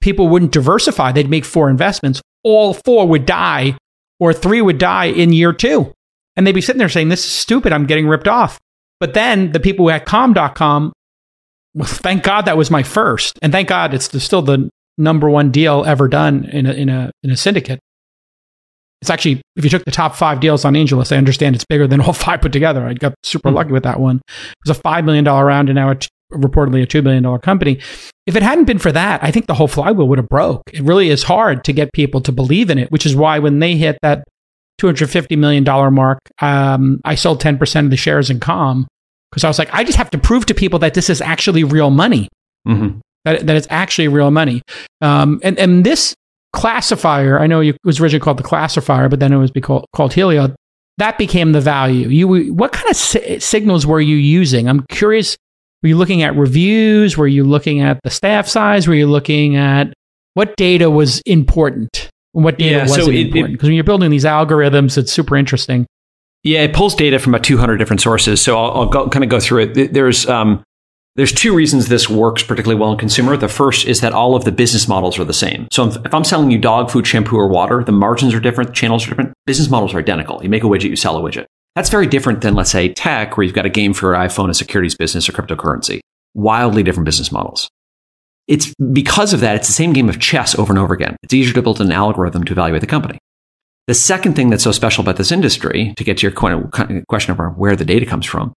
people 0.00 0.28
wouldn't 0.28 0.52
diversify, 0.52 1.12
they'd 1.12 1.30
make 1.30 1.44
four 1.44 1.68
investments, 1.70 2.20
all 2.42 2.74
four 2.74 3.06
would 3.06 3.26
die, 3.26 3.76
or 4.18 4.32
three 4.32 4.62
would 4.62 4.78
die 4.78 5.06
in 5.06 5.32
year 5.32 5.52
two. 5.52 5.92
And 6.36 6.46
they'd 6.46 6.52
be 6.52 6.60
sitting 6.60 6.78
there 6.78 6.88
saying, 6.88 7.08
This 7.08 7.24
is 7.24 7.30
stupid. 7.30 7.72
I'm 7.72 7.86
getting 7.86 8.06
ripped 8.06 8.28
off. 8.28 8.58
But 9.00 9.14
then 9.14 9.52
the 9.52 9.60
people 9.60 9.90
at 9.90 10.06
Calm.com, 10.06 10.92
well, 11.74 11.86
thank 11.86 12.22
God 12.22 12.46
that 12.46 12.56
was 12.56 12.70
my 12.70 12.82
first. 12.82 13.38
And 13.42 13.52
thank 13.52 13.68
God 13.68 13.94
it's 13.94 14.22
still 14.22 14.42
the 14.42 14.70
number 14.98 15.30
one 15.30 15.50
deal 15.50 15.84
ever 15.86 16.08
done 16.08 16.44
in 16.46 16.66
a, 16.66 16.72
in 16.72 16.88
a, 16.88 17.10
in 17.22 17.30
a 17.30 17.36
syndicate. 17.36 17.80
It's 19.00 19.10
actually, 19.10 19.40
if 19.54 19.62
you 19.62 19.70
took 19.70 19.84
the 19.84 19.92
top 19.92 20.16
five 20.16 20.40
deals 20.40 20.64
on 20.64 20.74
AngelList, 20.74 21.12
I 21.12 21.18
understand 21.18 21.54
it's 21.54 21.64
bigger 21.64 21.86
than 21.86 22.00
all 22.00 22.12
five 22.12 22.40
put 22.40 22.52
together. 22.52 22.84
I 22.84 22.94
got 22.94 23.14
super 23.22 23.48
mm-hmm. 23.48 23.56
lucky 23.56 23.72
with 23.72 23.84
that 23.84 24.00
one. 24.00 24.16
It 24.26 24.68
was 24.68 24.76
a 24.76 24.80
$5 24.80 25.04
million 25.04 25.24
round 25.24 25.68
and 25.68 25.76
now 25.76 25.90
it's 25.90 26.08
reportedly 26.32 26.82
a 26.82 26.86
$2 26.86 27.02
billion 27.02 27.38
company. 27.38 27.80
If 28.26 28.36
it 28.36 28.42
hadn't 28.42 28.66
been 28.66 28.78
for 28.78 28.92
that, 28.92 29.22
I 29.22 29.30
think 29.30 29.46
the 29.46 29.54
whole 29.54 29.68
flywheel 29.68 30.08
would 30.08 30.18
have 30.18 30.28
broke. 30.28 30.62
It 30.72 30.82
really 30.82 31.10
is 31.10 31.22
hard 31.22 31.64
to 31.64 31.72
get 31.72 31.92
people 31.92 32.20
to 32.22 32.32
believe 32.32 32.70
in 32.70 32.78
it, 32.78 32.90
which 32.90 33.06
is 33.06 33.16
why 33.16 33.38
when 33.38 33.60
they 33.60 33.76
hit 33.76 33.98
that 34.02 34.24
$250 34.80 35.36
million 35.38 35.64
mark, 35.94 36.18
um, 36.40 37.00
I 37.04 37.14
sold 37.14 37.40
10% 37.40 37.84
of 37.84 37.90
the 37.90 37.96
shares 37.96 38.30
in 38.30 38.40
Calm 38.40 38.86
because 39.30 39.44
I 39.44 39.48
was 39.48 39.58
like, 39.58 39.72
I 39.72 39.84
just 39.84 39.98
have 39.98 40.10
to 40.10 40.18
prove 40.18 40.46
to 40.46 40.54
people 40.54 40.78
that 40.80 40.94
this 40.94 41.10
is 41.10 41.20
actually 41.20 41.64
real 41.64 41.90
money, 41.90 42.28
mm-hmm. 42.66 42.98
That, 43.36 43.46
that 43.46 43.56
it's 43.56 43.66
actually 43.70 44.08
real 44.08 44.30
money. 44.30 44.62
Um, 45.00 45.40
and, 45.42 45.58
and 45.58 45.84
this 45.84 46.14
classifier, 46.52 47.38
I 47.38 47.46
know 47.46 47.60
it 47.60 47.76
was 47.84 48.00
originally 48.00 48.22
called 48.22 48.38
the 48.38 48.42
classifier, 48.42 49.08
but 49.08 49.20
then 49.20 49.32
it 49.32 49.36
was 49.36 49.50
called, 49.62 49.86
called 49.94 50.12
Helio. 50.12 50.54
That 50.98 51.18
became 51.18 51.52
the 51.52 51.60
value. 51.60 52.08
You, 52.08 52.54
what 52.54 52.72
kind 52.72 52.90
of 52.90 52.96
si- 52.96 53.38
signals 53.38 53.86
were 53.86 54.00
you 54.00 54.16
using? 54.16 54.68
I'm 54.68 54.84
curious. 54.90 55.36
Were 55.82 55.90
you 55.90 55.96
looking 55.96 56.22
at 56.22 56.34
reviews? 56.36 57.16
Were 57.16 57.28
you 57.28 57.44
looking 57.44 57.80
at 57.80 58.00
the 58.02 58.10
staff 58.10 58.48
size? 58.48 58.88
Were 58.88 58.94
you 58.94 59.06
looking 59.06 59.54
at 59.54 59.92
what 60.34 60.56
data 60.56 60.90
was 60.90 61.20
important? 61.20 62.10
what 62.32 62.58
data 62.58 62.76
yeah, 62.76 62.82
wasn't 62.82 63.04
so 63.06 63.10
it, 63.10 63.26
important? 63.26 63.54
Because 63.54 63.68
when 63.68 63.74
you're 63.74 63.84
building 63.84 64.10
these 64.10 64.24
algorithms, 64.24 64.98
it's 64.98 65.12
super 65.12 65.36
interesting. 65.36 65.86
Yeah, 66.44 66.62
it 66.62 66.72
pulls 66.72 66.94
data 66.94 67.18
from 67.18 67.34
about 67.34 67.44
200 67.44 67.76
different 67.78 68.00
sources. 68.00 68.40
So 68.40 68.56
I'll, 68.56 68.82
I'll 68.82 68.86
go, 68.86 69.08
kind 69.08 69.24
of 69.24 69.30
go 69.30 69.40
through 69.40 69.62
it. 69.64 69.92
There's 69.92 70.26
um, 70.28 70.62
there's 71.18 71.32
two 71.32 71.52
reasons 71.52 71.88
this 71.88 72.08
works 72.08 72.44
particularly 72.44 72.80
well 72.80 72.92
in 72.92 72.96
consumer. 72.96 73.36
The 73.36 73.48
first 73.48 73.86
is 73.86 74.00
that 74.02 74.12
all 74.12 74.36
of 74.36 74.44
the 74.44 74.52
business 74.52 74.86
models 74.86 75.18
are 75.18 75.24
the 75.24 75.32
same. 75.32 75.66
So 75.72 75.88
if 75.88 76.14
I'm 76.14 76.22
selling 76.22 76.52
you 76.52 76.58
dog 76.58 76.92
food, 76.92 77.08
shampoo, 77.08 77.36
or 77.36 77.48
water, 77.48 77.82
the 77.82 77.90
margins 77.90 78.32
are 78.34 78.40
different, 78.40 78.72
channels 78.72 79.04
are 79.04 79.10
different, 79.10 79.32
business 79.44 79.68
models 79.68 79.92
are 79.94 79.98
identical. 79.98 80.40
You 80.44 80.48
make 80.48 80.62
a 80.62 80.68
widget, 80.68 80.90
you 80.90 80.94
sell 80.96 81.16
a 81.16 81.20
widget. 81.20 81.46
That's 81.74 81.90
very 81.90 82.06
different 82.06 82.42
than, 82.42 82.54
let's 82.54 82.70
say, 82.70 82.92
tech, 82.92 83.36
where 83.36 83.44
you've 83.44 83.54
got 83.54 83.66
a 83.66 83.70
game 83.70 83.94
for 83.94 84.14
your 84.14 84.20
iPhone, 84.20 84.48
a 84.48 84.54
securities 84.54 84.94
business, 84.94 85.28
or 85.28 85.32
cryptocurrency. 85.32 85.98
Wildly 86.34 86.84
different 86.84 87.04
business 87.04 87.32
models. 87.32 87.68
It's 88.46 88.72
because 88.92 89.32
of 89.32 89.40
that, 89.40 89.56
it's 89.56 89.66
the 89.66 89.74
same 89.74 89.92
game 89.92 90.08
of 90.08 90.20
chess 90.20 90.56
over 90.56 90.72
and 90.72 90.78
over 90.78 90.94
again. 90.94 91.16
It's 91.24 91.34
easier 91.34 91.52
to 91.54 91.62
build 91.62 91.80
an 91.80 91.90
algorithm 91.90 92.44
to 92.44 92.52
evaluate 92.52 92.80
the 92.80 92.86
company. 92.86 93.18
The 93.88 93.94
second 93.94 94.36
thing 94.36 94.50
that's 94.50 94.62
so 94.62 94.70
special 94.70 95.02
about 95.02 95.16
this 95.16 95.32
industry, 95.32 95.94
to 95.96 96.04
get 96.04 96.18
to 96.18 96.28
your 96.28 96.32
question 97.08 97.32
of 97.32 97.56
where 97.56 97.74
the 97.74 97.84
data 97.84 98.06
comes 98.06 98.24
from, 98.24 98.52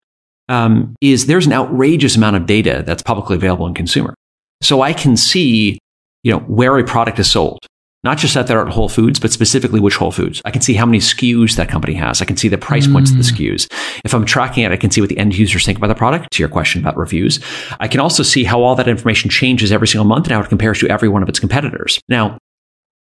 um, 0.50 0.96
is 1.00 1.28
there's 1.28 1.46
an 1.46 1.54
outrageous 1.54 2.18
amount 2.18 2.36
of 2.36 2.46
data 2.46 2.84
that's 2.86 3.04
publicly 3.04 3.38
available 3.38 3.68
in 3.68 3.74
consumer. 3.74 4.14
So 4.62 4.82
I 4.82 4.92
can 4.92 5.16
see, 5.16 5.80
you 6.24 6.34
know, 6.34 6.40
where 6.40 6.78
a 6.78 6.84
product 6.84 7.20
is 7.20 7.32
sold, 7.32 7.66
not 8.04 8.18
just 8.18 8.34
that 8.34 8.48
they're 8.48 8.66
at 8.66 8.74
Whole 8.74 8.90
Foods, 8.90 9.20
but 9.20 9.32
specifically 9.32 9.80
which 9.80 9.96
Whole 9.96 10.12
Foods. 10.12 10.42
I 10.46 10.52
can 10.52 10.62
see 10.62 10.74
how 10.74 10.86
many 10.86 11.00
SKUs 11.00 11.56
that 11.56 11.70
company 11.70 11.94
has. 11.94 12.22
I 12.22 12.26
can 12.26 12.38
see 12.38 12.48
the 12.48 12.58
price 12.58 12.88
mm. 12.88 12.94
points 12.94 13.12
of 13.12 13.18
the 13.18 13.24
mm. 13.24 13.54
SKUs. 13.54 13.68
If 14.04 14.14
I'm 14.14 14.26
tracking 14.26 14.64
it, 14.64 14.72
I 14.72 14.78
can 14.78 14.92
see 14.92 15.02
what 15.02 15.10
the 15.10 15.18
end 15.18 15.38
users 15.38 15.66
think 15.66 15.78
about 15.78 15.88
the 15.88 15.96
product, 15.96 16.32
to 16.32 16.44
your 16.44 16.50
question 16.50 16.82
about 16.82 16.98
reviews. 16.98 17.40
I 17.80 17.88
can 17.88 18.00
also 18.00 18.24
see 18.24 18.44
how 18.44 18.62
all 18.62 18.76
that 18.76 18.88
information 18.88 19.30
changes 19.30 19.72
every 19.72 19.88
single 19.88 20.06
month 20.06 20.26
and 20.26 20.34
how 20.34 20.42
it 20.42 20.50
compares 20.50 20.80
to 20.80 20.90
every 20.90 21.10
one 21.10 21.24
of 21.24 21.30
its 21.30 21.40
competitors. 21.40 22.02
Now, 22.10 22.38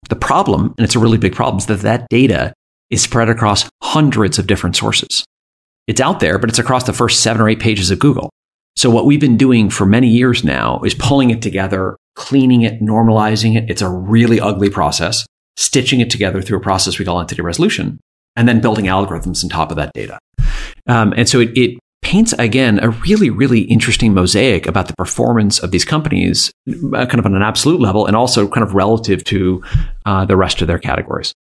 the 0.09 0.15
problem, 0.15 0.73
and 0.77 0.85
it's 0.85 0.95
a 0.95 0.99
really 0.99 1.17
big 1.17 1.35
problem, 1.35 1.57
is 1.57 1.65
that 1.67 1.79
that 1.79 2.07
data 2.09 2.53
is 2.89 3.01
spread 3.01 3.29
across 3.29 3.69
hundreds 3.81 4.39
of 4.39 4.47
different 4.47 4.75
sources. 4.75 5.25
It's 5.87 6.01
out 6.01 6.19
there, 6.19 6.39
but 6.39 6.49
it's 6.49 6.59
across 6.59 6.85
the 6.85 6.93
first 6.93 7.21
seven 7.21 7.41
or 7.41 7.49
eight 7.49 7.59
pages 7.59 7.91
of 7.91 7.99
Google. 7.99 8.31
So 8.75 8.89
what 8.89 9.05
we've 9.05 9.19
been 9.19 9.37
doing 9.37 9.69
for 9.69 9.85
many 9.85 10.07
years 10.07 10.43
now 10.43 10.81
is 10.81 10.93
pulling 10.93 11.29
it 11.29 11.41
together, 11.41 11.95
cleaning 12.15 12.63
it, 12.63 12.81
normalizing 12.81 13.55
it. 13.55 13.69
It's 13.69 13.81
a 13.81 13.89
really 13.89 14.39
ugly 14.39 14.69
process, 14.69 15.25
stitching 15.55 16.01
it 16.01 16.09
together 16.09 16.41
through 16.41 16.57
a 16.57 16.61
process 16.61 16.99
we 16.99 17.05
call 17.05 17.19
entity 17.19 17.41
resolution, 17.41 17.99
and 18.35 18.47
then 18.47 18.61
building 18.61 18.85
algorithms 18.85 19.43
on 19.43 19.49
top 19.49 19.69
of 19.69 19.77
that 19.77 19.93
data. 19.93 20.19
Um, 20.87 21.13
and 21.15 21.29
so 21.29 21.39
it, 21.39 21.57
it 21.57 21.79
paints 22.01 22.33
again 22.33 22.79
a 22.83 22.89
really, 22.89 23.29
really 23.29 23.61
interesting 23.61 24.13
mosaic 24.13 24.67
about 24.67 24.87
the 24.87 24.93
performance 24.95 25.59
of 25.59 25.71
these 25.71 25.85
companies, 25.85 26.51
uh, 26.67 27.05
kind 27.05 27.19
of 27.19 27.25
on 27.25 27.35
an 27.35 27.41
absolute 27.41 27.79
level, 27.79 28.05
and 28.05 28.15
also 28.15 28.47
kind 28.47 28.63
of 28.67 28.73
relative 28.75 29.23
to 29.23 29.63
uh, 30.05 30.25
the 30.25 30.35
rest 30.35 30.61
of 30.61 30.67
their 30.67 30.79
categories. 30.79 31.33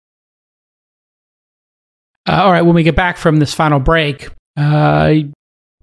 Uh, 2.27 2.41
all 2.43 2.51
right, 2.51 2.61
when 2.61 2.75
we 2.75 2.83
get 2.83 2.95
back 2.95 3.17
from 3.17 3.37
this 3.37 3.53
final 3.53 3.79
break, 3.79 4.29
uh, 4.57 5.13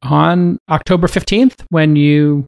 on 0.03 0.59
October 0.68 1.07
15th, 1.07 1.64
when 1.68 1.97
you 1.97 2.47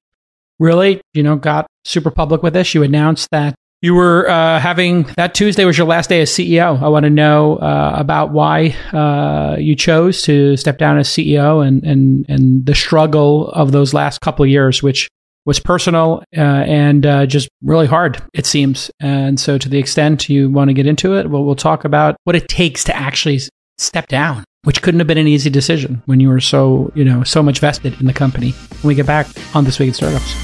really, 0.58 1.00
you 1.12 1.22
know, 1.22 1.36
got 1.36 1.66
super 1.84 2.10
public 2.10 2.42
with 2.42 2.54
this, 2.54 2.74
you 2.74 2.82
announced 2.82 3.28
that 3.32 3.54
you 3.82 3.94
were 3.94 4.30
uh, 4.30 4.60
having 4.60 5.02
that 5.16 5.34
Tuesday 5.34 5.64
was 5.64 5.76
your 5.76 5.88
last 5.88 6.08
day 6.08 6.20
as 6.20 6.30
CEO. 6.30 6.80
I 6.80 6.88
want 6.88 7.02
to 7.02 7.10
know 7.10 7.56
uh, 7.56 7.94
about 7.96 8.30
why 8.30 8.76
uh, 8.92 9.56
you 9.58 9.74
chose 9.74 10.22
to 10.22 10.56
step 10.56 10.78
down 10.78 10.98
as 10.98 11.08
CEO 11.08 11.66
and 11.66 11.82
and 11.82 12.24
and 12.28 12.64
the 12.64 12.76
struggle 12.76 13.48
of 13.50 13.72
those 13.72 13.92
last 13.92 14.20
couple 14.20 14.44
of 14.44 14.48
years, 14.48 14.84
which 14.84 15.08
was 15.44 15.58
personal 15.58 16.22
uh, 16.36 16.40
and 16.40 17.04
uh, 17.04 17.26
just 17.26 17.48
really 17.60 17.88
hard, 17.88 18.22
it 18.32 18.46
seems. 18.46 18.88
And 19.00 19.40
so, 19.40 19.58
to 19.58 19.68
the 19.68 19.78
extent 19.78 20.28
you 20.28 20.48
want 20.48 20.68
to 20.68 20.74
get 20.74 20.86
into 20.86 21.16
it, 21.16 21.28
well, 21.28 21.44
we'll 21.44 21.56
talk 21.56 21.84
about 21.84 22.14
what 22.22 22.36
it 22.36 22.46
takes 22.46 22.84
to 22.84 22.96
actually 22.96 23.40
step 23.82 24.08
down, 24.08 24.44
which 24.64 24.82
couldn't 24.82 25.00
have 25.00 25.06
been 25.06 25.18
an 25.18 25.28
easy 25.28 25.50
decision 25.50 26.02
when 26.06 26.20
you 26.20 26.28
were 26.28 26.40
so 26.40 26.92
you 26.94 27.04
know 27.04 27.22
so 27.24 27.42
much 27.42 27.60
vested 27.60 27.98
in 28.00 28.06
the 28.06 28.12
company. 28.12 28.52
When 28.80 28.88
we 28.88 28.94
get 28.94 29.06
back 29.06 29.26
on 29.54 29.64
this 29.64 29.78
week 29.78 29.88
in 29.88 29.94
startups. 29.94 30.34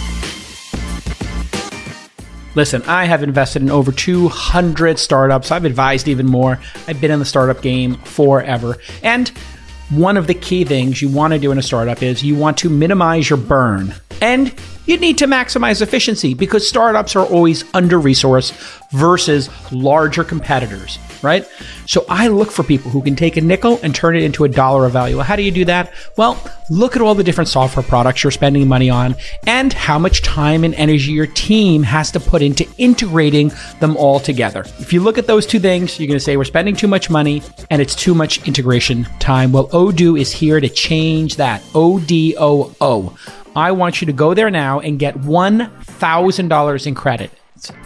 Listen, 2.55 2.83
I 2.83 3.05
have 3.05 3.23
invested 3.23 3.63
in 3.63 3.71
over 3.71 3.93
200 3.93 4.99
startups. 4.99 5.53
I've 5.53 5.65
advised 5.65 6.09
even 6.09 6.27
more. 6.27 6.59
I've 6.89 7.01
been 7.01 7.13
in 7.13 7.21
the 7.21 7.25
startup 7.25 7.63
game 7.63 7.95
forever. 7.99 8.79
And 9.03 9.29
one 9.91 10.17
of 10.17 10.27
the 10.27 10.35
key 10.35 10.65
things 10.65 11.01
you 11.01 11.09
want 11.09 11.35
to 11.35 11.39
do 11.39 11.53
in 11.53 11.59
a 11.59 11.63
startup 11.63 12.03
is 12.03 12.25
you 12.25 12.35
want 12.35 12.59
to 12.59 12.69
minimize 12.69 13.31
your 13.31 13.37
burn. 13.37 13.95
And 14.21 14.53
you 14.89 14.97
need 14.97 15.19
to 15.19 15.27
maximize 15.27 15.83
efficiency 15.83 16.35
because 16.35 16.67
startups 16.67 17.15
are 17.15 17.27
always 17.27 17.63
under 17.75 17.99
resourced 17.99 18.53
versus 18.91 19.51
larger 19.71 20.25
competitors, 20.25 20.99
right? 21.23 21.47
So 21.85 22.07
I 22.09 22.29
look 22.29 22.51
for 22.51 22.63
people 22.63 22.91
who 22.91 23.03
can 23.03 23.15
take 23.15 23.37
a 23.37 23.43
nickel 23.43 23.79
and 23.83 23.95
turn 23.95 24.17
it 24.17 24.23
into 24.23 24.45
a 24.45 24.49
dollar 24.49 24.87
of 24.87 24.93
value. 24.93 25.19
How 25.19 25.37
do 25.37 25.43
you 25.43 25.51
do 25.51 25.67
that? 25.67 25.93
Well, 26.17 26.43
look 26.71 26.97
at 26.97 27.03
all 27.03 27.15
the 27.15 27.23
different 27.23 27.49
software 27.49 27.83
products 27.83 28.25
you're 28.25 28.31
spending 28.31 28.67
money 28.67 28.89
on 28.89 29.15
and 29.47 29.75
how 29.75 29.99
much 29.99 30.23
time 30.23 30.65
and 30.65 30.75
energy 30.75 31.13
your 31.13 31.27
team 31.27 31.83
has 31.83 32.11
to 32.13 32.21
put 32.21 32.41
into 32.41 32.67
integrating 32.79 33.53
them 33.81 33.95
all 33.99 34.19
together. 34.21 34.65
If 34.79 34.95
you 34.95 35.01
look 35.01 35.19
at 35.19 35.27
those 35.27 35.45
two 35.45 35.61
things, 35.61 36.01
you're 36.01 36.09
going 36.09 36.19
to 36.19 36.25
say 36.25 36.39
we're 36.39 36.45
spending 36.45 36.75
too 36.75 36.89
much 36.89 37.11
money 37.11 37.43
and 37.69 37.83
it's 37.83 37.95
too 37.95 38.15
much 38.15 38.47
integration 38.49 39.05
time. 39.19 39.53
Well, 39.53 39.69
Odoo 39.69 40.19
is 40.19 40.33
here 40.33 40.61
to 40.61 40.69
change 40.69 41.37
that. 41.37 41.63
O 41.75 41.99
D 41.99 42.35
O 42.39 42.75
O. 42.81 43.15
I 43.59 43.73
want 43.73 44.01
you 44.01 44.07
to 44.07 44.13
go 44.13 44.35
there 44.35 44.51
now 44.51 44.81
and 44.81 44.99
get 44.99 45.17
$1,000 45.17 46.87
in 46.87 46.95
credit. 46.95 47.31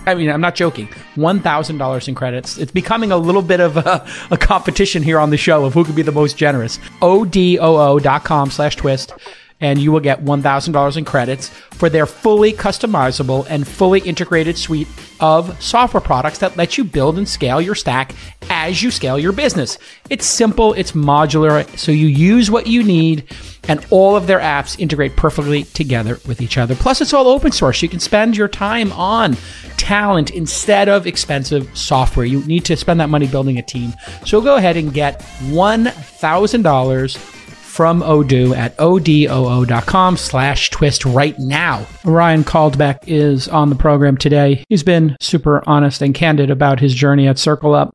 I 0.06 0.14
mean, 0.14 0.30
I'm 0.30 0.40
not 0.40 0.54
joking. 0.54 0.88
$1,000 1.16 2.08
in 2.08 2.14
credits. 2.14 2.58
It's 2.58 2.72
becoming 2.72 3.10
a 3.10 3.16
little 3.16 3.42
bit 3.42 3.60
of 3.60 3.78
a, 3.78 4.06
a, 4.30 4.36
competition 4.36 5.02
here 5.02 5.18
on 5.18 5.30
the 5.30 5.38
show 5.38 5.64
of 5.64 5.72
who 5.72 5.84
could 5.84 5.96
be 5.96 6.02
the 6.02 6.12
most 6.12 6.36
generous. 6.36 6.78
ODOO.com 7.00 8.50
slash 8.50 8.76
twist 8.76 9.14
and 9.62 9.78
you 9.78 9.90
will 9.90 10.00
get 10.00 10.24
$1,000 10.24 10.96
in 10.96 11.04
credits 11.04 11.48
for 11.48 11.88
their 11.88 12.04
fully 12.04 12.52
customizable 12.52 13.46
and 13.48 13.66
fully 13.66 14.00
integrated 14.00 14.58
suite 14.58 14.88
of 15.20 15.62
software 15.62 16.00
products 16.00 16.38
that 16.38 16.56
let 16.56 16.76
you 16.76 16.84
build 16.84 17.16
and 17.16 17.28
scale 17.28 17.60
your 17.60 17.76
stack 17.76 18.14
as 18.50 18.82
you 18.82 18.90
scale 18.90 19.18
your 19.18 19.32
business. 19.32 19.78
It's 20.10 20.26
simple, 20.26 20.74
it's 20.74 20.92
modular, 20.92 21.66
so 21.78 21.92
you 21.92 22.08
use 22.08 22.50
what 22.50 22.66
you 22.66 22.82
need, 22.82 23.24
and 23.68 23.86
all 23.90 24.16
of 24.16 24.26
their 24.26 24.40
apps 24.40 24.78
integrate 24.78 25.16
perfectly 25.16 25.62
together 25.62 26.18
with 26.26 26.40
each 26.40 26.58
other. 26.58 26.74
Plus, 26.74 27.00
it's 27.00 27.14
all 27.14 27.28
open 27.28 27.52
source. 27.52 27.80
You 27.80 27.88
can 27.88 28.00
spend 28.00 28.36
your 28.36 28.48
time 28.48 28.90
on 28.92 29.36
talent 29.76 30.30
instead 30.30 30.88
of 30.88 31.06
expensive 31.06 31.70
software. 31.78 32.26
You 32.26 32.44
need 32.44 32.64
to 32.64 32.76
spend 32.76 32.98
that 33.00 33.08
money 33.08 33.28
building 33.28 33.58
a 33.58 33.62
team. 33.62 33.94
So 34.26 34.40
go 34.40 34.56
ahead 34.56 34.76
and 34.76 34.92
get 34.92 35.20
$1,000 35.20 37.41
from 37.72 38.02
Odoo 38.02 38.54
at 38.54 38.76
odoo.com 38.76 40.18
slash 40.18 40.68
twist 40.68 41.06
right 41.06 41.38
now. 41.38 41.86
Ryan 42.04 42.44
Caldbeck 42.44 42.98
is 43.06 43.48
on 43.48 43.70
the 43.70 43.74
program 43.74 44.18
today. 44.18 44.62
He's 44.68 44.82
been 44.82 45.16
super 45.22 45.66
honest 45.66 46.02
and 46.02 46.14
candid 46.14 46.50
about 46.50 46.80
his 46.80 46.94
journey 46.94 47.26
at 47.28 47.36
CircleUp. 47.36 47.90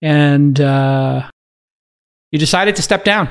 And 0.00 0.58
uh, 0.58 1.28
you 2.30 2.38
decided 2.38 2.74
to 2.76 2.82
step 2.82 3.04
down. 3.04 3.28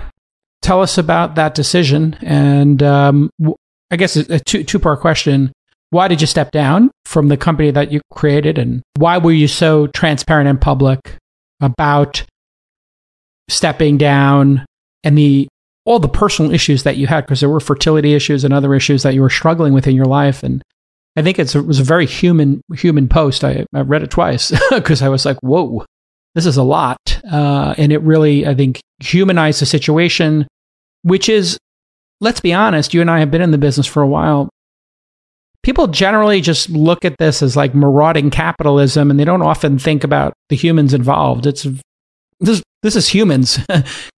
Tell 0.61 0.83
us 0.83 0.99
about 0.99 1.33
that 1.33 1.55
decision. 1.55 2.15
And 2.21 2.83
um, 2.83 3.31
I 3.89 3.95
guess 3.95 4.15
a 4.15 4.39
two, 4.39 4.63
two 4.63 4.77
part 4.77 4.99
question. 4.99 5.51
Why 5.89 6.07
did 6.07 6.21
you 6.21 6.27
step 6.27 6.51
down 6.51 6.91
from 7.05 7.27
the 7.27 7.37
company 7.37 7.71
that 7.71 7.91
you 7.91 8.01
created? 8.11 8.59
And 8.59 8.83
why 8.97 9.17
were 9.17 9.31
you 9.31 9.47
so 9.47 9.87
transparent 9.87 10.47
and 10.47 10.61
public 10.61 11.17
about 11.59 12.23
stepping 13.49 13.97
down 13.97 14.63
and 15.03 15.17
the 15.17 15.47
all 15.85 15.99
the 15.99 16.07
personal 16.07 16.53
issues 16.53 16.83
that 16.83 16.97
you 16.97 17.07
had 17.07 17.25
because 17.25 17.39
there 17.39 17.49
were 17.49 17.59
fertility 17.59 18.13
issues 18.13 18.43
and 18.43 18.53
other 18.53 18.75
issues 18.75 19.03
that 19.03 19.13
you 19.13 19.21
were 19.21 19.29
struggling 19.29 19.73
with 19.73 19.87
in 19.87 19.95
your 19.95 20.05
life. 20.05 20.43
And 20.43 20.61
i 21.17 21.21
think 21.21 21.39
it 21.39 21.53
was 21.55 21.79
a 21.79 21.83
very 21.83 22.05
human 22.05 22.61
human 22.75 23.07
post. 23.07 23.43
I, 23.43 23.65
I 23.73 23.81
read 23.81 24.03
it 24.03 24.11
twice 24.11 24.51
because 24.69 25.01
i 25.01 25.09
was 25.09 25.25
like 25.25 25.37
whoa 25.41 25.85
this 26.33 26.45
is 26.45 26.55
a 26.55 26.63
lot. 26.63 26.97
Uh, 27.29 27.75
and 27.77 27.91
it 27.91 28.01
really 28.01 28.47
i 28.47 28.55
think 28.55 28.79
humanized 28.99 29.61
the 29.61 29.65
situation 29.65 30.47
which 31.03 31.27
is 31.27 31.57
let's 32.21 32.39
be 32.39 32.53
honest 32.53 32.93
you 32.93 33.01
and 33.01 33.11
i 33.11 33.19
have 33.19 33.31
been 33.31 33.41
in 33.41 33.51
the 33.51 33.57
business 33.57 33.87
for 33.87 34.01
a 34.01 34.07
while. 34.07 34.49
People 35.63 35.85
generally 35.87 36.41
just 36.41 36.71
look 36.71 37.05
at 37.05 37.17
this 37.19 37.43
as 37.43 37.55
like 37.55 37.75
marauding 37.75 38.31
capitalism 38.31 39.11
and 39.11 39.19
they 39.19 39.25
don't 39.25 39.43
often 39.43 39.77
think 39.77 40.03
about 40.03 40.33
the 40.49 40.55
humans 40.55 40.91
involved. 40.91 41.45
It's 41.45 41.67
this 42.39 42.63
this 42.81 42.95
is 42.95 43.07
humans. 43.07 43.59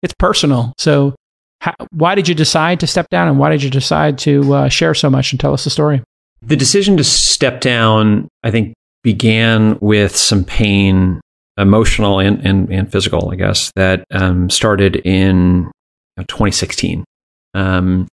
It's 0.04 0.14
personal. 0.20 0.74
So 0.78 1.16
how, 1.64 1.74
why 1.92 2.14
did 2.14 2.28
you 2.28 2.36
decide 2.36 2.82
to 2.82 2.88
step 2.88 3.08
down 3.10 3.30
and 3.30 3.40
why 3.40 3.50
did 3.50 3.64
you 3.64 3.70
decide 3.70 4.18
to 4.18 4.54
uh, 4.54 4.68
share 4.68 4.94
so 4.94 5.10
much 5.10 5.32
and 5.32 5.40
tell 5.40 5.54
us 5.54 5.64
the 5.64 5.70
story? 5.70 6.04
The 6.42 6.58
decision 6.58 6.98
to 6.98 7.06
step 7.06 7.62
down, 7.62 8.28
I 8.44 8.52
think, 8.52 8.74
began 9.02 9.78
with 9.80 10.14
some 10.14 10.44
pain, 10.44 11.22
emotional 11.58 12.20
and, 12.20 12.46
and, 12.46 12.70
and 12.70 12.92
physical, 12.92 13.32
I 13.32 13.36
guess, 13.36 13.72
that 13.78 14.04
um, 14.12 14.50
started 14.50 14.98
in 14.98 15.72
2016. 16.18 17.06
Um, 17.54 18.10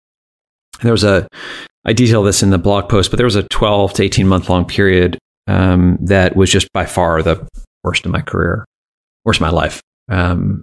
there 0.82 0.92
was 0.92 1.02
a, 1.02 1.26
I 1.84 1.92
detail 1.92 2.22
this 2.22 2.44
in 2.44 2.50
the 2.50 2.58
blog 2.58 2.88
post, 2.88 3.10
but 3.10 3.16
there 3.16 3.26
was 3.26 3.34
a 3.34 3.48
12 3.48 3.94
to 3.94 4.04
18 4.04 4.28
month 4.28 4.48
long 4.48 4.64
period 4.64 5.18
um, 5.48 5.98
that 6.02 6.36
was 6.36 6.52
just 6.52 6.72
by 6.72 6.86
far 6.86 7.20
the 7.20 7.48
worst 7.82 8.06
of 8.06 8.12
my 8.12 8.20
career, 8.20 8.64
worst 9.24 9.38
of 9.38 9.42
my 9.42 9.50
life. 9.50 9.80
Um, 10.08 10.62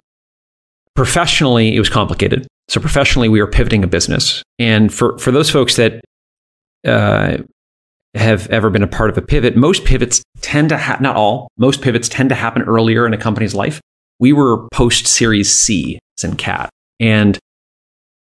professionally, 0.98 1.76
it 1.76 1.78
was 1.78 1.88
complicated. 1.88 2.48
So 2.66 2.80
professionally, 2.80 3.28
we 3.28 3.40
were 3.40 3.46
pivoting 3.46 3.84
a 3.84 3.86
business, 3.86 4.42
and 4.58 4.92
for 4.92 5.16
for 5.18 5.30
those 5.30 5.48
folks 5.48 5.76
that 5.76 6.00
uh, 6.84 7.36
have 8.14 8.48
ever 8.48 8.68
been 8.68 8.82
a 8.82 8.88
part 8.88 9.08
of 9.08 9.16
a 9.16 9.22
pivot, 9.22 9.56
most 9.56 9.84
pivots 9.84 10.24
tend 10.40 10.70
to 10.70 10.76
ha- 10.76 10.98
not 11.00 11.14
all, 11.14 11.46
most 11.56 11.82
pivots 11.82 12.08
tend 12.08 12.30
to 12.30 12.34
happen 12.34 12.62
earlier 12.62 13.06
in 13.06 13.14
a 13.14 13.16
company's 13.16 13.54
life. 13.54 13.80
We 14.18 14.32
were 14.32 14.66
post 14.70 15.06
Series 15.06 15.52
C 15.52 16.00
in 16.24 16.34
CAT, 16.34 16.68
and 16.98 17.38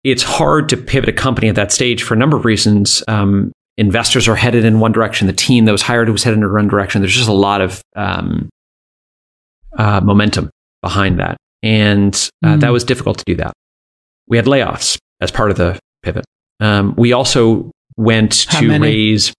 it's 0.03 0.23
hard 0.23 0.67
to 0.69 0.75
pivot 0.77 1.09
a 1.09 1.13
company 1.13 1.49
at 1.49 1.55
that 1.55 1.71
stage 1.71 2.01
for 2.01 2.15
a 2.15 2.17
number 2.17 2.35
of 2.35 2.43
reasons. 2.43 3.03
Um, 3.07 3.51
investors 3.77 4.27
are 4.27 4.35
headed 4.35 4.65
in 4.65 4.79
one 4.79 4.93
direction. 4.93 5.27
The 5.27 5.33
team 5.33 5.65
that 5.65 5.71
was 5.71 5.83
hired 5.83 6.09
was 6.09 6.23
headed 6.23 6.39
in 6.39 6.51
one 6.51 6.69
direction. 6.69 7.03
There's 7.03 7.15
just 7.15 7.29
a 7.29 7.33
lot 7.33 7.61
of 7.61 7.83
um, 7.95 8.49
uh, 9.77 10.01
momentum 10.01 10.49
behind 10.81 11.19
that, 11.19 11.37
and 11.63 12.29
uh, 12.43 12.49
mm. 12.49 12.59
that 12.59 12.71
was 12.71 12.83
difficult 12.83 13.17
to 13.17 13.23
do 13.25 13.35
that 13.35 13.53
we 14.27 14.37
had 14.37 14.45
layoffs 14.45 14.97
as 15.21 15.31
part 15.31 15.51
of 15.51 15.57
the 15.57 15.79
pivot. 16.01 16.25
Um, 16.59 16.95
we 16.97 17.13
also 17.13 17.71
went 17.97 18.45
How 18.49 18.61
to 18.61 18.67
many? 18.67 18.85
raise. 18.85 19.33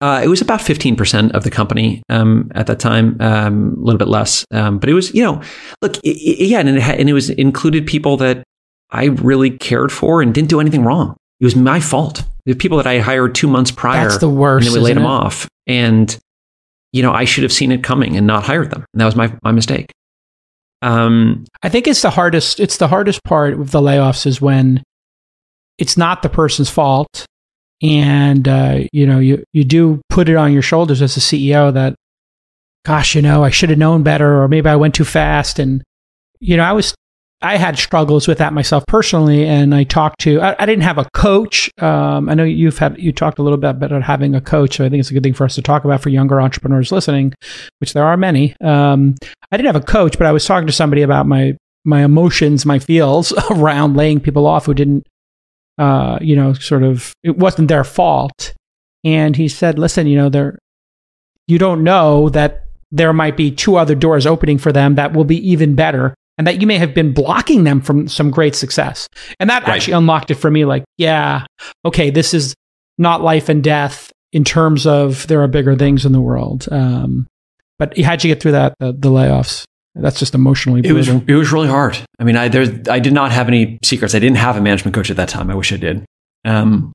Uh, 0.00 0.20
it 0.22 0.28
was 0.28 0.40
about 0.40 0.60
15% 0.60 1.32
of 1.32 1.42
the 1.42 1.50
company 1.50 2.02
um, 2.08 2.52
at 2.54 2.68
that 2.68 2.78
time, 2.78 3.16
um, 3.20 3.74
a 3.76 3.84
little 3.84 3.98
bit 3.98 4.06
less. 4.06 4.44
Um, 4.52 4.78
but 4.78 4.88
it 4.88 4.94
was, 4.94 5.12
you 5.12 5.24
know, 5.24 5.42
look, 5.82 5.96
it, 5.98 6.10
it, 6.10 6.46
yeah, 6.46 6.60
and 6.60 6.68
it, 6.68 6.80
had, 6.80 7.00
and 7.00 7.08
it 7.08 7.12
was 7.12 7.30
included 7.30 7.84
people 7.84 8.16
that 8.18 8.44
I 8.90 9.06
really 9.06 9.50
cared 9.50 9.90
for 9.90 10.22
and 10.22 10.32
didn't 10.32 10.50
do 10.50 10.60
anything 10.60 10.84
wrong. 10.84 11.16
It 11.40 11.44
was 11.44 11.56
my 11.56 11.80
fault. 11.80 12.22
The 12.46 12.54
people 12.54 12.78
that 12.78 12.86
I 12.86 13.00
hired 13.00 13.34
two 13.34 13.48
months 13.48 13.70
prior. 13.70 14.04
That's 14.04 14.18
the 14.18 14.28
worst. 14.28 14.66
And 14.66 14.74
then 14.74 14.82
we 14.82 14.86
laid 14.86 14.96
them 14.96 15.06
off. 15.06 15.48
And, 15.66 16.16
you 16.92 17.02
know, 17.02 17.12
I 17.12 17.24
should 17.24 17.42
have 17.42 17.52
seen 17.52 17.72
it 17.72 17.82
coming 17.82 18.16
and 18.16 18.26
not 18.26 18.44
hired 18.44 18.70
them. 18.70 18.84
And 18.94 19.00
that 19.00 19.04
was 19.04 19.16
my, 19.16 19.36
my 19.42 19.52
mistake. 19.52 19.90
Um, 20.82 21.44
I 21.62 21.68
think 21.68 21.86
it's 21.86 22.02
the 22.02 22.10
hardest. 22.10 22.60
It's 22.60 22.76
the 22.76 22.88
hardest 22.88 23.24
part 23.24 23.58
with 23.58 23.70
the 23.70 23.80
layoffs 23.80 24.26
is 24.26 24.40
when 24.40 24.82
it's 25.78 25.96
not 25.96 26.22
the 26.22 26.28
person's 26.28 26.70
fault, 26.70 27.26
and 27.82 28.46
uh, 28.46 28.80
you 28.92 29.06
know 29.06 29.18
you 29.18 29.44
you 29.52 29.64
do 29.64 30.00
put 30.08 30.28
it 30.28 30.36
on 30.36 30.52
your 30.52 30.62
shoulders 30.62 31.02
as 31.02 31.16
a 31.16 31.20
CEO 31.20 31.72
that, 31.72 31.94
gosh, 32.84 33.14
you 33.14 33.22
know, 33.22 33.42
I 33.42 33.50
should 33.50 33.70
have 33.70 33.78
known 33.78 34.02
better, 34.02 34.42
or 34.42 34.48
maybe 34.48 34.68
I 34.68 34.76
went 34.76 34.94
too 34.94 35.04
fast, 35.04 35.58
and 35.58 35.82
you 36.40 36.56
know, 36.56 36.64
I 36.64 36.72
was 36.72 36.94
I 37.40 37.56
had 37.56 37.78
struggles 37.78 38.26
with 38.26 38.38
that 38.38 38.52
myself 38.52 38.84
personally, 38.88 39.46
and 39.46 39.72
I 39.72 39.84
talked 39.84 40.20
to. 40.20 40.40
I, 40.40 40.56
I 40.58 40.66
didn't 40.66 40.82
have 40.82 40.98
a 40.98 41.08
coach. 41.14 41.70
Um, 41.80 42.28
I 42.28 42.34
know 42.34 42.42
you've 42.42 42.78
had 42.78 42.98
you 42.98 43.12
talked 43.12 43.38
a 43.38 43.42
little 43.42 43.58
bit 43.58 43.70
about 43.70 44.02
having 44.02 44.34
a 44.34 44.40
coach. 44.40 44.76
So 44.76 44.84
I 44.84 44.88
think 44.88 45.00
it's 45.00 45.10
a 45.10 45.14
good 45.14 45.22
thing 45.22 45.34
for 45.34 45.44
us 45.44 45.54
to 45.54 45.62
talk 45.62 45.84
about 45.84 46.00
for 46.00 46.08
younger 46.08 46.40
entrepreneurs 46.40 46.90
listening, 46.90 47.32
which 47.78 47.92
there 47.92 48.04
are 48.04 48.16
many. 48.16 48.56
Um, 48.60 49.14
I 49.52 49.56
didn't 49.56 49.72
have 49.72 49.82
a 49.82 49.86
coach, 49.86 50.18
but 50.18 50.26
I 50.26 50.32
was 50.32 50.44
talking 50.44 50.66
to 50.66 50.72
somebody 50.72 51.02
about 51.02 51.26
my 51.26 51.56
my 51.84 52.04
emotions, 52.04 52.66
my 52.66 52.80
feels 52.80 53.32
around 53.50 53.96
laying 53.96 54.18
people 54.18 54.44
off 54.44 54.66
who 54.66 54.74
didn't, 54.74 55.06
uh, 55.78 56.18
you 56.20 56.34
know, 56.34 56.54
sort 56.54 56.82
of 56.82 57.12
it 57.22 57.38
wasn't 57.38 57.68
their 57.68 57.84
fault. 57.84 58.52
And 59.04 59.36
he 59.36 59.46
said, 59.46 59.78
"Listen, 59.78 60.08
you 60.08 60.16
know, 60.16 60.28
there, 60.28 60.58
you 61.46 61.58
don't 61.58 61.84
know 61.84 62.28
that." 62.30 62.64
There 62.90 63.12
might 63.12 63.36
be 63.36 63.50
two 63.50 63.76
other 63.76 63.94
doors 63.94 64.24
opening 64.24 64.56
for 64.56 64.72
them 64.72 64.94
that 64.94 65.12
will 65.12 65.24
be 65.24 65.36
even 65.50 65.74
better 65.74 66.14
and 66.38 66.46
that 66.46 66.60
you 66.60 66.66
may 66.66 66.78
have 66.78 66.94
been 66.94 67.12
blocking 67.12 67.64
them 67.64 67.80
from 67.80 68.08
some 68.08 68.30
great 68.30 68.54
success. 68.54 69.08
And 69.40 69.50
that 69.50 69.64
right. 69.64 69.74
actually 69.74 69.94
unlocked 69.94 70.30
it 70.30 70.36
for 70.36 70.50
me 70.50 70.64
like, 70.64 70.84
yeah, 70.96 71.44
okay, 71.84 72.10
this 72.10 72.32
is 72.32 72.54
not 72.96 73.22
life 73.22 73.48
and 73.48 73.62
death 73.62 74.10
in 74.32 74.44
terms 74.44 74.86
of 74.86 75.26
there 75.26 75.42
are 75.42 75.48
bigger 75.48 75.76
things 75.76 76.06
in 76.06 76.12
the 76.12 76.20
world. 76.20 76.68
Um, 76.70 77.26
but 77.78 77.98
how'd 77.98 78.24
you 78.24 78.32
get 78.32 78.40
through 78.40 78.52
that, 78.52 78.74
the, 78.78 78.92
the 78.92 79.10
layoffs? 79.10 79.64
That's 79.94 80.18
just 80.18 80.34
emotionally 80.34 80.80
brutal. 80.80 80.96
It 80.96 81.14
was, 81.14 81.28
it 81.28 81.34
was 81.34 81.52
really 81.52 81.68
hard. 81.68 81.98
I 82.20 82.24
mean, 82.24 82.36
I, 82.36 82.48
there, 82.48 82.82
I 82.88 83.00
did 83.00 83.12
not 83.12 83.32
have 83.32 83.48
any 83.48 83.78
secrets. 83.84 84.14
I 84.14 84.20
didn't 84.20 84.36
have 84.36 84.56
a 84.56 84.60
management 84.60 84.94
coach 84.94 85.10
at 85.10 85.16
that 85.16 85.28
time. 85.28 85.50
I 85.50 85.54
wish 85.54 85.72
I 85.72 85.76
did. 85.76 86.04
Um, 86.44 86.92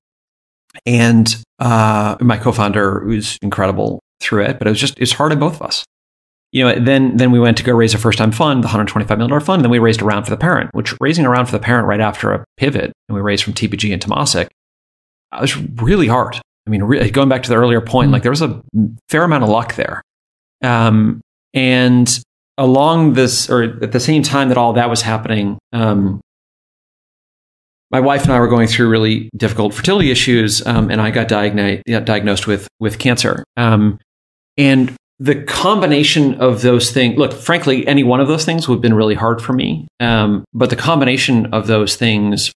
and 0.86 1.36
uh, 1.60 2.16
my 2.22 2.38
co-founder 2.38 3.04
was 3.06 3.38
incredible 3.42 4.00
through 4.22 4.46
it, 4.46 4.58
but 4.58 4.68
it 4.68 4.72
was 4.72 4.80
just, 4.80 4.98
it's 5.00 5.12
hard 5.12 5.34
on 5.34 5.40
both 5.40 5.56
of 5.56 5.64
us 5.64 5.84
you 6.54 6.64
know, 6.64 6.80
then 6.80 7.18
then 7.18 7.32
we 7.32 7.40
went 7.40 7.58
to 7.58 7.64
go 7.64 7.74
raise 7.74 7.96
a 7.96 7.98
first 7.98 8.20
time 8.20 8.32
fund, 8.32 8.64
the 8.64 8.68
$125 8.68 9.18
million 9.18 9.40
fund. 9.42 9.60
And 9.60 9.66
then 9.66 9.72
we 9.72 9.80
raised 9.80 10.02
a 10.02 10.06
round 10.06 10.26
for 10.26 10.30
the 10.30 10.38
parent, 10.38 10.70
which 10.74 10.94
raising 11.02 11.26
a 11.26 11.30
round 11.30 11.48
for 11.50 11.52
the 11.52 11.64
parent 11.64 11.88
right 11.88 12.00
after 12.00 12.32
a 12.32 12.46
pivot, 12.58 12.94
and 13.10 13.16
we 13.16 13.22
raised 13.22 13.44
from 13.44 13.54
TPG 13.54 13.92
and 13.92 14.02
Temasek, 14.02 14.46
it 14.46 15.42
was 15.42 15.58
really 15.58 16.08
hard. 16.08 16.36
I 16.36 16.70
mean, 16.70 16.84
really, 16.84 17.10
going 17.10 17.28
back 17.28 17.42
to 17.44 17.50
the 17.50 17.56
earlier 17.56 17.82
point, 17.82 18.06
mm-hmm. 18.06 18.14
like 18.14 18.22
there 18.22 18.32
was 18.32 18.44
a 18.44 18.62
fair 19.10 19.24
amount 19.24 19.44
of 19.44 19.50
luck 19.50 19.76
there. 19.76 20.04
Um, 20.62 21.22
and 21.56 22.20
along 22.60 23.14
this, 23.14 23.50
or 23.50 23.64
at 23.64 23.92
the 23.92 24.00
same 24.00 24.22
time 24.22 24.50
that 24.50 24.58
all 24.58 24.74
that 24.74 24.92
was 24.92 25.02
happening, 25.02 25.58
um, 25.74 26.22
my 27.90 28.00
wife 28.00 28.24
and 28.24 28.32
I 28.32 28.40
were 28.40 28.48
going 28.48 28.68
through 28.68 28.90
really 28.90 29.30
difficult 29.36 29.74
fertility 29.74 30.12
issues, 30.12 30.66
um, 30.68 30.92
and 30.92 31.02
I 31.02 31.10
got 31.10 31.28
diagnosed 31.28 31.84
diagnosed 31.86 32.46
with 32.46 32.68
with 32.80 33.00
cancer. 33.00 33.44
Um, 33.58 34.00
and 34.56 34.96
the 35.24 35.42
combination 35.44 36.34
of 36.42 36.64
those 36.64 36.92
things 36.92 37.18
look 37.18 37.32
frankly 37.32 37.88
any 37.88 38.04
one 38.04 38.20
of 38.20 38.28
those 38.28 38.44
things 38.44 38.68
would 38.68 38.76
have 38.76 38.82
been 38.82 38.94
really 38.94 39.16
hard 39.16 39.42
for 39.42 39.54
me. 39.54 39.88
Um, 40.02 40.44
but 40.54 40.70
the 40.70 40.76
combination 40.76 41.54
of 41.54 41.68
those 41.68 41.96
things 41.96 42.52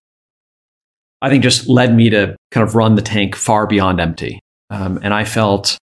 i 1.21 1.29
think 1.29 1.41
just 1.41 1.69
led 1.69 1.95
me 1.95 2.09
to 2.09 2.35
kind 2.51 2.67
of 2.67 2.75
run 2.75 2.95
the 2.95 3.01
tank 3.01 3.35
far 3.37 3.65
beyond 3.67 4.01
empty. 4.01 4.41
Um, 4.69 4.99
and 5.01 5.13
i 5.13 5.23
felt 5.23 5.77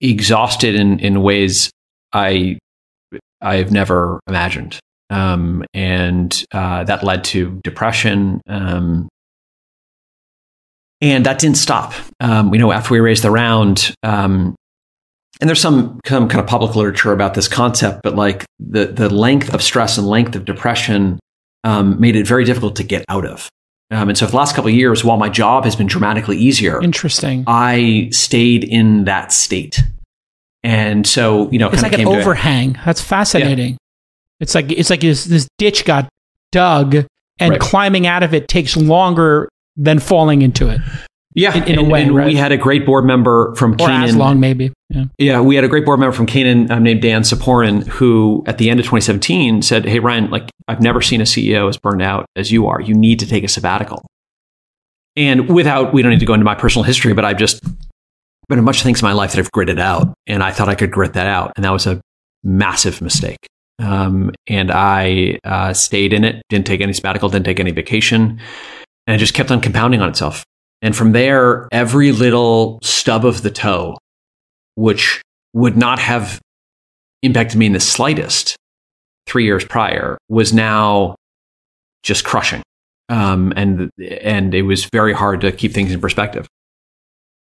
exhausted 0.00 0.74
in, 0.74 0.98
in 0.98 1.22
ways 1.22 1.70
i 2.12 2.58
i've 3.40 3.70
never 3.70 4.18
imagined. 4.26 4.80
Um, 5.08 5.64
and 5.72 6.44
uh, 6.50 6.82
that 6.82 7.04
led 7.04 7.22
to 7.26 7.60
depression 7.62 8.40
um, 8.48 9.08
and 11.00 11.24
that 11.24 11.38
didn't 11.38 11.58
stop. 11.58 11.94
Um, 12.18 12.52
you 12.52 12.58
know 12.58 12.72
after 12.72 12.94
we 12.94 12.98
raised 12.98 13.22
the 13.22 13.30
round 13.30 13.94
um, 14.02 14.56
and 15.40 15.48
there's 15.48 15.60
some, 15.60 16.00
some 16.06 16.28
kind 16.28 16.40
of 16.40 16.46
public 16.46 16.74
literature 16.76 17.12
about 17.12 17.34
this 17.34 17.48
concept, 17.48 18.00
but 18.02 18.14
like 18.16 18.44
the, 18.58 18.86
the 18.86 19.08
length 19.08 19.52
of 19.52 19.62
stress 19.62 19.98
and 19.98 20.06
length 20.06 20.34
of 20.34 20.44
depression 20.44 21.18
um, 21.64 22.00
made 22.00 22.16
it 22.16 22.26
very 22.26 22.44
difficult 22.44 22.76
to 22.76 22.84
get 22.84 23.04
out 23.08 23.26
of. 23.26 23.48
Um, 23.90 24.08
and 24.08 24.18
so 24.18 24.26
for 24.26 24.32
the 24.32 24.36
last 24.38 24.56
couple 24.56 24.68
of 24.68 24.74
years, 24.74 25.04
while 25.04 25.16
my 25.16 25.28
job 25.28 25.64
has 25.64 25.76
been 25.76 25.86
dramatically 25.86 26.36
easier, 26.36 26.82
interesting, 26.82 27.44
I 27.46 28.08
stayed 28.10 28.64
in 28.64 29.04
that 29.04 29.32
state. 29.32 29.82
And 30.64 31.06
so, 31.06 31.48
you 31.52 31.60
know, 31.60 31.70
it's 31.70 31.82
like 31.82 31.92
an 31.92 32.08
overhang. 32.08 32.76
That's 32.84 33.00
fascinating. 33.00 33.72
Yeah. 33.72 33.76
It's 34.40 34.54
like 34.54 34.72
it's 34.72 34.90
like 34.90 35.00
this, 35.00 35.24
this 35.24 35.46
ditch 35.58 35.84
got 35.84 36.08
dug, 36.50 36.96
and 37.38 37.50
right. 37.52 37.60
climbing 37.60 38.08
out 38.08 38.24
of 38.24 38.34
it 38.34 38.48
takes 38.48 38.76
longer 38.76 39.48
than 39.76 40.00
falling 40.00 40.42
into 40.42 40.68
it. 40.68 40.80
Yeah, 41.34 41.54
in, 41.54 41.62
in 41.64 41.78
and, 41.78 41.86
a 41.86 41.90
way. 41.90 42.02
And 42.02 42.16
right? 42.16 42.26
we 42.26 42.34
had 42.34 42.50
a 42.50 42.56
great 42.56 42.84
board 42.84 43.04
member 43.04 43.54
from 43.54 43.76
or. 43.78 43.88
As 43.88 44.16
long, 44.16 44.40
maybe. 44.40 44.72
Yeah. 44.88 45.04
yeah, 45.18 45.40
we 45.40 45.56
had 45.56 45.64
a 45.64 45.68
great 45.68 45.84
board 45.84 45.98
member 45.98 46.14
from 46.14 46.26
Canaan 46.26 46.70
um, 46.70 46.84
named 46.84 47.02
Dan 47.02 47.22
Ciporin 47.22 47.84
who 47.88 48.44
at 48.46 48.58
the 48.58 48.70
end 48.70 48.78
of 48.78 48.86
2017 48.86 49.62
said, 49.62 49.84
"Hey 49.84 49.98
Ryan, 49.98 50.30
like 50.30 50.48
I've 50.68 50.80
never 50.80 51.00
seen 51.00 51.20
a 51.20 51.24
CEO 51.24 51.68
as 51.68 51.76
burned 51.76 52.02
out 52.02 52.26
as 52.36 52.52
you 52.52 52.68
are. 52.68 52.80
You 52.80 52.94
need 52.94 53.18
to 53.18 53.26
take 53.26 53.42
a 53.42 53.48
sabbatical." 53.48 54.06
And 55.16 55.48
without, 55.48 55.92
we 55.92 56.02
don't 56.02 56.12
need 56.12 56.20
to 56.20 56.26
go 56.26 56.34
into 56.34 56.44
my 56.44 56.54
personal 56.54 56.84
history, 56.84 57.14
but 57.14 57.24
I've 57.24 57.38
just 57.38 57.64
been 58.48 58.58
a 58.58 58.62
bunch 58.62 58.76
of 58.76 58.82
things 58.84 59.00
in 59.00 59.06
my 59.06 59.12
life 59.12 59.32
that 59.32 59.40
I've 59.40 59.50
gritted 59.50 59.80
out, 59.80 60.14
and 60.26 60.42
I 60.42 60.52
thought 60.52 60.68
I 60.68 60.74
could 60.74 60.92
grit 60.92 61.14
that 61.14 61.26
out, 61.26 61.52
and 61.56 61.64
that 61.64 61.72
was 61.72 61.86
a 61.86 62.00
massive 62.44 63.02
mistake. 63.02 63.46
Um, 63.78 64.30
and 64.46 64.70
I 64.70 65.38
uh, 65.44 65.72
stayed 65.72 66.12
in 66.12 66.24
it, 66.24 66.42
didn't 66.48 66.66
take 66.66 66.80
any 66.80 66.92
sabbatical, 66.92 67.28
didn't 67.28 67.46
take 67.46 67.60
any 67.60 67.72
vacation, 67.72 68.40
and 69.06 69.14
it 69.14 69.18
just 69.18 69.34
kept 69.34 69.50
on 69.50 69.60
compounding 69.60 70.00
on 70.00 70.08
itself. 70.08 70.44
And 70.82 70.94
from 70.94 71.12
there, 71.12 71.68
every 71.72 72.12
little 72.12 72.78
stub 72.82 73.24
of 73.24 73.42
the 73.42 73.50
toe, 73.50 73.96
which 74.76 75.22
would 75.52 75.76
not 75.76 75.98
have 75.98 76.40
impacted 77.22 77.58
me 77.58 77.66
in 77.66 77.72
the 77.72 77.80
slightest 77.80 78.56
three 79.26 79.44
years 79.44 79.64
prior, 79.64 80.16
was 80.28 80.52
now 80.52 81.16
just 82.02 82.24
crushing. 82.24 82.62
Um, 83.08 83.52
and 83.56 83.90
and 83.98 84.54
it 84.54 84.62
was 84.62 84.84
very 84.86 85.12
hard 85.12 85.40
to 85.42 85.52
keep 85.52 85.72
things 85.72 85.92
in 85.92 86.00
perspective. 86.00 86.46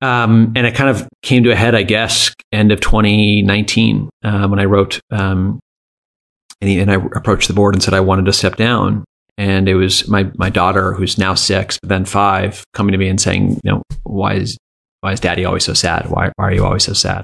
Um, 0.01 0.53
and 0.55 0.67
it 0.67 0.75
kind 0.75 0.91
of 0.91 1.09
came 1.23 1.45
to 1.45 1.51
a 1.51 1.57
head, 1.57 1.75
I 1.75 1.83
guess, 1.83 2.33
end 2.53 2.73
of 2.73 2.81
2019 2.81 4.11
uh, 4.23 4.49
when 4.49 4.59
I 4.59 4.65
wrote 4.65 5.01
um, 5.11 5.61
and, 6.61 6.71
he, 6.71 6.81
and 6.81 6.91
I 6.91 6.95
approached 6.95 7.49
the 7.49 7.55
board 7.55 7.75
and 7.75 7.83
said 7.83 7.95
I 7.95 8.01
wanted 8.01 8.27
to 8.27 8.33
step 8.33 8.57
down 8.57 9.05
and 9.37 9.69
it 9.69 9.75
was 9.75 10.09
my 10.09 10.31
my 10.37 10.49
daughter 10.49 10.93
who's 10.93 11.19
now 11.19 11.35
six 11.35 11.79
but 11.81 11.89
then 11.89 12.05
five 12.05 12.65
coming 12.73 12.93
to 12.93 12.99
me 12.99 13.09
and 13.09 13.21
saying 13.21 13.61
you 13.63 13.71
know 13.71 13.83
why 14.05 14.35
is 14.35 14.57
why 15.05 15.13
is 15.13 15.21
daddy 15.21 15.45
always 15.45 15.65
so 15.65 15.75
sad 15.75 16.09
why, 16.09 16.33
why 16.37 16.47
are 16.47 16.53
you 16.55 16.65
always 16.65 16.83
so 16.83 16.95
sad 16.95 17.23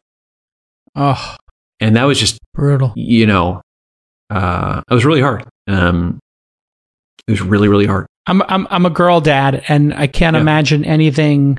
oh 0.97 1.37
and 1.81 1.97
that 1.97 2.05
was 2.05 2.21
just 2.21 2.39
brutal 2.53 2.93
you 2.95 3.25
know 3.25 3.63
uh 4.29 4.83
it 4.89 4.93
was 4.93 5.07
really 5.07 5.23
hard 5.23 5.43
um 5.67 6.19
it 7.27 7.31
was 7.31 7.41
really 7.41 7.69
really 7.69 7.87
hard 7.87 8.07
i'm 8.27 8.43
i'm, 8.43 8.67
I'm 8.71 8.85
a 8.85 8.91
girl 8.91 9.23
dad 9.23 9.65
and 9.69 9.95
i 9.95 10.07
can't 10.07 10.35
yeah. 10.35 10.43
imagine 10.43 10.85
anything 10.85 11.59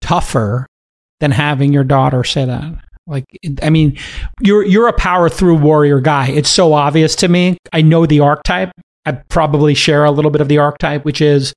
tougher 0.00 0.66
than 1.20 1.32
having 1.32 1.70
your 1.70 1.84
daughter 1.84 2.24
say 2.24 2.46
that 2.46 2.78
like 3.06 3.24
I 3.60 3.70
mean, 3.70 3.98
you're 4.40 4.64
you're 4.64 4.86
a 4.86 4.92
power 4.92 5.28
through 5.28 5.56
warrior 5.56 6.00
guy. 6.00 6.28
It's 6.28 6.48
so 6.48 6.74
obvious 6.74 7.16
to 7.16 7.28
me. 7.28 7.58
I 7.72 7.82
know 7.82 8.06
the 8.06 8.20
archetype. 8.20 8.70
I 9.04 9.12
probably 9.12 9.74
share 9.74 10.04
a 10.04 10.12
little 10.12 10.30
bit 10.30 10.40
of 10.40 10.46
the 10.46 10.58
archetype, 10.58 11.04
which 11.04 11.20
is 11.20 11.52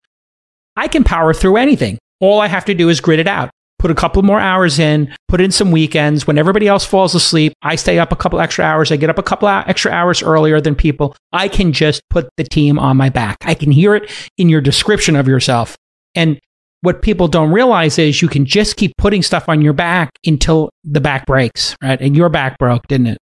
I 0.76 0.88
can 0.88 1.04
power 1.04 1.32
through 1.32 1.58
anything. 1.58 2.00
All 2.20 2.42
I 2.42 2.48
have 2.48 2.66
to 2.66 2.74
do 2.74 2.90
is 2.90 3.02
grit 3.02 3.20
it 3.20 3.28
out. 3.28 3.50
Put 3.80 3.92
a 3.92 3.96
couple 3.96 4.24
more 4.24 4.40
hours 4.40 4.80
in, 4.80 5.14
put 5.28 5.42
in 5.42 5.52
some 5.52 5.72
weekends. 5.72 6.26
When 6.26 6.38
everybody 6.38 6.70
else 6.70 6.86
falls 6.86 7.14
asleep, 7.14 7.54
I 7.64 7.76
stay 7.76 8.00
up 8.00 8.14
a 8.14 8.16
couple 8.16 8.40
extra 8.40 8.64
hours. 8.64 8.94
I 8.94 8.96
get 8.96 9.10
up 9.10 9.18
a 9.18 9.24
couple 9.24 9.50
extra 9.50 9.92
hours 9.92 10.24
earlier 10.24 10.62
than 10.62 10.74
people. 10.74 11.18
I 11.34 11.50
can 11.50 11.74
just 11.74 12.02
put 12.10 12.30
the 12.38 12.46
team 12.46 12.80
on 12.80 12.96
my 12.96 13.10
back. 13.10 13.38
I 13.42 13.56
can 13.56 13.72
hear 13.72 13.94
it 13.94 14.10
in 14.38 14.48
your 14.48 14.62
description 14.62 15.18
of 15.18 15.28
yourself. 15.28 15.76
And 16.16 16.40
what 16.80 17.02
people 17.02 17.28
don't 17.28 17.52
realize 17.52 18.00
is 18.00 18.22
you 18.22 18.30
can 18.30 18.46
just 18.46 18.78
keep 18.78 18.94
putting 18.98 19.22
stuff 19.22 19.50
on 19.50 19.62
your 19.62 19.74
back 19.74 20.12
until 20.26 20.70
the 20.86 21.02
back 21.02 21.26
breaks, 21.26 21.76
right? 21.82 22.00
And 22.00 22.16
your 22.16 22.30
back 22.30 22.58
broke, 22.58 22.88
didn't 22.88 23.08
it? 23.08 23.18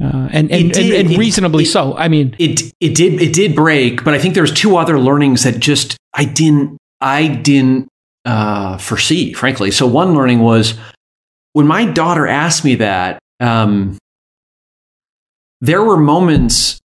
Uh, 0.00 0.28
and 0.30 0.50
and, 0.52 0.72
did, 0.72 0.94
and, 0.94 1.08
and, 1.08 1.18
reasonably 1.18 1.64
it, 1.64 1.68
so. 1.68 1.96
I 1.96 2.06
mean, 2.06 2.36
it 2.38 2.72
it 2.80 2.94
did 2.94 3.20
it 3.20 3.32
did 3.32 3.56
break, 3.56 4.04
but 4.04 4.14
I 4.14 4.18
think 4.18 4.34
there's 4.34 4.52
two 4.52 4.76
other 4.76 4.98
learnings 4.98 5.42
that 5.42 5.58
just 5.58 5.96
I 6.14 6.24
didn't 6.24 6.78
I 7.00 7.26
didn't 7.26 7.88
uh, 8.28 8.76
foresee, 8.76 9.32
frankly. 9.32 9.70
So 9.70 9.86
one 9.86 10.14
learning 10.14 10.40
was 10.40 10.74
when 11.54 11.66
my 11.66 11.86
daughter 11.86 12.26
asked 12.26 12.64
me 12.64 12.74
that. 12.76 13.18
Um, 13.40 13.96
there 15.60 15.82
were 15.82 15.96
moments, 15.96 16.80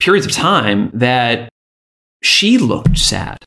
periods 0.00 0.26
of 0.26 0.32
time 0.32 0.90
that 0.94 1.48
she 2.22 2.58
looked 2.58 2.98
sad. 2.98 3.38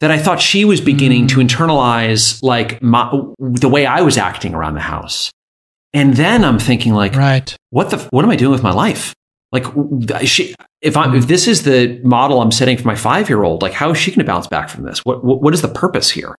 That 0.00 0.10
I 0.10 0.18
thought 0.18 0.40
she 0.40 0.64
was 0.64 0.80
beginning 0.80 1.26
mm. 1.26 1.28
to 1.30 1.36
internalize 1.38 2.42
like 2.42 2.82
my, 2.82 3.10
the 3.38 3.68
way 3.68 3.86
I 3.86 4.02
was 4.02 4.18
acting 4.18 4.54
around 4.54 4.74
the 4.74 4.80
house. 4.80 5.30
And 5.92 6.14
then 6.14 6.44
I'm 6.44 6.58
thinking 6.58 6.92
like, 6.92 7.14
right. 7.14 7.54
what 7.70 7.90
the, 7.90 7.98
what 8.10 8.24
am 8.24 8.30
I 8.30 8.36
doing 8.36 8.52
with 8.52 8.62
my 8.62 8.72
life? 8.72 9.14
Like 9.52 9.64
she, 10.26 10.54
if 10.80 10.96
I'm, 10.96 11.14
if 11.14 11.26
this 11.26 11.46
is 11.46 11.62
the 11.62 12.00
model 12.02 12.40
I'm 12.40 12.50
setting 12.50 12.76
for 12.76 12.86
my 12.86 12.96
five 12.96 13.28
year 13.28 13.42
old, 13.42 13.62
like 13.62 13.72
how 13.72 13.90
is 13.90 13.98
she 13.98 14.10
going 14.10 14.20
to 14.20 14.24
bounce 14.24 14.46
back 14.46 14.68
from 14.68 14.84
this? 14.84 15.00
What, 15.00 15.24
what, 15.24 15.42
what 15.42 15.54
is 15.54 15.62
the 15.62 15.68
purpose 15.68 16.10
here? 16.10 16.34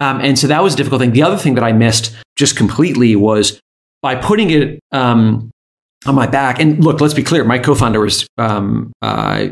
Um, 0.00 0.20
and 0.20 0.38
so 0.38 0.46
that 0.46 0.62
was 0.62 0.74
a 0.74 0.76
difficult 0.76 1.00
thing. 1.00 1.12
The 1.12 1.22
other 1.22 1.36
thing 1.36 1.54
that 1.54 1.64
I 1.64 1.72
missed 1.72 2.14
just 2.36 2.56
completely 2.56 3.16
was 3.16 3.60
by 4.02 4.14
putting 4.16 4.50
it, 4.50 4.80
um, 4.92 5.50
on 6.06 6.14
my 6.14 6.26
back. 6.26 6.60
And 6.60 6.82
look, 6.84 7.00
let's 7.00 7.14
be 7.14 7.22
clear. 7.22 7.44
My 7.44 7.58
co-founder 7.58 8.00
was 8.00 8.26
um, 8.38 8.92
uh, 9.02 9.48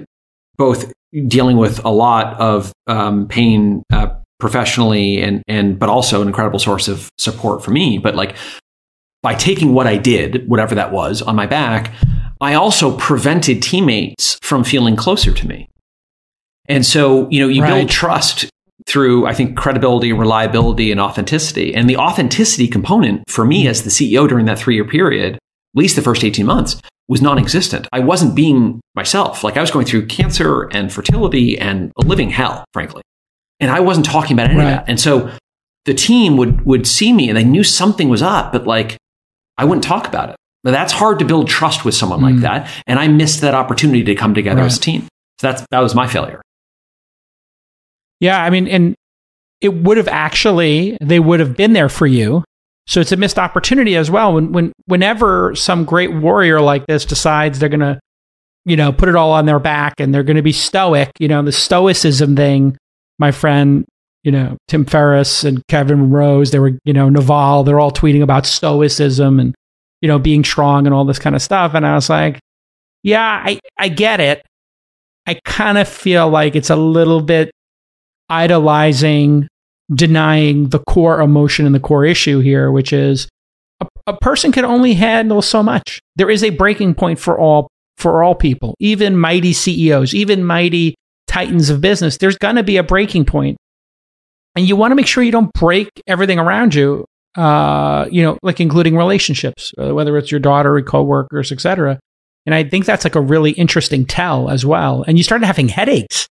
both 0.57 0.93
dealing 1.27 1.57
with 1.57 1.85
a 1.85 1.91
lot 1.91 2.39
of 2.41 2.73
um, 2.87 3.29
pain 3.29 3.83
uh, 3.93 4.15
professionally 4.39 5.23
and 5.23 5.43
and 5.47 5.79
but 5.79 5.89
also 5.89 6.21
an 6.21 6.27
incredible 6.27 6.59
source 6.59 6.89
of 6.89 7.09
support 7.19 7.65
for 7.65 7.71
me. 7.71 7.99
But 7.99 8.15
like 8.15 8.37
by 9.23 9.35
taking 9.35 9.73
what 9.73 9.87
I 9.87 9.97
did, 9.97 10.49
whatever 10.49 10.75
that 10.75 10.93
was, 10.93 11.23
on 11.23 11.37
my 11.37 11.47
back, 11.47 11.93
I 12.43 12.55
also 12.55 12.97
prevented 12.97 13.63
teammates 13.63 14.37
from 14.43 14.65
feeling 14.65 14.97
closer 14.97 15.33
to 15.33 15.47
me. 15.47 15.69
And 16.69 16.85
so, 16.85 17.29
you 17.31 17.41
know, 17.41 17.47
you 17.47 17.63
right. 17.63 17.75
build 17.75 17.89
trust 17.89 18.51
through, 18.85 19.27
I 19.27 19.33
think, 19.33 19.57
credibility, 19.57 20.13
reliability, 20.13 20.91
and 20.91 21.01
authenticity. 21.01 21.73
And 21.73 21.89
the 21.89 21.97
authenticity 21.97 22.67
component 22.67 23.23
for 23.31 23.45
me 23.45 23.69
as 23.69 23.85
the 23.85 23.91
CEO 23.91 24.29
during 24.29 24.47
that 24.47 24.59
three 24.59 24.75
year 24.75 24.85
period, 24.85 25.35
at 25.35 25.41
least 25.75 25.95
the 25.95 26.03
first 26.03 26.25
18 26.25 26.45
months, 26.45 26.83
was 27.07 27.23
non 27.23 27.39
existent. 27.39 27.87
I 27.93 28.01
wasn't 28.01 28.35
being 28.35 28.81
myself. 28.97 29.45
Like 29.45 29.57
I 29.57 29.61
was 29.61 29.71
going 29.71 29.87
through 29.87 30.07
cancer 30.07 30.69
and 30.73 30.93
fertility 30.93 31.57
and 31.57 31.93
a 31.97 32.05
living 32.05 32.31
hell, 32.31 32.65
frankly. 32.73 33.03
And 33.61 33.71
I 33.71 33.79
wasn't 33.79 34.07
talking 34.07 34.33
about 34.33 34.51
any 34.51 34.59
right. 34.59 34.65
of 34.65 34.71
that. 34.79 34.89
And 34.89 34.99
so 34.99 35.33
the 35.85 35.95
team 35.95 36.37
would, 36.39 36.67
would 36.67 36.89
see 36.89 37.13
me 37.13 37.29
and 37.29 37.39
they 37.39 37.45
knew 37.45 37.63
something 37.63 38.09
was 38.09 38.23
up, 38.23 38.51
but 38.51 38.67
like 38.67 38.97
I 39.59 39.65
wouldn't 39.65 39.85
talk 39.85 40.09
about 40.09 40.31
it. 40.31 40.37
But 40.65 40.71
that's 40.71 40.93
hard 40.93 41.19
to 41.19 41.25
build 41.25 41.49
trust 41.49 41.85
with 41.85 41.95
someone 41.95 42.21
mm. 42.21 42.33
like 42.33 42.37
that. 42.43 42.71
And 42.87 42.99
I 42.99 43.09
missed 43.09 43.41
that 43.41 43.55
opportunity 43.55 44.05
to 44.05 44.15
come 44.15 44.35
together 44.35 44.61
right. 44.61 44.67
as 44.67 44.79
a 44.79 44.81
team. 44.81 45.03
So 45.41 45.49
that's, 45.49 45.67
that 45.71 45.81
was 45.81 45.95
my 45.95 46.07
failure. 46.07 46.41
Yeah. 48.21 48.43
I 48.43 48.51
mean, 48.51 48.69
and 48.69 48.95
it 49.61 49.75
would 49.75 49.97
have 49.97 50.09
actually, 50.09 50.97
they 51.01 51.19
would 51.19 51.41
have 51.41 51.57
been 51.57 51.73
there 51.73 51.89
for 51.89 52.07
you. 52.07 52.45
So 52.87 53.01
it's 53.01 53.13
a 53.13 53.17
missed 53.17 53.39
opportunity 53.39 53.97
as 53.97 54.11
well. 54.11 54.35
When, 54.35 54.53
when, 54.53 54.73
whenever 54.87 55.55
some 55.55 55.85
great 55.85 56.13
warrior 56.13 56.61
like 56.61 56.87
this 56.87 57.05
decides 57.05 57.59
they're 57.59 57.69
going 57.69 57.81
to, 57.81 57.99
you 58.65 58.77
know, 58.77 58.93
put 58.93 59.09
it 59.09 59.17
all 59.17 59.33
on 59.33 59.47
their 59.47 59.59
back 59.59 59.95
and 59.99 60.15
they're 60.15 60.23
going 60.23 60.37
to 60.37 60.43
be 60.43 60.53
stoic, 60.53 61.11
you 61.19 61.29
know, 61.29 61.43
the 61.43 61.53
stoicism 61.53 62.37
thing, 62.37 62.77
my 63.19 63.33
friend 63.33 63.85
you 64.23 64.31
know, 64.31 64.57
Tim 64.69 64.85
Ferriss 64.85 65.45
and 65.45 65.67
Kevin 65.67 66.11
Rose, 66.11 66.51
they 66.51 66.59
were, 66.59 66.79
you 66.85 66.93
know, 66.93 67.09
Naval, 67.09 67.65
they're 67.65 67.81
all 67.81 67.91
tweeting 67.91 68.23
about 68.23 68.47
stoicism 68.47 69.41
and, 69.41 69.55
you 70.03 70.09
know, 70.09 70.19
being 70.19 70.45
strong 70.45 70.87
and 70.87 70.95
all 70.95 71.07
this 71.07 71.19
kind 71.19 71.35
of 71.35 71.41
stuff. 71.41 71.73
And 71.75 71.87
I 71.87 71.95
was 71.95 72.11
like, 72.11 72.39
yeah, 73.03 73.43
I, 73.45 73.59
I 73.79 73.89
get 73.89 74.21
it. 74.21 74.45
I 75.27 75.41
kind 75.45 75.79
of 75.79 75.89
feel 75.89 76.29
like 76.29 76.55
it's 76.55 76.71
a 76.71 76.77
little 76.77 77.23
bit 77.23 77.51
idolizing, 78.29 79.49
denying 79.95 80.69
the 80.69 80.81
core 80.81 81.21
emotion 81.21 81.65
and 81.65 81.75
the 81.75 81.81
core 81.81 82.05
issue 82.05 82.41
here, 82.41 82.71
which 82.71 82.93
is 82.93 83.29
a, 83.81 83.87
a 84.09 84.17
person 84.17 84.53
can 84.53 84.65
only 84.65 84.95
handle 84.95 85.41
so 85.41 85.63
much. 85.63 86.01
There 86.17 86.31
is 86.31 86.43
a 86.43 86.51
breaking 86.51 86.95
point 86.95 87.19
for 87.19 87.39
all 87.39 87.69
for 87.97 88.23
all 88.23 88.35
people, 88.35 88.75
even 88.81 89.17
mighty 89.17 89.53
CEOs, 89.53 90.13
even 90.13 90.45
mighty 90.45 90.97
titans 91.29 91.71
of 91.71 91.81
business. 91.81 92.19
There's 92.19 92.37
going 92.37 92.57
to 92.57 92.65
be 92.65 92.77
a 92.77 92.83
breaking 92.83 93.25
point 93.25 93.57
and 94.55 94.69
you 94.69 94.77
want 94.77 94.91
to 94.91 94.95
make 94.97 95.07
sure 95.07 95.23
you 95.23 95.33
don't 95.33 95.53
break 95.53 95.89
everything 96.07 96.39
around 96.39 96.75
you 96.75 97.05
uh, 97.37 98.07
you 98.11 98.23
know 98.23 98.39
like 98.43 98.61
including 98.61 98.97
relationships 98.97 99.73
uh, 99.79 99.95
whether 99.95 100.17
it's 100.17 100.31
your 100.31 100.41
daughter 100.41 100.77
or 100.77 100.83
coworkers 100.83 101.53
etc 101.53 101.99
and 102.47 102.55
i 102.55 102.63
think 102.63 102.85
that's 102.85 103.05
like 103.05 103.15
a 103.15 103.21
really 103.21 103.53
interesting 103.53 104.05
tell 104.05 104.51
as 104.51 104.67
well 104.67 105.05
and 105.07 105.19
you 105.19 105.25
started 105.25 105.47
having 105.47 105.69
headaches 105.69 106.27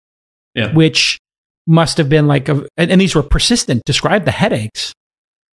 yeah. 0.54 0.72
which 0.74 1.18
must 1.66 1.98
have 1.98 2.08
been 2.08 2.26
like 2.26 2.48
a, 2.48 2.66
and 2.76 3.00
these 3.00 3.14
were 3.14 3.22
persistent 3.22 3.82
describe 3.84 4.24
the 4.24 4.30
headaches 4.30 4.92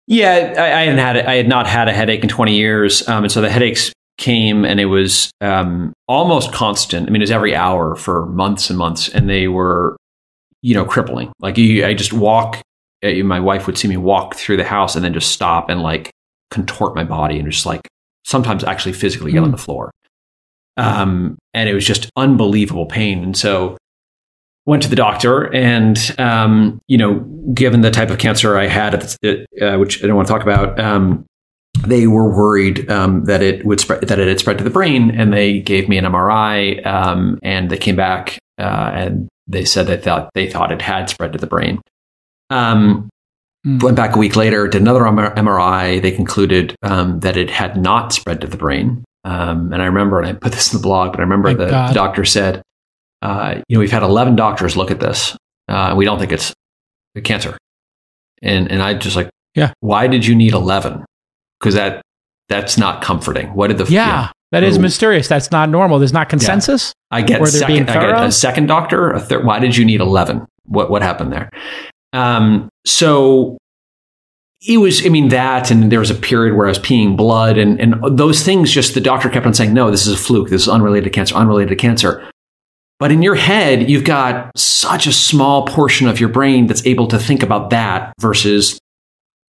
yeah 0.06 0.54
i, 0.56 0.80
I 0.80 0.84
hadn't 0.84 0.98
had 0.98 1.16
i 1.18 1.34
had 1.34 1.48
not 1.48 1.66
had 1.66 1.88
a 1.88 1.92
headache 1.92 2.22
in 2.22 2.28
20 2.28 2.56
years 2.56 3.06
um, 3.08 3.24
and 3.24 3.32
so 3.32 3.40
the 3.40 3.50
headaches 3.50 3.92
came 4.16 4.64
and 4.64 4.78
it 4.78 4.86
was 4.86 5.30
um, 5.40 5.92
almost 6.06 6.52
constant 6.52 7.08
i 7.08 7.10
mean 7.10 7.20
it 7.20 7.24
was 7.24 7.30
every 7.30 7.54
hour 7.54 7.96
for 7.96 8.26
months 8.26 8.70
and 8.70 8.78
months 8.78 9.08
and 9.08 9.28
they 9.28 9.48
were 9.48 9.96
you 10.64 10.74
know, 10.74 10.86
crippling. 10.86 11.30
Like 11.40 11.58
you, 11.58 11.84
I 11.84 11.92
just 11.92 12.14
walk. 12.14 12.62
Uh, 13.04 13.22
my 13.24 13.40
wife 13.40 13.66
would 13.66 13.76
see 13.76 13.88
me 13.88 13.96
walk 13.96 14.34
through 14.34 14.56
the 14.56 14.64
house 14.64 14.96
and 14.96 15.04
then 15.04 15.12
just 15.12 15.32
stop 15.32 15.68
and 15.68 15.82
like 15.82 16.10
contort 16.50 16.94
my 16.94 17.04
body 17.04 17.38
and 17.38 17.50
just 17.50 17.66
like 17.66 17.82
sometimes 18.24 18.64
actually 18.64 18.92
physically 18.92 19.32
get 19.32 19.42
mm. 19.42 19.44
on 19.44 19.50
the 19.50 19.58
floor. 19.58 19.90
Um, 20.76 21.38
and 21.52 21.68
it 21.68 21.74
was 21.74 21.86
just 21.86 22.10
unbelievable 22.16 22.86
pain. 22.86 23.22
And 23.22 23.36
so 23.36 23.76
went 24.66 24.82
to 24.82 24.88
the 24.88 24.96
doctor 24.96 25.52
and, 25.54 25.98
um, 26.18 26.80
you 26.88 26.96
know, 26.96 27.20
given 27.52 27.82
the 27.82 27.90
type 27.90 28.10
of 28.10 28.18
cancer 28.18 28.56
I 28.56 28.66
had, 28.66 28.94
uh, 28.94 29.76
which 29.76 30.02
I 30.02 30.06
don't 30.06 30.16
want 30.16 30.26
to 30.26 30.32
talk 30.32 30.42
about, 30.42 30.78
um, 30.80 31.26
they 31.86 32.06
were 32.06 32.34
worried 32.34 32.90
um, 32.90 33.24
that 33.24 33.42
it 33.42 33.64
would 33.66 33.80
spread, 33.80 34.02
that 34.02 34.18
it 34.18 34.28
had 34.28 34.40
spread 34.40 34.58
to 34.58 34.64
the 34.64 34.70
brain, 34.70 35.10
and 35.10 35.32
they 35.32 35.60
gave 35.60 35.88
me 35.88 35.98
an 35.98 36.04
MRI, 36.04 36.84
um, 36.86 37.38
and 37.42 37.68
they 37.68 37.76
came 37.76 37.96
back 37.96 38.38
uh, 38.58 38.90
and 38.94 39.28
they 39.46 39.64
said 39.64 39.86
they 39.86 39.96
thought 39.96 40.30
they 40.34 40.48
thought 40.48 40.72
it 40.72 40.80
had 40.80 41.10
spread 41.10 41.32
to 41.32 41.38
the 41.38 41.46
brain. 41.46 41.80
Um, 42.54 43.08
mm. 43.66 43.82
Went 43.82 43.96
back 43.96 44.14
a 44.14 44.18
week 44.18 44.36
later, 44.36 44.68
did 44.68 44.80
another 44.80 45.00
MRI. 45.00 46.00
They 46.00 46.10
concluded 46.10 46.76
um, 46.82 47.20
that 47.20 47.36
it 47.36 47.50
had 47.50 47.76
not 47.76 48.12
spread 48.12 48.40
to 48.42 48.46
the 48.46 48.56
brain. 48.56 49.04
Um, 49.24 49.72
and 49.72 49.82
I 49.82 49.86
remember, 49.86 50.20
and 50.20 50.28
I 50.28 50.32
put 50.34 50.52
this 50.52 50.72
in 50.72 50.78
the 50.78 50.82
blog, 50.82 51.12
but 51.12 51.20
I 51.20 51.22
remember 51.22 51.54
the, 51.54 51.66
the, 51.66 51.92
doctor 51.94 52.24
said, 52.24 52.62
uh, 53.22 53.60
"You 53.68 53.76
know, 53.76 53.80
we've 53.80 53.90
had 53.90 54.02
eleven 54.02 54.36
doctors 54.36 54.76
look 54.76 54.90
at 54.90 55.00
this. 55.00 55.34
Uh, 55.66 55.94
we 55.96 56.04
don't 56.04 56.18
think 56.18 56.30
it's 56.30 56.52
a 57.16 57.22
cancer." 57.22 57.56
And 58.42 58.70
and 58.70 58.82
I 58.82 58.92
just 58.92 59.16
like, 59.16 59.30
yeah, 59.54 59.72
why 59.80 60.08
did 60.08 60.26
you 60.26 60.34
need 60.34 60.52
eleven? 60.52 61.06
Because 61.58 61.74
that 61.74 62.02
that's 62.50 62.76
not 62.76 63.02
comforting. 63.02 63.54
What 63.54 63.68
did 63.68 63.78
the 63.78 63.90
yeah? 63.90 64.26
Know, 64.26 64.28
that 64.52 64.62
is 64.62 64.78
mysterious. 64.78 65.26
That's 65.26 65.50
not 65.50 65.68
normal. 65.68 65.98
There's 65.98 66.12
not 66.12 66.28
consensus. 66.28 66.92
Yeah. 67.10 67.18
I 67.18 67.22
get 67.22 67.48
second. 67.48 67.90
I 67.90 67.94
get 67.94 68.24
a 68.24 68.30
second 68.30 68.66
doctor. 68.66 69.10
A 69.10 69.20
third. 69.20 69.44
Why 69.44 69.58
did 69.58 69.76
you 69.76 69.84
need 69.86 70.00
eleven? 70.00 70.46
What 70.66 70.90
what 70.90 71.02
happened 71.02 71.32
there? 71.32 71.50
Um, 72.14 72.68
so 72.86 73.58
it 74.66 74.78
was. 74.78 75.04
I 75.04 75.10
mean 75.10 75.28
that, 75.28 75.70
and 75.70 75.92
there 75.92 75.98
was 75.98 76.10
a 76.10 76.14
period 76.14 76.56
where 76.56 76.66
I 76.66 76.70
was 76.70 76.78
peeing 76.78 77.16
blood, 77.16 77.58
and 77.58 77.80
and 77.80 78.16
those 78.16 78.42
things. 78.42 78.70
Just 78.70 78.94
the 78.94 79.00
doctor 79.00 79.28
kept 79.28 79.44
on 79.44 79.52
saying, 79.52 79.74
"No, 79.74 79.90
this 79.90 80.06
is 80.06 80.14
a 80.14 80.16
fluke. 80.16 80.48
This 80.48 80.62
is 80.62 80.68
unrelated 80.68 81.04
to 81.04 81.10
cancer. 81.10 81.34
Unrelated 81.34 81.70
to 81.70 81.76
cancer." 81.76 82.30
But 83.00 83.10
in 83.10 83.22
your 83.22 83.34
head, 83.34 83.90
you've 83.90 84.04
got 84.04 84.56
such 84.56 85.06
a 85.06 85.12
small 85.12 85.66
portion 85.66 86.06
of 86.06 86.20
your 86.20 86.28
brain 86.28 86.68
that's 86.68 86.86
able 86.86 87.08
to 87.08 87.18
think 87.18 87.42
about 87.42 87.70
that 87.70 88.14
versus 88.20 88.78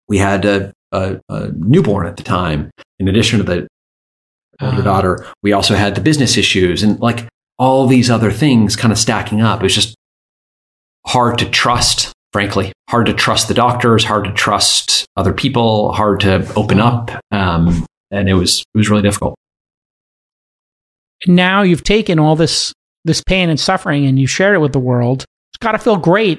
we 0.09 0.19
had 0.19 0.45
a, 0.45 0.73
a, 0.93 1.21
a 1.29 1.51
newborn 1.53 2.07
at 2.07 2.17
the 2.17 2.23
time, 2.23 2.71
in 2.99 3.07
addition 3.07 3.39
to 3.39 3.45
the 3.45 3.69
older 4.61 4.81
uh, 4.81 4.83
daughter. 4.83 5.27
We 5.43 5.53
also 5.53 5.75
had 5.75 5.95
the 5.95 6.01
business 6.01 6.37
issues 6.37 6.83
and 6.83 6.99
like 7.01 7.29
all 7.59 7.87
these 7.87 8.11
other 8.11 8.33
things 8.33 8.77
kind 8.77 8.93
of 8.93 8.99
stacking 8.99 9.41
up. 9.43 9.61
It 9.61 9.65
was 9.65 9.75
just 9.75 9.95
hard 11.07 11.39
to 11.39 11.49
trust, 11.49 12.13
frankly. 12.35 12.73
Hard 12.91 13.07
to 13.07 13.15
trust 13.15 13.47
the 13.47 13.55
doctors, 13.55 14.05
hard 14.05 14.25
to 14.25 14.33
trust 14.33 15.07
other 15.17 15.33
people, 15.33 15.93
hard 15.93 16.19
to 16.21 16.53
open 16.57 16.81
up. 16.81 17.13
Um, 17.31 17.87
and 18.11 18.29
it 18.29 18.35
was 18.35 18.61
it 18.61 18.77
was 18.77 18.91
really 18.91 19.03
difficult. 19.03 19.37
Now 21.29 21.63
you've 21.63 21.85
taken 21.85 22.19
all 22.19 22.35
this 22.35 22.73
this 23.05 23.23
pain 23.23 23.51
and 23.51 23.61
suffering 23.61 24.05
and 24.05 24.19
you 24.19 24.27
shared 24.27 24.57
it 24.57 24.59
with 24.59 24.73
the 24.73 24.81
world. 24.81 25.25
It's 25.53 25.59
got 25.61 25.73
to 25.73 25.79
feel 25.79 25.97
great 25.97 26.39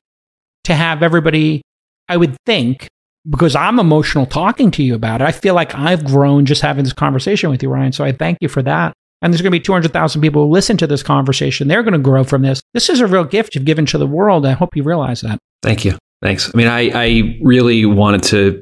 to 0.65 0.75
have 0.75 1.01
everybody, 1.01 1.61
I 2.09 2.17
would 2.17 2.35
think, 2.45 2.89
because 3.29 3.55
I'm 3.55 3.79
emotional 3.79 4.25
talking 4.25 4.71
to 4.71 4.83
you 4.83 4.95
about 4.95 5.21
it. 5.21 5.25
I 5.25 5.31
feel 5.31 5.53
like 5.53 5.73
I've 5.75 6.03
grown 6.03 6.45
just 6.45 6.61
having 6.61 6.83
this 6.83 6.93
conversation 6.93 7.49
with 7.49 7.63
you, 7.63 7.69
Ryan. 7.69 7.93
So 7.93 8.03
I 8.03 8.11
thank 8.11 8.39
you 8.41 8.49
for 8.49 8.61
that. 8.63 8.93
And 9.21 9.33
there's 9.33 9.41
going 9.41 9.51
to 9.51 9.57
be 9.57 9.63
200,000 9.63 10.21
people 10.21 10.45
who 10.45 10.51
listen 10.51 10.77
to 10.77 10.87
this 10.87 11.01
conversation. 11.01 11.67
They're 11.67 11.83
going 11.83 11.93
to 11.93 11.99
grow 11.99 12.23
from 12.23 12.41
this. 12.41 12.61
This 12.73 12.89
is 12.89 12.99
a 12.99 13.07
real 13.07 13.23
gift 13.23 13.55
you've 13.55 13.65
given 13.65 13.85
to 13.87 13.97
the 13.97 14.05
world. 14.05 14.45
I 14.45 14.51
hope 14.51 14.75
you 14.75 14.83
realize 14.83 15.21
that. 15.21 15.39
Thank 15.63 15.85
you. 15.85 15.97
Thanks. 16.21 16.53
I 16.53 16.57
mean, 16.57 16.67
I, 16.67 16.91
I 16.93 17.39
really 17.41 17.85
wanted 17.85 18.23
to 18.23 18.61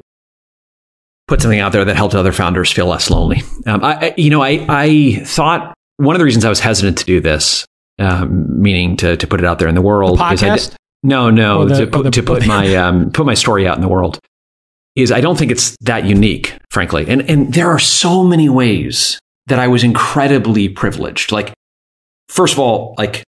put 1.28 1.40
something 1.40 1.60
out 1.60 1.72
there 1.72 1.84
that 1.84 1.96
helped 1.96 2.14
other 2.14 2.32
founders 2.32 2.70
feel 2.70 2.86
less 2.86 3.10
lonely. 3.10 3.42
Um, 3.66 3.82
I, 3.82 4.14
you 4.16 4.30
know, 4.30 4.42
I, 4.42 4.64
I 4.68 5.14
thought 5.24 5.74
one 5.96 6.14
of 6.14 6.18
the 6.18 6.24
reasons 6.24 6.44
I 6.44 6.48
was 6.48 6.60
hesitant 6.60 6.98
to 6.98 7.04
do 7.04 7.20
this, 7.20 7.66
um, 7.98 8.60
meaning 8.60 8.96
to, 8.98 9.16
to 9.16 9.26
put 9.26 9.40
it 9.40 9.46
out 9.46 9.58
there 9.58 9.68
in 9.68 9.74
the 9.74 9.82
world, 9.82 10.18
the 10.18 10.22
podcast? 10.22 10.70
Did, 10.70 10.76
no, 11.02 11.30
no, 11.30 11.66
the, 11.66 11.84
to, 11.84 11.86
put, 11.86 12.02
the, 12.04 12.10
to 12.10 12.22
put 12.22 12.46
my 12.46 12.74
um, 12.76 13.10
put 13.10 13.26
my 13.26 13.34
story 13.34 13.66
out 13.66 13.76
in 13.76 13.82
the 13.82 13.88
world 13.88 14.18
is 14.96 15.10
I 15.10 15.20
don't 15.20 15.36
think 15.36 15.50
it's 15.50 15.76
that 15.82 16.04
unique, 16.04 16.56
frankly. 16.70 17.06
And, 17.08 17.28
and 17.28 17.52
there 17.52 17.68
are 17.68 17.78
so 17.78 18.22
many 18.22 18.48
ways 18.48 19.18
that 19.46 19.58
I 19.58 19.68
was 19.68 19.84
incredibly 19.84 20.68
privileged. 20.68 21.32
Like, 21.32 21.52
first 22.28 22.54
of 22.54 22.58
all, 22.58 22.94
like 22.98 23.24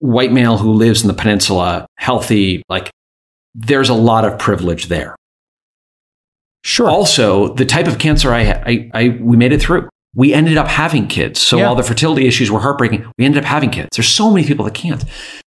white 0.00 0.32
male 0.32 0.58
who 0.58 0.72
lives 0.72 1.02
in 1.02 1.08
the 1.08 1.14
peninsula, 1.14 1.86
healthy, 1.96 2.62
like 2.68 2.90
there's 3.54 3.88
a 3.88 3.94
lot 3.94 4.24
of 4.24 4.38
privilege 4.38 4.86
there. 4.86 5.16
Sure. 6.62 6.88
Also, 6.88 7.54
the 7.54 7.64
type 7.64 7.86
of 7.86 7.98
cancer 7.98 8.32
I, 8.32 8.42
I, 8.66 8.90
I 8.92 9.08
we 9.20 9.36
made 9.36 9.52
it 9.52 9.62
through. 9.62 9.88
We 10.14 10.34
ended 10.34 10.58
up 10.58 10.66
having 10.66 11.06
kids. 11.06 11.40
So 11.40 11.56
yeah. 11.56 11.66
while 11.66 11.74
the 11.76 11.82
fertility 11.82 12.26
issues 12.26 12.50
were 12.50 12.58
heartbreaking, 12.58 13.10
we 13.16 13.24
ended 13.24 13.42
up 13.42 13.48
having 13.48 13.70
kids. 13.70 13.88
There's 13.94 14.08
so 14.08 14.30
many 14.30 14.46
people 14.46 14.64
that 14.64 14.74
can't. 14.74 15.04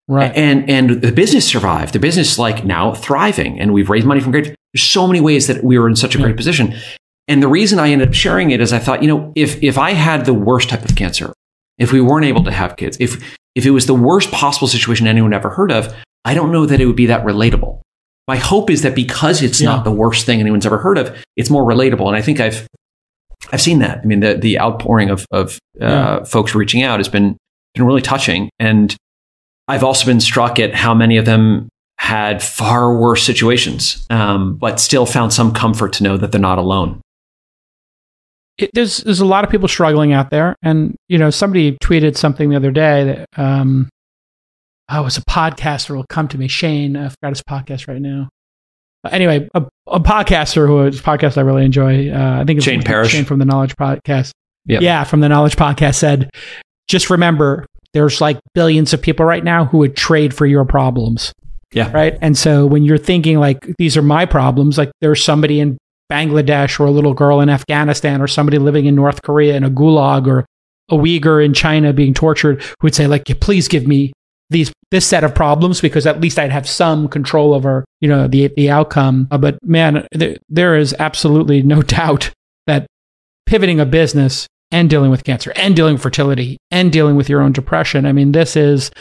Right. 0.07 0.31
And 0.35 0.69
and 0.69 1.01
the 1.01 1.11
business 1.11 1.47
survived. 1.47 1.93
The 1.93 1.99
business 1.99 2.37
like 2.37 2.63
now 2.63 2.93
thriving, 2.93 3.59
and 3.59 3.73
we've 3.73 3.89
raised 3.89 4.05
money 4.05 4.21
from 4.21 4.31
great. 4.31 4.55
There's 4.73 4.83
so 4.83 5.07
many 5.07 5.19
ways 5.19 5.47
that 5.47 5.63
we 5.63 5.77
were 5.79 5.87
in 5.87 5.95
such 5.95 6.15
a 6.15 6.17
great 6.17 6.37
position. 6.37 6.75
And 7.31 7.41
the 7.41 7.47
reason 7.47 7.79
I 7.79 7.91
ended 7.91 8.09
up 8.09 8.13
sharing 8.13 8.51
it 8.51 8.59
is 8.59 8.73
I 8.73 8.79
thought, 8.79 9.01
you 9.01 9.07
know, 9.07 9.31
if 9.35 9.63
if 9.63 9.77
I 9.77 9.91
had 9.91 10.25
the 10.25 10.33
worst 10.33 10.67
type 10.67 10.83
of 10.83 10.97
cancer, 10.97 11.31
if 11.77 11.93
we 11.93 12.01
weren't 12.01 12.25
able 12.25 12.43
to 12.43 12.51
have 12.51 12.75
kids, 12.75 12.97
if 12.99 13.37
if 13.55 13.65
it 13.65 13.71
was 13.71 13.85
the 13.85 13.95
worst 13.95 14.31
possible 14.31 14.67
situation 14.67 15.07
anyone 15.07 15.31
ever 15.31 15.49
heard 15.49 15.71
of, 15.71 15.95
I 16.25 16.33
don't 16.33 16.51
know 16.51 16.65
that 16.65 16.81
it 16.81 16.87
would 16.87 16.97
be 16.97 17.05
that 17.05 17.23
relatable. 17.23 17.79
My 18.27 18.35
hope 18.35 18.69
is 18.69 18.81
that 18.81 18.95
because 18.95 19.41
it's 19.41 19.61
yeah. 19.61 19.69
not 19.69 19.85
the 19.85 19.93
worst 19.93 20.25
thing 20.25 20.41
anyone's 20.41 20.65
ever 20.65 20.77
heard 20.77 20.97
of, 20.97 21.17
it's 21.37 21.49
more 21.49 21.63
relatable. 21.63 22.05
And 22.05 22.17
I 22.17 22.21
think 22.21 22.41
I've 22.41 22.67
I've 23.53 23.61
seen 23.61 23.79
that. 23.79 23.99
I 23.99 24.03
mean, 24.03 24.19
the 24.19 24.33
the 24.33 24.59
outpouring 24.59 25.09
of 25.09 25.25
of 25.31 25.57
uh, 25.79 25.85
yeah. 25.85 26.23
folks 26.25 26.53
reaching 26.53 26.83
out 26.83 26.99
has 26.99 27.07
been 27.07 27.37
been 27.75 27.85
really 27.85 28.01
touching, 28.01 28.49
and 28.59 28.93
I've 29.69 29.85
also 29.85 30.05
been 30.05 30.19
struck 30.19 30.59
at 30.59 30.75
how 30.75 30.93
many 30.93 31.15
of 31.15 31.23
them 31.23 31.69
had 31.97 32.43
far 32.43 32.93
worse 32.93 33.23
situations, 33.23 34.05
um, 34.09 34.57
but 34.57 34.81
still 34.81 35.05
found 35.05 35.31
some 35.31 35.53
comfort 35.53 35.93
to 35.93 36.03
know 36.03 36.17
that 36.17 36.33
they're 36.33 36.41
not 36.41 36.57
alone. 36.57 36.99
It, 38.57 38.71
there's 38.73 38.97
there's 38.97 39.21
a 39.21 39.25
lot 39.25 39.43
of 39.43 39.49
people 39.49 39.67
struggling 39.67 40.13
out 40.13 40.29
there, 40.29 40.55
and 40.61 40.95
you 41.07 41.17
know, 41.17 41.29
somebody 41.29 41.77
tweeted 41.83 42.17
something 42.17 42.49
the 42.49 42.55
other 42.55 42.71
day 42.71 43.03
that 43.05 43.25
um, 43.37 43.89
oh, 44.89 45.05
it's 45.05 45.17
a 45.17 45.21
podcaster 45.21 45.95
will 45.95 46.05
come 46.09 46.27
to 46.29 46.37
me. 46.37 46.47
Shane, 46.47 46.95
I 46.95 47.09
forgot 47.09 47.29
his 47.29 47.41
podcast 47.41 47.87
right 47.87 48.01
now. 48.01 48.29
Uh, 49.03 49.09
anyway, 49.11 49.47
a, 49.53 49.63
a 49.87 49.99
podcaster 49.99 50.67
who 50.67 50.85
is 50.85 50.99
a 50.99 51.03
podcast 51.03 51.37
I 51.37 51.41
really 51.41 51.65
enjoy. 51.65 52.11
Uh, 52.11 52.41
I 52.41 52.45
think 52.45 52.57
it's 52.57 52.65
Shane 52.65 52.83
Parrish. 52.83 53.11
Shane 53.11 53.25
from 53.25 53.39
the 53.39 53.45
Knowledge 53.45 53.75
Podcast. 53.75 54.31
Yep. 54.67 54.81
Yeah, 54.81 55.03
from 55.05 55.21
the 55.21 55.29
Knowledge 55.29 55.55
Podcast 55.55 55.95
said, 55.95 56.29
just 56.87 57.09
remember, 57.09 57.65
there's 57.93 58.21
like 58.21 58.39
billions 58.53 58.93
of 58.93 59.01
people 59.01 59.25
right 59.25 59.43
now 59.43 59.65
who 59.65 59.79
would 59.79 59.95
trade 59.95 60.33
for 60.33 60.45
your 60.45 60.65
problems. 60.65 61.33
Yeah. 61.73 61.91
Right. 61.91 62.17
And 62.21 62.37
so 62.37 62.65
when 62.65 62.83
you're 62.83 62.97
thinking 62.97 63.39
like 63.39 63.65
these 63.77 63.95
are 63.95 64.01
my 64.01 64.25
problems, 64.25 64.77
like 64.77 64.91
there's 64.99 65.23
somebody 65.23 65.61
in 65.61 65.77
Bangladesh 66.11 66.79
or 66.79 66.85
a 66.85 66.91
little 66.91 67.13
girl 67.13 67.39
in 67.39 67.49
Afghanistan 67.49 68.21
or 68.21 68.27
somebody 68.27 68.57
living 68.57 68.85
in 68.85 68.95
North 68.95 69.21
Korea 69.21 69.55
in 69.55 69.63
a 69.63 69.69
gulag 69.69 70.27
or 70.27 70.45
a 70.89 70.95
Uyghur 70.95 71.43
in 71.43 71.53
China 71.53 71.93
being 71.93 72.13
tortured 72.13 72.61
who 72.61 72.75
would 72.83 72.95
say 72.95 73.07
like, 73.07 73.25
please 73.39 73.67
give 73.67 73.87
me 73.87 74.11
these 74.49 74.71
this 74.91 75.07
set 75.07 75.23
of 75.23 75.33
problems 75.33 75.79
because 75.79 76.05
at 76.05 76.19
least 76.19 76.37
I'd 76.37 76.51
have 76.51 76.67
some 76.67 77.07
control 77.07 77.53
over 77.53 77.85
you 78.01 78.09
know 78.09 78.27
the 78.27 78.49
the 78.57 78.69
outcome. 78.69 79.27
Uh, 79.31 79.37
but 79.37 79.57
man, 79.63 80.05
th- 80.13 80.37
there 80.49 80.75
is 80.75 80.93
absolutely 80.99 81.63
no 81.63 81.81
doubt 81.97 82.31
that 82.67 82.85
pivoting 83.45 83.79
a 83.79 83.85
business 83.85 84.47
and 84.71 84.89
dealing 84.89 85.11
with 85.11 85.23
cancer 85.23 85.51
and 85.55 85.75
dealing 85.75 85.93
with 85.93 86.03
fertility 86.03 86.57
and 86.69 86.91
dealing 86.91 87.15
with 87.15 87.29
your 87.29 87.41
own 87.41 87.51
depression. 87.51 88.05
I 88.05 88.11
mean, 88.13 88.31
this 88.31 88.55
is, 88.55 88.91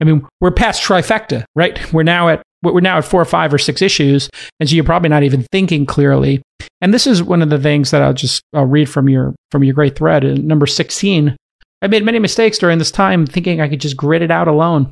I 0.00 0.04
mean, 0.04 0.26
we're 0.40 0.50
past 0.50 0.82
trifecta, 0.82 1.44
right? 1.54 1.92
We're 1.92 2.02
now 2.02 2.28
at 2.28 2.42
we're 2.62 2.80
now 2.80 2.98
at 2.98 3.04
four 3.04 3.20
or 3.20 3.26
five 3.26 3.52
or 3.52 3.58
six 3.58 3.82
issues, 3.82 4.30
and 4.58 4.68
so 4.68 4.74
you're 4.74 4.84
probably 4.84 5.08
not 5.08 5.22
even 5.22 5.46
thinking 5.52 5.86
clearly. 5.86 6.42
And 6.80 6.94
this 6.94 7.06
is 7.06 7.22
one 7.22 7.42
of 7.42 7.50
the 7.50 7.58
things 7.58 7.90
that 7.90 8.02
I'll 8.02 8.14
just 8.14 8.42
I'll 8.54 8.66
read 8.66 8.88
from 8.88 9.08
your 9.08 9.34
from 9.50 9.64
your 9.64 9.74
great 9.74 9.96
thread, 9.96 10.24
number 10.44 10.66
sixteen. 10.66 11.36
I 11.82 11.88
made 11.88 12.04
many 12.04 12.20
mistakes 12.20 12.58
during 12.58 12.78
this 12.78 12.92
time 12.92 13.26
thinking 13.26 13.60
I 13.60 13.68
could 13.68 13.80
just 13.80 13.96
grit 13.96 14.22
it 14.22 14.30
out 14.30 14.48
alone. 14.48 14.90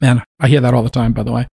Man, 0.00 0.22
I 0.40 0.48
hear 0.48 0.60
that 0.60 0.74
all 0.74 0.82
the 0.82 0.90
time, 0.90 1.12
by 1.12 1.22
the 1.22 1.32
way. 1.32 1.46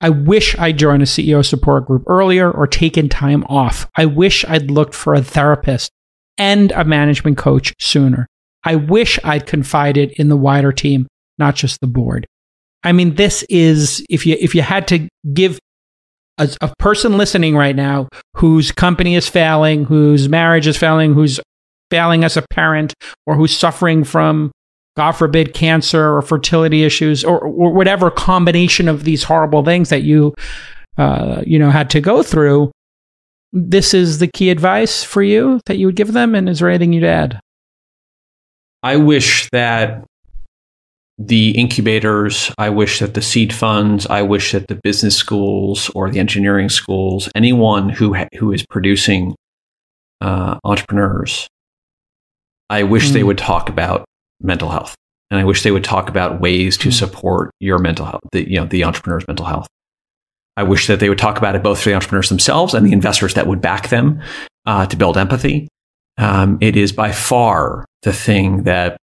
I 0.00 0.10
wish 0.10 0.56
I'd 0.56 0.78
joined 0.78 1.02
a 1.02 1.06
CEO 1.06 1.44
support 1.44 1.86
group 1.86 2.04
earlier 2.06 2.50
or 2.50 2.68
taken 2.68 3.08
time 3.08 3.44
off. 3.44 3.88
I 3.96 4.06
wish 4.06 4.44
I'd 4.44 4.70
looked 4.70 4.94
for 4.94 5.14
a 5.14 5.22
therapist 5.22 5.90
and 6.36 6.70
a 6.72 6.84
management 6.84 7.36
coach 7.36 7.74
sooner. 7.80 8.28
I 8.64 8.76
wish 8.76 9.18
I'd 9.24 9.46
confided 9.46 10.12
in 10.12 10.28
the 10.28 10.36
wider 10.36 10.70
team, 10.70 11.08
not 11.36 11.56
just 11.56 11.80
the 11.80 11.88
board. 11.88 12.26
I 12.84 12.92
mean, 12.92 13.14
this 13.14 13.42
is 13.48 14.04
if 14.08 14.26
you 14.26 14.36
if 14.38 14.54
you 14.54 14.62
had 14.62 14.86
to 14.88 15.08
give 15.32 15.58
a, 16.38 16.48
a, 16.60 16.72
person 16.78 17.18
listening 17.18 17.56
right 17.56 17.74
now 17.74 18.08
whose 18.36 18.70
company 18.70 19.16
is 19.16 19.28
failing, 19.28 19.84
whose 19.84 20.28
marriage 20.28 20.66
is 20.66 20.76
failing, 20.76 21.12
who's 21.12 21.40
failing 21.90 22.24
as 22.24 22.36
a 22.36 22.44
parent 22.50 22.94
or 23.26 23.34
who's 23.34 23.56
suffering 23.56 24.04
from, 24.04 24.52
God 24.96 25.12
forbid, 25.12 25.54
cancer 25.54 26.14
or 26.14 26.22
fertility 26.22 26.84
issues 26.84 27.24
or, 27.24 27.40
or 27.40 27.72
whatever 27.72 28.10
combination 28.10 28.88
of 28.88 29.04
these 29.04 29.24
horrible 29.24 29.64
things 29.64 29.88
that 29.88 30.02
you, 30.02 30.34
uh, 30.96 31.42
you 31.46 31.58
know, 31.58 31.70
had 31.70 31.90
to 31.90 32.00
go 32.00 32.22
through. 32.22 32.70
This 33.52 33.94
is 33.94 34.18
the 34.18 34.28
key 34.28 34.50
advice 34.50 35.02
for 35.02 35.22
you 35.22 35.60
that 35.66 35.78
you 35.78 35.86
would 35.86 35.96
give 35.96 36.12
them. 36.12 36.34
And 36.34 36.48
is 36.48 36.60
there 36.60 36.68
anything 36.68 36.92
you'd 36.92 37.04
add? 37.04 37.40
I 38.82 38.96
wish 38.96 39.48
that 39.50 40.04
the 41.18 41.50
incubators, 41.50 42.52
I 42.58 42.70
wish 42.70 43.00
that 43.00 43.14
the 43.14 43.22
seed 43.22 43.52
funds, 43.52 44.06
I 44.06 44.22
wish 44.22 44.52
that 44.52 44.68
the 44.68 44.78
business 44.82 45.16
schools 45.16 45.90
or 45.90 46.10
the 46.10 46.20
engineering 46.20 46.68
schools, 46.68 47.28
anyone 47.34 47.88
who 47.88 48.14
ha- 48.14 48.28
who 48.38 48.52
is 48.52 48.64
producing 48.64 49.34
uh, 50.20 50.58
entrepreneurs 50.64 51.48
I 52.70 52.82
wish 52.82 53.08
mm. 53.08 53.12
they 53.12 53.20
hmm. 53.20 53.28
would 53.28 53.38
talk 53.38 53.68
about 53.68 54.04
mental 54.40 54.68
health. 54.68 54.94
And 55.30 55.38
I 55.38 55.44
wish 55.44 55.62
they 55.62 55.70
would 55.70 55.84
talk 55.84 56.08
about 56.08 56.40
ways 56.40 56.76
to 56.78 56.88
mm. 56.88 56.92
support 56.92 57.50
your 57.60 57.78
mental 57.78 58.06
health, 58.06 58.22
the, 58.32 58.48
you 58.48 58.58
know, 58.58 58.66
the 58.66 58.84
entrepreneur's 58.84 59.26
mental 59.26 59.46
health. 59.46 59.66
I 60.56 60.62
wish 60.64 60.86
that 60.86 61.00
they 61.00 61.08
would 61.08 61.18
talk 61.18 61.38
about 61.38 61.54
it 61.54 61.62
both 61.62 61.80
for 61.80 61.90
the 61.90 61.94
entrepreneurs 61.94 62.28
themselves 62.28 62.74
and 62.74 62.86
the 62.86 62.92
investors 62.92 63.34
that 63.34 63.46
would 63.46 63.60
back 63.60 63.88
them 63.88 64.20
uh, 64.66 64.86
to 64.86 64.96
build 64.96 65.16
empathy. 65.16 65.68
Um, 66.16 66.58
it 66.60 66.76
is 66.76 66.92
by 66.92 67.12
far 67.12 67.84
the 68.02 68.12
thing 68.12 68.64
that 68.64 68.96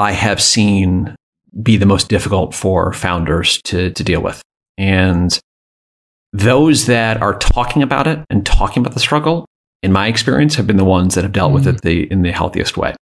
I 0.00 0.12
have 0.12 0.40
seen 0.40 1.14
be 1.62 1.76
the 1.76 1.86
most 1.86 2.08
difficult 2.08 2.54
for 2.54 2.92
founders 2.92 3.60
to, 3.64 3.90
to 3.90 4.02
deal 4.02 4.22
with. 4.22 4.40
And 4.78 5.38
those 6.32 6.86
that 6.86 7.20
are 7.20 7.38
talking 7.38 7.82
about 7.82 8.06
it 8.06 8.24
and 8.30 8.46
talking 8.46 8.80
about 8.80 8.94
the 8.94 9.00
struggle 9.00 9.44
in 9.82 9.92
my 9.92 10.08
experience, 10.08 10.54
have 10.54 10.66
been 10.66 10.76
the 10.76 10.84
ones 10.84 11.14
that 11.14 11.24
have 11.24 11.32
dealt 11.32 11.52
mm. 11.52 11.54
with 11.54 11.66
it 11.66 11.82
the, 11.82 12.10
in 12.10 12.22
the 12.22 12.32
healthiest 12.32 12.76
way. 12.76 12.94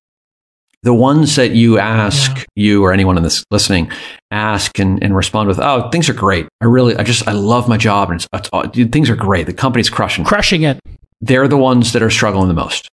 The 0.83 0.93
ones 0.93 1.35
that 1.35 1.51
you 1.51 1.79
ask, 1.79 2.37
yeah. 2.37 2.43
you 2.55 2.83
or 2.83 2.93
anyone 2.93 3.17
in 3.17 3.23
this 3.23 3.43
listening, 3.51 3.91
ask 4.29 4.77
and, 4.79 5.01
and 5.03 5.15
respond 5.15 5.47
with, 5.49 5.59
"Oh, 5.59 5.89
things 5.89 6.07
are 6.07 6.13
great. 6.13 6.47
I 6.61 6.65
really, 6.65 6.95
I 6.95 7.03
just, 7.03 7.27
I 7.27 7.31
love 7.31 7.67
my 7.67 7.77
job, 7.77 8.11
and 8.11 8.21
it's, 8.21 8.49
it's, 8.53 8.91
things 8.91 9.09
are 9.09 9.15
great. 9.15 9.47
The 9.47 9.53
company's 9.53 9.89
crushing, 9.89 10.23
crushing 10.23 10.61
it." 10.63 10.79
They're 11.19 11.47
the 11.47 11.57
ones 11.57 11.93
that 11.93 12.03
are 12.03 12.11
struggling 12.11 12.47
the 12.47 12.53
most. 12.53 12.89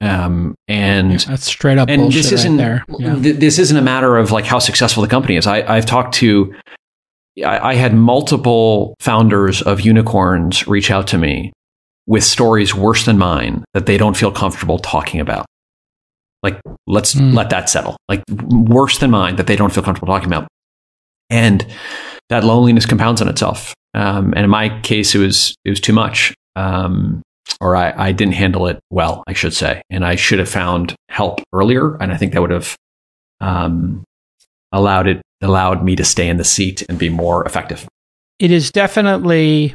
Um, 0.00 0.54
and 0.68 1.18
that's 1.20 1.46
straight 1.46 1.78
up. 1.78 1.88
And 1.88 2.12
this 2.12 2.30
isn't 2.30 2.58
right 2.58 2.82
yeah. 2.98 3.16
th- 3.16 3.36
this 3.36 3.58
isn't 3.58 3.76
a 3.76 3.82
matter 3.82 4.16
of 4.16 4.30
like 4.30 4.44
how 4.44 4.60
successful 4.60 5.02
the 5.02 5.08
company 5.08 5.36
is. 5.36 5.46
I, 5.46 5.62
I've 5.62 5.86
talked 5.86 6.14
to, 6.16 6.54
I, 7.44 7.70
I 7.70 7.74
had 7.74 7.94
multiple 7.94 8.94
founders 9.00 9.60
of 9.62 9.80
unicorns 9.80 10.68
reach 10.68 10.90
out 10.90 11.08
to 11.08 11.18
me 11.18 11.52
with 12.06 12.22
stories 12.22 12.74
worse 12.74 13.06
than 13.06 13.18
mine 13.18 13.64
that 13.74 13.86
they 13.86 13.98
don't 13.98 14.16
feel 14.16 14.30
comfortable 14.30 14.78
talking 14.78 15.20
about. 15.20 15.46
Like, 16.42 16.60
let's 16.86 17.16
mm. 17.16 17.34
let 17.34 17.50
that 17.50 17.68
settle. 17.68 17.96
Like, 18.08 18.22
worse 18.30 18.98
than 18.98 19.10
mine 19.10 19.36
that 19.36 19.48
they 19.48 19.56
don't 19.56 19.72
feel 19.72 19.82
comfortable 19.82 20.12
talking 20.12 20.28
about. 20.28 20.46
And 21.28 21.66
that 22.28 22.44
loneliness 22.44 22.86
compounds 22.86 23.20
on 23.20 23.28
itself. 23.28 23.74
Um, 23.94 24.32
and 24.34 24.44
in 24.44 24.50
my 24.50 24.80
case, 24.80 25.14
it 25.14 25.18
was 25.18 25.54
it 25.64 25.70
was 25.70 25.80
too 25.80 25.92
much, 25.92 26.34
um, 26.56 27.22
or 27.60 27.76
I, 27.76 28.08
I 28.08 28.12
didn't 28.12 28.34
handle 28.34 28.66
it 28.66 28.78
well, 28.90 29.24
I 29.26 29.32
should 29.32 29.54
say, 29.54 29.82
and 29.90 30.04
I 30.04 30.16
should 30.16 30.38
have 30.38 30.48
found 30.48 30.94
help 31.08 31.40
earlier. 31.52 31.96
And 31.96 32.12
I 32.12 32.16
think 32.16 32.32
that 32.32 32.40
would 32.40 32.50
have 32.50 32.76
um, 33.40 34.04
allowed 34.72 35.06
it 35.06 35.22
allowed 35.40 35.84
me 35.84 35.96
to 35.96 36.04
stay 36.04 36.28
in 36.28 36.36
the 36.36 36.44
seat 36.44 36.82
and 36.88 36.98
be 36.98 37.08
more 37.08 37.44
effective. 37.44 37.86
It 38.38 38.50
is 38.50 38.70
definitely 38.70 39.74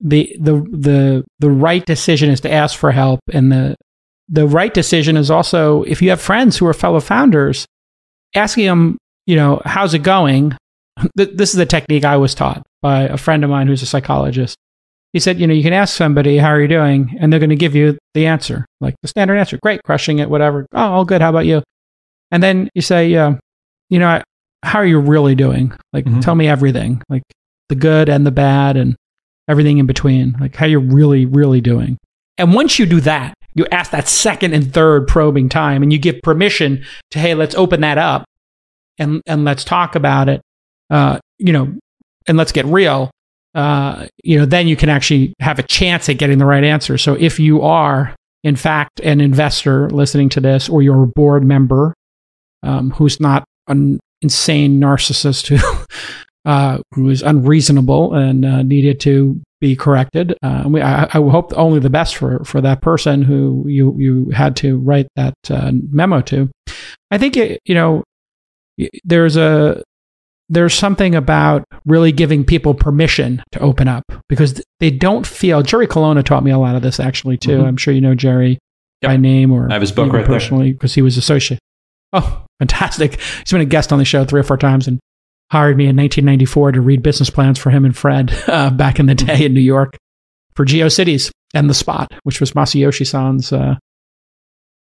the 0.00 0.34
the 0.38 0.54
the 0.70 1.24
the 1.38 1.50
right 1.50 1.84
decision 1.86 2.30
is 2.30 2.40
to 2.40 2.52
ask 2.52 2.78
for 2.78 2.90
help 2.90 3.20
and 3.32 3.52
the 3.52 3.76
the 4.28 4.46
right 4.46 4.74
decision 4.74 5.16
is 5.16 5.30
also 5.30 5.82
if 5.84 6.02
you 6.02 6.10
have 6.10 6.20
friends 6.20 6.56
who 6.56 6.66
are 6.66 6.74
fellow 6.74 7.00
founders 7.00 7.66
asking 8.34 8.66
them 8.66 8.98
you 9.26 9.36
know 9.36 9.62
how's 9.64 9.94
it 9.94 10.02
going 10.02 10.56
this 11.14 11.54
is 11.54 11.60
a 11.60 11.66
technique 11.66 12.04
i 12.04 12.16
was 12.16 12.34
taught 12.34 12.66
by 12.80 13.02
a 13.02 13.16
friend 13.16 13.44
of 13.44 13.50
mine 13.50 13.68
who's 13.68 13.82
a 13.82 13.86
psychologist 13.86 14.56
he 15.12 15.20
said 15.20 15.38
you 15.38 15.46
know 15.46 15.54
you 15.54 15.62
can 15.62 15.72
ask 15.72 15.96
somebody 15.96 16.38
how 16.38 16.48
are 16.48 16.60
you 16.60 16.68
doing 16.68 17.16
and 17.20 17.32
they're 17.32 17.40
going 17.40 17.50
to 17.50 17.56
give 17.56 17.74
you 17.74 17.96
the 18.14 18.26
answer 18.26 18.66
like 18.80 18.94
the 19.02 19.08
standard 19.08 19.36
answer 19.36 19.58
great 19.62 19.82
crushing 19.84 20.18
it 20.18 20.30
whatever 20.30 20.66
oh 20.72 20.92
all 20.92 21.04
good 21.04 21.20
how 21.20 21.30
about 21.30 21.46
you 21.46 21.62
and 22.30 22.42
then 22.42 22.68
you 22.74 22.82
say 22.82 23.08
yeah 23.08 23.36
you 23.88 23.98
know 23.98 24.22
how 24.62 24.78
are 24.78 24.86
you 24.86 24.98
really 24.98 25.34
doing 25.34 25.72
like 25.92 26.04
mm-hmm. 26.04 26.20
tell 26.20 26.34
me 26.34 26.48
everything 26.48 27.02
like 27.08 27.22
the 27.68 27.74
good 27.74 28.08
and 28.08 28.26
the 28.26 28.30
bad 28.30 28.76
and 28.76 28.96
everything 29.48 29.78
in 29.78 29.86
between, 29.86 30.36
like 30.40 30.56
how 30.56 30.66
you're 30.66 30.80
really, 30.80 31.26
really 31.26 31.60
doing. 31.60 31.98
And 32.38 32.54
once 32.54 32.78
you 32.78 32.86
do 32.86 33.00
that, 33.00 33.34
you 33.54 33.66
ask 33.70 33.90
that 33.90 34.08
second 34.08 34.54
and 34.54 34.72
third 34.72 35.06
probing 35.06 35.48
time 35.48 35.82
and 35.82 35.92
you 35.92 35.98
give 35.98 36.20
permission 36.22 36.84
to, 37.10 37.18
hey, 37.18 37.34
let's 37.34 37.54
open 37.54 37.80
that 37.82 37.98
up 37.98 38.24
and, 38.98 39.22
and 39.26 39.44
let's 39.44 39.64
talk 39.64 39.94
about 39.94 40.28
it, 40.28 40.40
uh, 40.90 41.18
you 41.38 41.52
know, 41.52 41.74
and 42.26 42.38
let's 42.38 42.52
get 42.52 42.64
real. 42.66 43.10
Uh, 43.54 44.06
you 44.24 44.38
know, 44.38 44.46
then 44.46 44.66
you 44.66 44.76
can 44.76 44.88
actually 44.88 45.34
have 45.40 45.58
a 45.58 45.62
chance 45.62 46.08
at 46.08 46.18
getting 46.18 46.38
the 46.38 46.46
right 46.46 46.64
answer. 46.64 46.96
So 46.96 47.14
if 47.14 47.38
you 47.38 47.62
are, 47.62 48.14
in 48.44 48.56
fact, 48.56 49.00
an 49.00 49.20
investor 49.20 49.90
listening 49.90 50.30
to 50.30 50.40
this, 50.40 50.68
or 50.68 50.82
you're 50.82 51.02
a 51.02 51.06
board 51.06 51.44
member 51.44 51.94
um, 52.62 52.90
who's 52.92 53.20
not 53.20 53.44
an 53.68 54.00
insane 54.22 54.80
narcissist 54.80 55.48
who 55.48 55.84
uh, 56.44 56.78
who 56.94 57.04
was 57.04 57.22
unreasonable 57.22 58.14
and 58.14 58.44
uh, 58.44 58.62
needed 58.62 59.00
to 59.00 59.40
be 59.60 59.76
corrected. 59.76 60.36
Uh, 60.42 60.68
I, 60.76 61.04
I, 61.04 61.30
hope 61.30 61.56
only 61.56 61.78
the 61.78 61.88
best 61.88 62.16
for, 62.16 62.44
for 62.44 62.60
that 62.60 62.82
person 62.82 63.22
who 63.22 63.64
you, 63.68 63.94
you 63.96 64.30
had 64.30 64.56
to 64.56 64.78
write 64.78 65.06
that 65.14 65.34
uh, 65.48 65.70
memo 65.72 66.20
to. 66.22 66.50
I 67.12 67.18
think, 67.18 67.36
it, 67.36 67.60
you 67.64 67.76
know, 67.76 68.02
there's 69.04 69.36
a, 69.36 69.80
there's 70.48 70.74
something 70.74 71.14
about 71.14 71.64
really 71.84 72.12
giving 72.12 72.44
people 72.44 72.74
permission 72.74 73.42
to 73.52 73.60
open 73.60 73.88
up 73.88 74.04
because 74.28 74.62
they 74.80 74.90
don't 74.90 75.26
feel. 75.26 75.62
Jerry 75.62 75.86
Colonna 75.86 76.22
taught 76.22 76.44
me 76.44 76.50
a 76.50 76.58
lot 76.58 76.76
of 76.76 76.82
this 76.82 77.00
actually 77.00 77.36
too. 77.36 77.58
Mm-hmm. 77.58 77.66
I'm 77.66 77.76
sure 77.76 77.94
you 77.94 78.00
know 78.00 78.14
Jerry 78.14 78.58
yep. 79.00 79.10
by 79.10 79.16
name 79.16 79.52
or 79.52 79.68
I 79.68 79.74
have 79.74 79.82
his 79.82 79.92
book 79.92 80.12
right 80.12 80.24
personally 80.24 80.72
because 80.72 80.94
he 80.94 81.02
was 81.02 81.16
associate. 81.16 81.60
Oh, 82.12 82.44
fantastic! 82.58 83.20
He's 83.20 83.52
been 83.52 83.60
a 83.60 83.66
guest 83.66 83.92
on 83.92 83.98
the 83.98 84.04
show 84.04 84.24
three 84.24 84.40
or 84.40 84.44
four 84.44 84.58
times 84.58 84.88
and 84.88 85.00
hired 85.50 85.76
me 85.76 85.84
in 85.84 85.96
1994 85.96 86.72
to 86.72 86.80
read 86.80 87.02
business 87.02 87.28
plans 87.28 87.58
for 87.58 87.70
him 87.70 87.84
and 87.84 87.96
Fred 87.96 88.32
uh, 88.48 88.70
back 88.70 88.98
in 88.98 89.06
the 89.06 89.14
mm-hmm. 89.14 89.26
day 89.26 89.44
in 89.44 89.54
New 89.54 89.60
York 89.60 89.98
for 90.54 90.64
GeoCities 90.64 91.30
and 91.54 91.68
The 91.68 91.74
Spot, 91.74 92.10
which 92.22 92.40
was 92.40 92.52
Masayoshi 92.52 93.06
Son's 93.06 93.52
uh, 93.52 93.76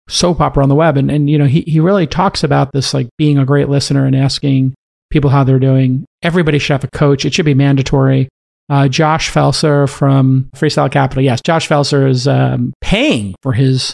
soap 0.08 0.42
opera 0.42 0.64
on 0.64 0.70
the 0.70 0.76
web. 0.76 0.98
And, 0.98 1.10
and, 1.12 1.30
you 1.30 1.38
know, 1.38 1.46
he, 1.46 1.62
he 1.62 1.80
really 1.80 2.08
talks 2.08 2.44
about 2.44 2.72
this, 2.72 2.94
like 2.94 3.10
being 3.18 3.38
a 3.38 3.46
great 3.46 3.70
listener 3.70 4.06
and 4.06 4.16
asking 4.16 4.76
people 5.10 5.30
how 5.30 5.44
they're 5.44 5.60
doing. 5.60 6.06
Everybody 6.26 6.58
should 6.58 6.74
have 6.74 6.84
a 6.84 6.90
coach. 6.90 7.24
It 7.24 7.36
should 7.36 7.46
be 7.46 7.54
mandatory. 7.54 8.30
Uh, 8.68 8.88
Josh 8.88 9.32
Felser 9.32 9.88
from 9.88 10.50
Freestyle 10.56 10.92
Capital. 10.92 11.24
Yes, 11.24 11.40
Josh 11.40 11.70
Felser 11.70 12.10
is 12.10 12.28
um, 12.28 12.74
paying 12.82 13.36
for 13.44 13.54
his 13.54 13.94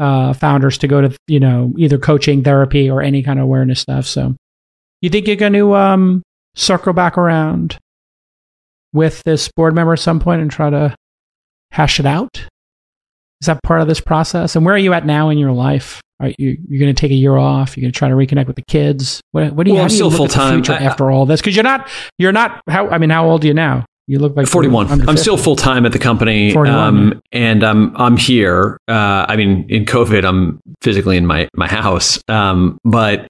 uh, 0.00 0.32
founders 0.32 0.76
to 0.78 0.88
go 0.88 1.00
to, 1.00 1.16
you 1.28 1.38
know, 1.38 1.72
either 1.78 1.98
coaching, 1.98 2.42
therapy, 2.42 2.90
or 2.90 3.00
any 3.00 3.22
kind 3.22 3.38
of 3.38 3.44
awareness 3.44 3.78
stuff. 3.78 4.06
So 4.06 4.34
you 5.00 5.08
think 5.08 5.28
you're 5.28 5.36
going 5.36 5.52
to 5.52 5.76
um, 5.76 6.22
circle 6.56 6.92
back 6.92 7.16
around 7.16 7.78
with 8.92 9.22
this 9.22 9.48
board 9.54 9.72
member 9.72 9.92
at 9.92 10.00
some 10.00 10.18
point 10.18 10.42
and 10.42 10.50
try 10.50 10.70
to 10.70 10.96
hash 11.70 12.00
it 12.00 12.06
out? 12.06 12.38
Is 13.40 13.46
that 13.46 13.62
part 13.62 13.82
of 13.82 13.86
this 13.86 14.00
process? 14.00 14.56
And 14.56 14.66
where 14.66 14.74
are 14.74 14.78
you 14.78 14.94
at 14.94 15.06
now 15.06 15.28
in 15.28 15.38
your 15.38 15.52
life? 15.52 16.00
Are 16.20 16.32
you 16.38 16.58
you're 16.68 16.80
going 16.80 16.94
to 16.94 17.00
take 17.00 17.12
a 17.12 17.14
year 17.14 17.36
off? 17.36 17.76
You're 17.76 17.82
going 17.82 17.92
to 17.92 17.98
try 17.98 18.08
to 18.08 18.14
reconnect 18.14 18.46
with 18.46 18.56
the 18.56 18.62
kids. 18.62 19.20
What, 19.32 19.52
what 19.52 19.64
do 19.64 19.70
you? 19.70 19.76
Well, 19.76 19.84
I'm 19.84 19.90
still 19.90 20.10
full 20.10 20.28
time 20.28 20.64
after 20.68 21.10
all 21.10 21.26
this 21.26 21.40
because 21.40 21.54
you're 21.54 21.62
not 21.62 21.88
you're 22.18 22.32
not 22.32 22.60
how 22.68 22.88
I 22.88 22.98
mean 22.98 23.10
how 23.10 23.28
old 23.28 23.44
are 23.44 23.46
you 23.46 23.54
now? 23.54 23.84
You 24.08 24.18
look 24.18 24.34
like 24.34 24.46
41. 24.46 25.06
I'm 25.06 25.18
still 25.18 25.36
full 25.36 25.54
time 25.54 25.84
at 25.84 25.92
the 25.92 25.98
company, 25.98 26.56
um, 26.56 27.20
and 27.30 27.62
I'm 27.62 27.94
I'm 27.94 28.16
here. 28.16 28.78
Uh, 28.88 29.26
I 29.28 29.36
mean, 29.36 29.66
in 29.68 29.84
COVID, 29.84 30.24
I'm 30.26 30.60
physically 30.80 31.18
in 31.18 31.26
my 31.26 31.46
my 31.54 31.68
house, 31.68 32.18
um, 32.26 32.78
but 32.84 33.28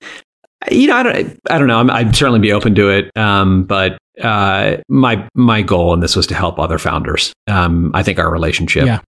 you 0.71 0.87
know, 0.87 0.97
I 0.97 1.03
don't, 1.03 1.41
I 1.51 1.59
don't 1.59 1.67
know. 1.67 1.81
i 1.81 2.03
would 2.03 2.15
certainly 2.15 2.41
be 2.41 2.53
open 2.53 2.75
to 2.77 2.91
it. 2.91 3.11
Um, 3.17 3.65
but 3.65 3.99
uh, 4.23 4.77
my 4.89 5.29
my 5.35 5.63
goal 5.63 5.95
in 5.95 6.01
this 6.01 6.17
was 6.17 6.29
to 6.29 6.35
help 6.35 6.59
other 6.59 6.79
founders. 6.79 7.33
Um, 7.49 7.91
I 7.95 8.03
think 8.05 8.21
our 8.21 8.31
relationship, 8.31 8.87
yeah. 8.87 9.01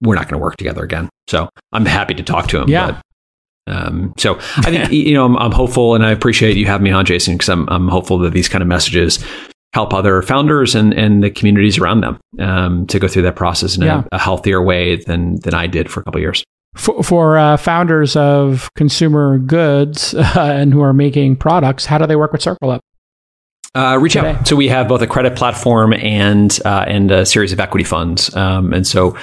We're 0.00 0.14
not 0.14 0.28
going 0.28 0.38
to 0.40 0.44
work 0.44 0.56
together 0.56 0.82
again. 0.82 1.08
So 1.26 1.48
I'm 1.72 1.86
happy 1.86 2.14
to 2.14 2.22
talk 2.22 2.48
to 2.48 2.60
him. 2.60 2.68
Yeah. 2.68 3.00
But, 3.66 3.74
um, 3.74 4.14
so 4.16 4.36
I 4.56 4.70
think 4.70 4.92
you 4.92 5.14
know 5.14 5.26
I'm, 5.26 5.36
I'm, 5.36 5.52
hopeful, 5.52 5.94
and 5.94 6.04
I 6.04 6.10
appreciate 6.10 6.56
you 6.56 6.66
having 6.66 6.84
me 6.84 6.90
on, 6.90 7.04
Jason, 7.04 7.34
because 7.34 7.50
I'm 7.50 7.68
I'm 7.68 7.88
hopeful 7.88 8.18
that 8.20 8.32
these 8.32 8.48
kind 8.48 8.62
of 8.62 8.68
messages 8.68 9.22
help 9.74 9.92
other 9.92 10.22
founders 10.22 10.74
and 10.74 10.94
and 10.94 11.22
the 11.22 11.30
communities 11.30 11.78
around 11.78 12.00
them 12.00 12.18
um, 12.38 12.86
to 12.86 12.98
go 12.98 13.08
through 13.08 13.22
that 13.22 13.36
process 13.36 13.76
in 13.76 13.82
yeah. 13.82 14.04
a, 14.10 14.16
a, 14.16 14.18
healthier 14.18 14.62
way 14.62 14.96
than 14.96 15.38
than 15.40 15.52
I 15.52 15.66
did 15.66 15.90
for 15.90 16.00
a 16.00 16.04
couple 16.04 16.20
years 16.20 16.42
for, 16.78 17.02
for 17.02 17.38
uh, 17.38 17.56
founders 17.56 18.16
of 18.16 18.72
consumer 18.74 19.38
goods 19.38 20.14
uh, 20.14 20.32
and 20.38 20.72
who 20.72 20.80
are 20.80 20.92
making 20.92 21.36
products, 21.36 21.84
how 21.84 21.98
do 21.98 22.06
they 22.06 22.16
work 22.16 22.32
with 22.32 22.40
CircleUp? 22.40 22.80
Uh, 23.74 23.98
reach 24.00 24.14
today? 24.14 24.30
out. 24.30 24.48
So 24.48 24.56
we 24.56 24.68
have 24.68 24.88
both 24.88 25.02
a 25.02 25.06
credit 25.06 25.36
platform 25.36 25.92
and 25.92 26.58
uh, 26.64 26.84
and 26.88 27.10
a 27.10 27.26
series 27.26 27.52
of 27.52 27.60
equity 27.60 27.84
funds, 27.84 28.34
um, 28.34 28.72
and 28.72 28.86
so 28.86 29.14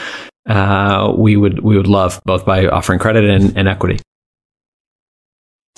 uh, 0.47 1.13
we 1.17 1.35
would 1.35 1.59
we 1.59 1.77
would 1.77 1.87
love 1.87 2.21
both 2.25 2.45
by 2.45 2.67
offering 2.67 2.99
credit 2.99 3.23
and, 3.23 3.57
and, 3.57 3.67
equity. 3.67 3.99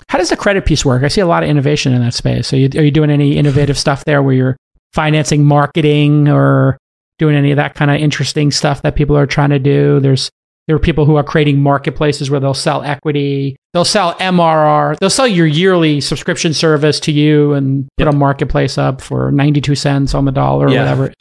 How 0.09 0.18
does 0.18 0.30
the 0.30 0.38
credit 0.38 0.65
piece 0.65 0.84
work? 0.84 1.03
I 1.03 1.07
see 1.07 1.22
a 1.22 1.28
lot 1.28 1.43
of 1.43 1.49
innovation 1.49 1.93
in 1.93 2.01
that 2.01 2.13
space. 2.13 2.51
Are 2.53 2.57
you, 2.57 2.70
are 2.76 2.84
you 2.84 2.91
doing 2.91 3.09
any 3.09 3.38
innovative 3.38 3.78
stuff 3.78 4.05
there 4.05 4.22
where 4.22 4.34
you're 4.34 4.57
financing 4.93 5.43
marketing 5.45 6.28
or 6.28 6.78
doing 7.18 7.36
any 7.36 7.51
of 7.51 7.57
that 7.57 7.76
kind 7.76 7.91
of 7.91 7.97
interesting 7.97 8.51
stuff 8.51 8.82
that 8.82 8.95
people 8.95 9.18
are 9.18 9.26
trying 9.26 9.51
to 9.51 9.59
do? 9.59 9.99
There's 9.99 10.30
there 10.68 10.76
are 10.76 10.80
people 10.80 11.05
who 11.05 11.15
are 11.15 11.24
creating 11.24 11.61
marketplaces 11.61 12.30
where 12.30 12.41
they'll 12.41 12.53
sell 12.53 12.84
equity. 12.84 13.55
They'll 13.74 13.86
sell 13.86 14.15
MRR. 14.15 14.97
They'll 14.99 15.09
sell 15.09 15.28
your 15.28 15.47
yearly 15.47 16.01
subscription 16.01 16.53
service 16.53 16.99
to 17.01 17.13
you 17.13 17.53
and 17.53 17.88
put 17.97 18.05
yep. 18.05 18.13
a 18.13 18.18
marketplace 18.18 18.78
up 18.78 18.99
for 18.99 19.32
92 19.32 19.76
cents 19.76 20.13
on 20.13 20.26
the 20.26 20.32
dollar 20.32 20.68
or 20.68 20.72
yeah. 20.72 20.82
whatever. 20.82 21.13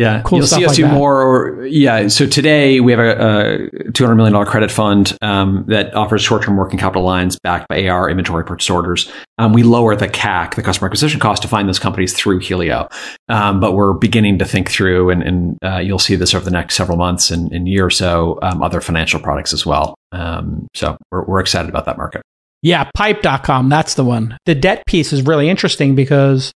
Yeah, 0.00 0.22
cool 0.24 0.38
you'll 0.38 0.46
see 0.46 0.64
us 0.64 0.70
like 0.70 0.76
do 0.76 0.84
that. 0.84 0.94
more. 0.94 1.66
Yeah, 1.68 2.08
so 2.08 2.26
today 2.26 2.80
we 2.80 2.90
have 2.90 3.00
a, 3.00 3.68
a 3.88 3.92
two 3.92 4.02
hundred 4.02 4.14
million 4.14 4.32
dollar 4.32 4.46
credit 4.46 4.70
fund 4.70 5.14
um, 5.20 5.66
that 5.68 5.94
offers 5.94 6.22
short 6.22 6.42
term 6.42 6.56
working 6.56 6.78
capital 6.78 7.02
lines 7.02 7.38
backed 7.38 7.68
by 7.68 7.86
AR 7.86 8.08
inventory 8.08 8.42
purchase 8.42 8.70
orders. 8.70 9.12
Um, 9.36 9.52
we 9.52 9.62
lower 9.62 9.94
the 9.94 10.08
CAC, 10.08 10.54
the 10.54 10.62
customer 10.62 10.86
acquisition 10.86 11.20
cost, 11.20 11.42
to 11.42 11.48
find 11.48 11.68
those 11.68 11.78
companies 11.78 12.14
through 12.14 12.38
Helio, 12.38 12.88
um, 13.28 13.60
but 13.60 13.72
we're 13.72 13.92
beginning 13.92 14.38
to 14.38 14.46
think 14.46 14.70
through, 14.70 15.10
and, 15.10 15.22
and 15.22 15.58
uh, 15.62 15.76
you'll 15.76 15.98
see 15.98 16.16
this 16.16 16.34
over 16.34 16.46
the 16.46 16.50
next 16.50 16.76
several 16.76 16.96
months 16.96 17.30
and, 17.30 17.52
and 17.52 17.68
year 17.68 17.84
or 17.84 17.90
so, 17.90 18.38
um, 18.40 18.62
other 18.62 18.80
financial 18.80 19.20
products 19.20 19.52
as 19.52 19.66
well. 19.66 19.94
Um, 20.12 20.66
so 20.74 20.96
we're, 21.10 21.26
we're 21.26 21.40
excited 21.40 21.68
about 21.68 21.84
that 21.84 21.98
market. 21.98 22.22
Yeah, 22.62 22.90
pipe.com, 22.94 23.68
that's 23.68 23.94
the 23.94 24.04
one. 24.04 24.38
The 24.46 24.54
debt 24.54 24.82
piece 24.86 25.12
is 25.12 25.20
really 25.26 25.50
interesting 25.50 25.94
because 25.94 26.52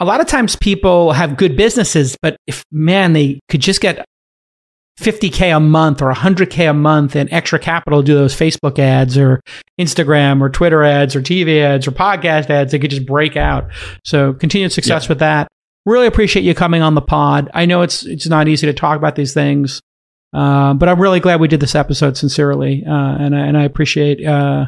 a 0.00 0.04
lot 0.04 0.20
of 0.20 0.26
times 0.26 0.56
people 0.56 1.12
have 1.12 1.36
good 1.36 1.56
businesses, 1.56 2.16
but 2.22 2.36
if 2.46 2.64
man, 2.72 3.12
they 3.12 3.38
could 3.48 3.60
just 3.60 3.82
get 3.82 4.04
50k 4.98 5.56
a 5.56 5.60
month 5.60 6.02
or 6.02 6.12
100k 6.12 6.70
a 6.70 6.74
month 6.74 7.16
in 7.16 7.32
extra 7.32 7.58
capital 7.58 8.00
to 8.00 8.06
do 8.06 8.14
those 8.14 8.34
Facebook 8.34 8.78
ads 8.78 9.16
or 9.16 9.40
Instagram 9.78 10.40
or 10.40 10.48
Twitter 10.48 10.82
ads 10.82 11.14
or 11.14 11.22
TV 11.22 11.62
ads 11.62 11.86
or 11.86 11.92
podcast 11.92 12.50
ads, 12.50 12.72
they 12.72 12.78
could 12.78 12.90
just 12.90 13.06
break 13.06 13.36
out. 13.36 13.70
So 14.04 14.32
continued 14.32 14.72
success 14.72 15.04
yeah. 15.04 15.08
with 15.10 15.18
that. 15.20 15.48
Really 15.86 16.06
appreciate 16.06 16.42
you 16.44 16.54
coming 16.54 16.82
on 16.82 16.94
the 16.94 17.00
pod. 17.02 17.50
I 17.54 17.66
know 17.66 17.82
it's 17.82 18.04
it's 18.04 18.26
not 18.26 18.48
easy 18.48 18.66
to 18.66 18.74
talk 18.74 18.98
about 18.98 19.16
these 19.16 19.32
things, 19.32 19.80
uh, 20.34 20.74
but 20.74 20.88
I'm 20.88 21.00
really 21.00 21.20
glad 21.20 21.40
we 21.40 21.48
did 21.48 21.60
this 21.60 21.74
episode 21.74 22.18
sincerely, 22.18 22.84
uh, 22.86 22.92
and 22.92 23.34
I, 23.34 23.46
and 23.46 23.56
I 23.56 23.64
appreciate 23.64 24.24
uh, 24.24 24.66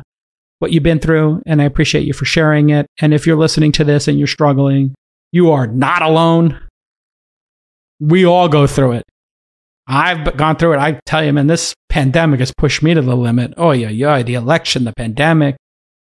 what 0.58 0.72
you've 0.72 0.82
been 0.82 1.00
through, 1.00 1.42
and 1.44 1.60
I 1.60 1.66
appreciate 1.66 2.06
you 2.06 2.14
for 2.14 2.24
sharing 2.24 2.70
it. 2.70 2.86
And 2.98 3.12
if 3.12 3.26
you're 3.26 3.36
listening 3.36 3.72
to 3.72 3.84
this 3.84 4.08
and 4.08 4.18
you're 4.18 4.26
struggling, 4.26 4.94
you 5.32 5.50
are 5.50 5.66
not 5.66 6.02
alone. 6.02 6.60
We 7.98 8.24
all 8.24 8.48
go 8.48 8.66
through 8.66 8.92
it. 8.92 9.04
I've 9.86 10.36
gone 10.36 10.56
through 10.56 10.74
it. 10.74 10.78
I 10.78 11.00
tell 11.06 11.24
you, 11.24 11.32
man, 11.32 11.48
this 11.48 11.74
pandemic 11.88 12.40
has 12.40 12.52
pushed 12.56 12.82
me 12.82 12.94
to 12.94 13.02
the 13.02 13.16
limit. 13.16 13.54
Oh, 13.56 13.72
yeah, 13.72 13.88
yeah. 13.88 14.22
The 14.22 14.34
election, 14.34 14.84
the 14.84 14.92
pandemic. 14.92 15.56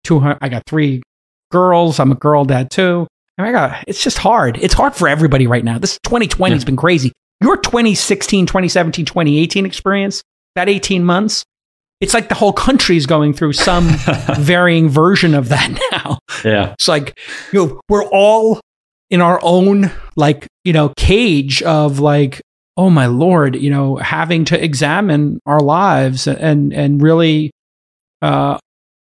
200, 0.05 0.39
I 0.41 0.49
got 0.49 0.63
three 0.67 1.03
girls. 1.51 1.99
I'm 1.99 2.13
a 2.13 2.17
girl 2.17 2.45
dad 2.45 2.71
too. 2.71 3.07
Mean, 3.39 3.49
I 3.49 3.53
got, 3.53 3.85
it's 3.89 4.03
just 4.03 4.19
hard. 4.19 4.59
It's 4.59 4.75
hard 4.75 4.95
for 4.95 5.09
everybody 5.09 5.47
right 5.47 5.65
now. 5.65 5.79
This 5.79 5.99
2020 6.05 6.53
yeah. 6.53 6.55
has 6.55 6.65
been 6.65 6.77
crazy. 6.77 7.13
Your 7.41 7.57
2016, 7.57 8.47
2017, 8.47 9.05
2018 9.05 9.67
experience, 9.67 10.23
that 10.55 10.69
18 10.69 11.05
months, 11.05 11.43
it's 12.01 12.15
like 12.15 12.29
the 12.29 12.35
whole 12.35 12.53
country 12.53 12.97
is 12.97 13.07
going 13.07 13.33
through 13.33 13.55
some 13.55 13.89
varying 14.39 14.89
version 14.89 15.35
of 15.35 15.49
that 15.49 15.79
now. 15.93 16.19
Yeah. 16.45 16.73
It's 16.75 16.87
like, 16.87 17.19
you 17.53 17.67
know, 17.67 17.81
we're 17.89 18.05
all 18.05 18.61
in 19.11 19.21
our 19.21 19.39
own 19.43 19.91
like 20.17 20.47
you 20.65 20.73
know 20.73 20.93
cage 20.97 21.63
of 21.63 21.99
like 21.99 22.41
oh 22.77 22.91
my 22.91 23.07
lord 23.07 23.55
you 23.57 23.71
know 23.71 23.97
having 23.97 24.45
to 24.45 24.63
examine 24.63 25.39
our 25.47 25.61
lives 25.61 26.27
and 26.27 26.73
and 26.73 27.03
really 27.03 27.51
uh 28.23 28.59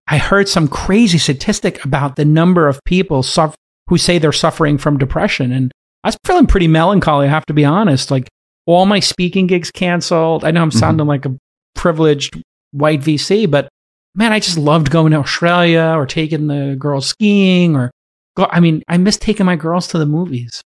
i 0.09 0.18
heard 0.18 0.49
some 0.49 0.68
crazy 0.68 1.18
statistic 1.18 1.84
about 1.84 2.16
the 2.16 2.24
number 2.24 2.68
of 2.68 2.80
people 2.84 3.22
suffer, 3.22 3.55
who 3.89 3.97
say 3.97 4.18
they're 4.18 4.32
suffering 4.32 4.76
from 4.76 4.99
depression 4.99 5.53
and 5.53 5.72
i 6.05 6.09
was 6.09 6.18
feeling 6.24 6.47
pretty 6.47 6.68
melancholy 6.68 7.26
i 7.26 7.30
have 7.30 7.47
to 7.47 7.55
be 7.55 7.64
honest 7.64 8.11
like 8.11 8.28
all 8.66 8.87
my 8.87 9.01
speaking 9.01 9.47
gigs 9.47 9.70
canceled 9.70 10.45
i 10.45 10.51
know 10.51 10.62
i'm 10.62 10.70
mm-hmm. 10.70 10.78
sounding 10.78 11.05
mm-hmm. 11.05 11.09
like 11.09 11.26
a 11.26 11.37
privileged 11.74 12.43
white 12.72 13.01
vc 13.01 13.49
but 13.51 13.68
man 14.14 14.32
i 14.32 14.41
just 14.41 14.59
loved 14.59 14.91
going 14.91 15.12
to 15.12 15.18
australia 15.18 15.95
or 15.97 16.07
taking 16.07 16.49
the 16.49 16.74
girls 16.78 17.07
skiing 17.07 17.76
or 17.76 17.91
I 18.39 18.61
mean, 18.61 18.82
I 18.89 18.97
miss 18.99 19.16
taking 19.16 19.47
my 19.47 19.57
girls 19.57 19.89
to 19.89 19.99
the 19.99 20.07
movies. 20.07 20.62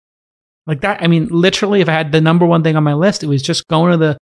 Like 0.65 0.81
that. 0.81 1.01
I 1.01 1.07
mean, 1.07 1.27
literally, 1.29 1.81
if 1.81 1.89
I 1.89 1.93
had 1.93 2.11
the 2.11 2.21
number 2.21 2.45
one 2.45 2.63
thing 2.63 2.75
on 2.75 2.83
my 2.83 2.93
list, 2.93 3.23
it 3.23 3.27
was 3.27 3.41
just 3.41 3.67
going 3.67 3.91
to 3.91 3.97
the 3.97 4.17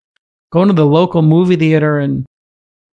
going 0.51 0.67
to 0.67 0.73
the 0.73 0.85
local 0.85 1.21
movie 1.21 1.57
theater 1.57 1.99
and 1.99 2.25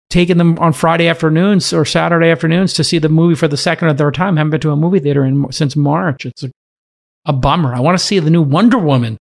taking 0.10 0.38
them 0.38 0.58
on 0.60 0.74
Friday 0.74 1.08
afternoons 1.08 1.72
or 1.74 1.86
Saturday 1.86 2.30
afternoons 2.30 2.74
to 2.74 2.84
see 2.84 2.98
the 2.98 3.10
movie 3.10 3.36
for 3.36 3.48
the 3.48 3.58
second 3.58 3.88
or 3.88 3.94
third 3.94 4.16
time. 4.16 4.38
I 4.38 4.40
haven't 4.40 4.52
been 4.52 4.62
to 4.62 4.72
a 4.72 4.76
movie 4.76 5.00
theater 5.00 5.24
in, 5.24 5.52
since 5.52 5.76
March. 5.76 6.26
It's 6.26 6.44
a, 6.44 6.52
a 7.26 7.34
bummer. 7.34 7.74
I 7.74 7.80
want 7.80 7.98
to 7.98 8.04
see 8.04 8.20
the 8.20 8.30
new 8.30 8.42
Wonder 8.42 8.78
Woman. 8.78 9.18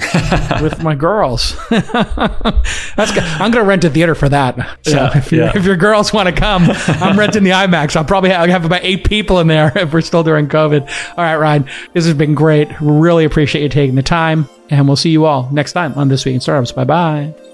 with 0.62 0.82
my 0.82 0.94
girls. 0.94 1.56
That's 1.70 3.12
good. 3.12 3.22
I'm 3.22 3.50
going 3.50 3.64
to 3.64 3.68
rent 3.68 3.84
a 3.84 3.90
theater 3.90 4.14
for 4.14 4.28
that. 4.28 4.78
So 4.82 4.92
Yeah, 4.92 5.18
if, 5.18 5.32
yeah. 5.32 5.52
if 5.54 5.64
your 5.64 5.76
girls 5.76 6.12
want 6.12 6.28
to 6.28 6.34
come, 6.34 6.64
I'm 6.86 7.18
renting 7.18 7.44
the 7.44 7.50
IMAX. 7.50 7.96
I'll 7.96 8.04
probably 8.04 8.30
have, 8.30 8.48
have 8.48 8.64
about 8.64 8.80
eight 8.82 9.04
people 9.04 9.40
in 9.40 9.46
there 9.46 9.72
if 9.76 9.92
we're 9.92 10.00
still 10.00 10.22
during 10.22 10.48
COVID. 10.48 10.82
All 11.16 11.24
right, 11.24 11.36
Ryan, 11.36 11.68
this 11.92 12.04
has 12.06 12.14
been 12.14 12.34
great. 12.34 12.68
Really 12.80 13.24
appreciate 13.24 13.62
you 13.62 13.68
taking 13.68 13.94
the 13.94 14.02
time, 14.02 14.48
and 14.70 14.86
we'll 14.86 14.96
see 14.96 15.10
you 15.10 15.24
all 15.26 15.48
next 15.52 15.72
time 15.72 15.94
on 15.94 16.08
This 16.08 16.24
Week 16.24 16.34
in 16.34 16.40
Startups. 16.40 16.72
Bye 16.72 16.84
bye. 16.84 17.49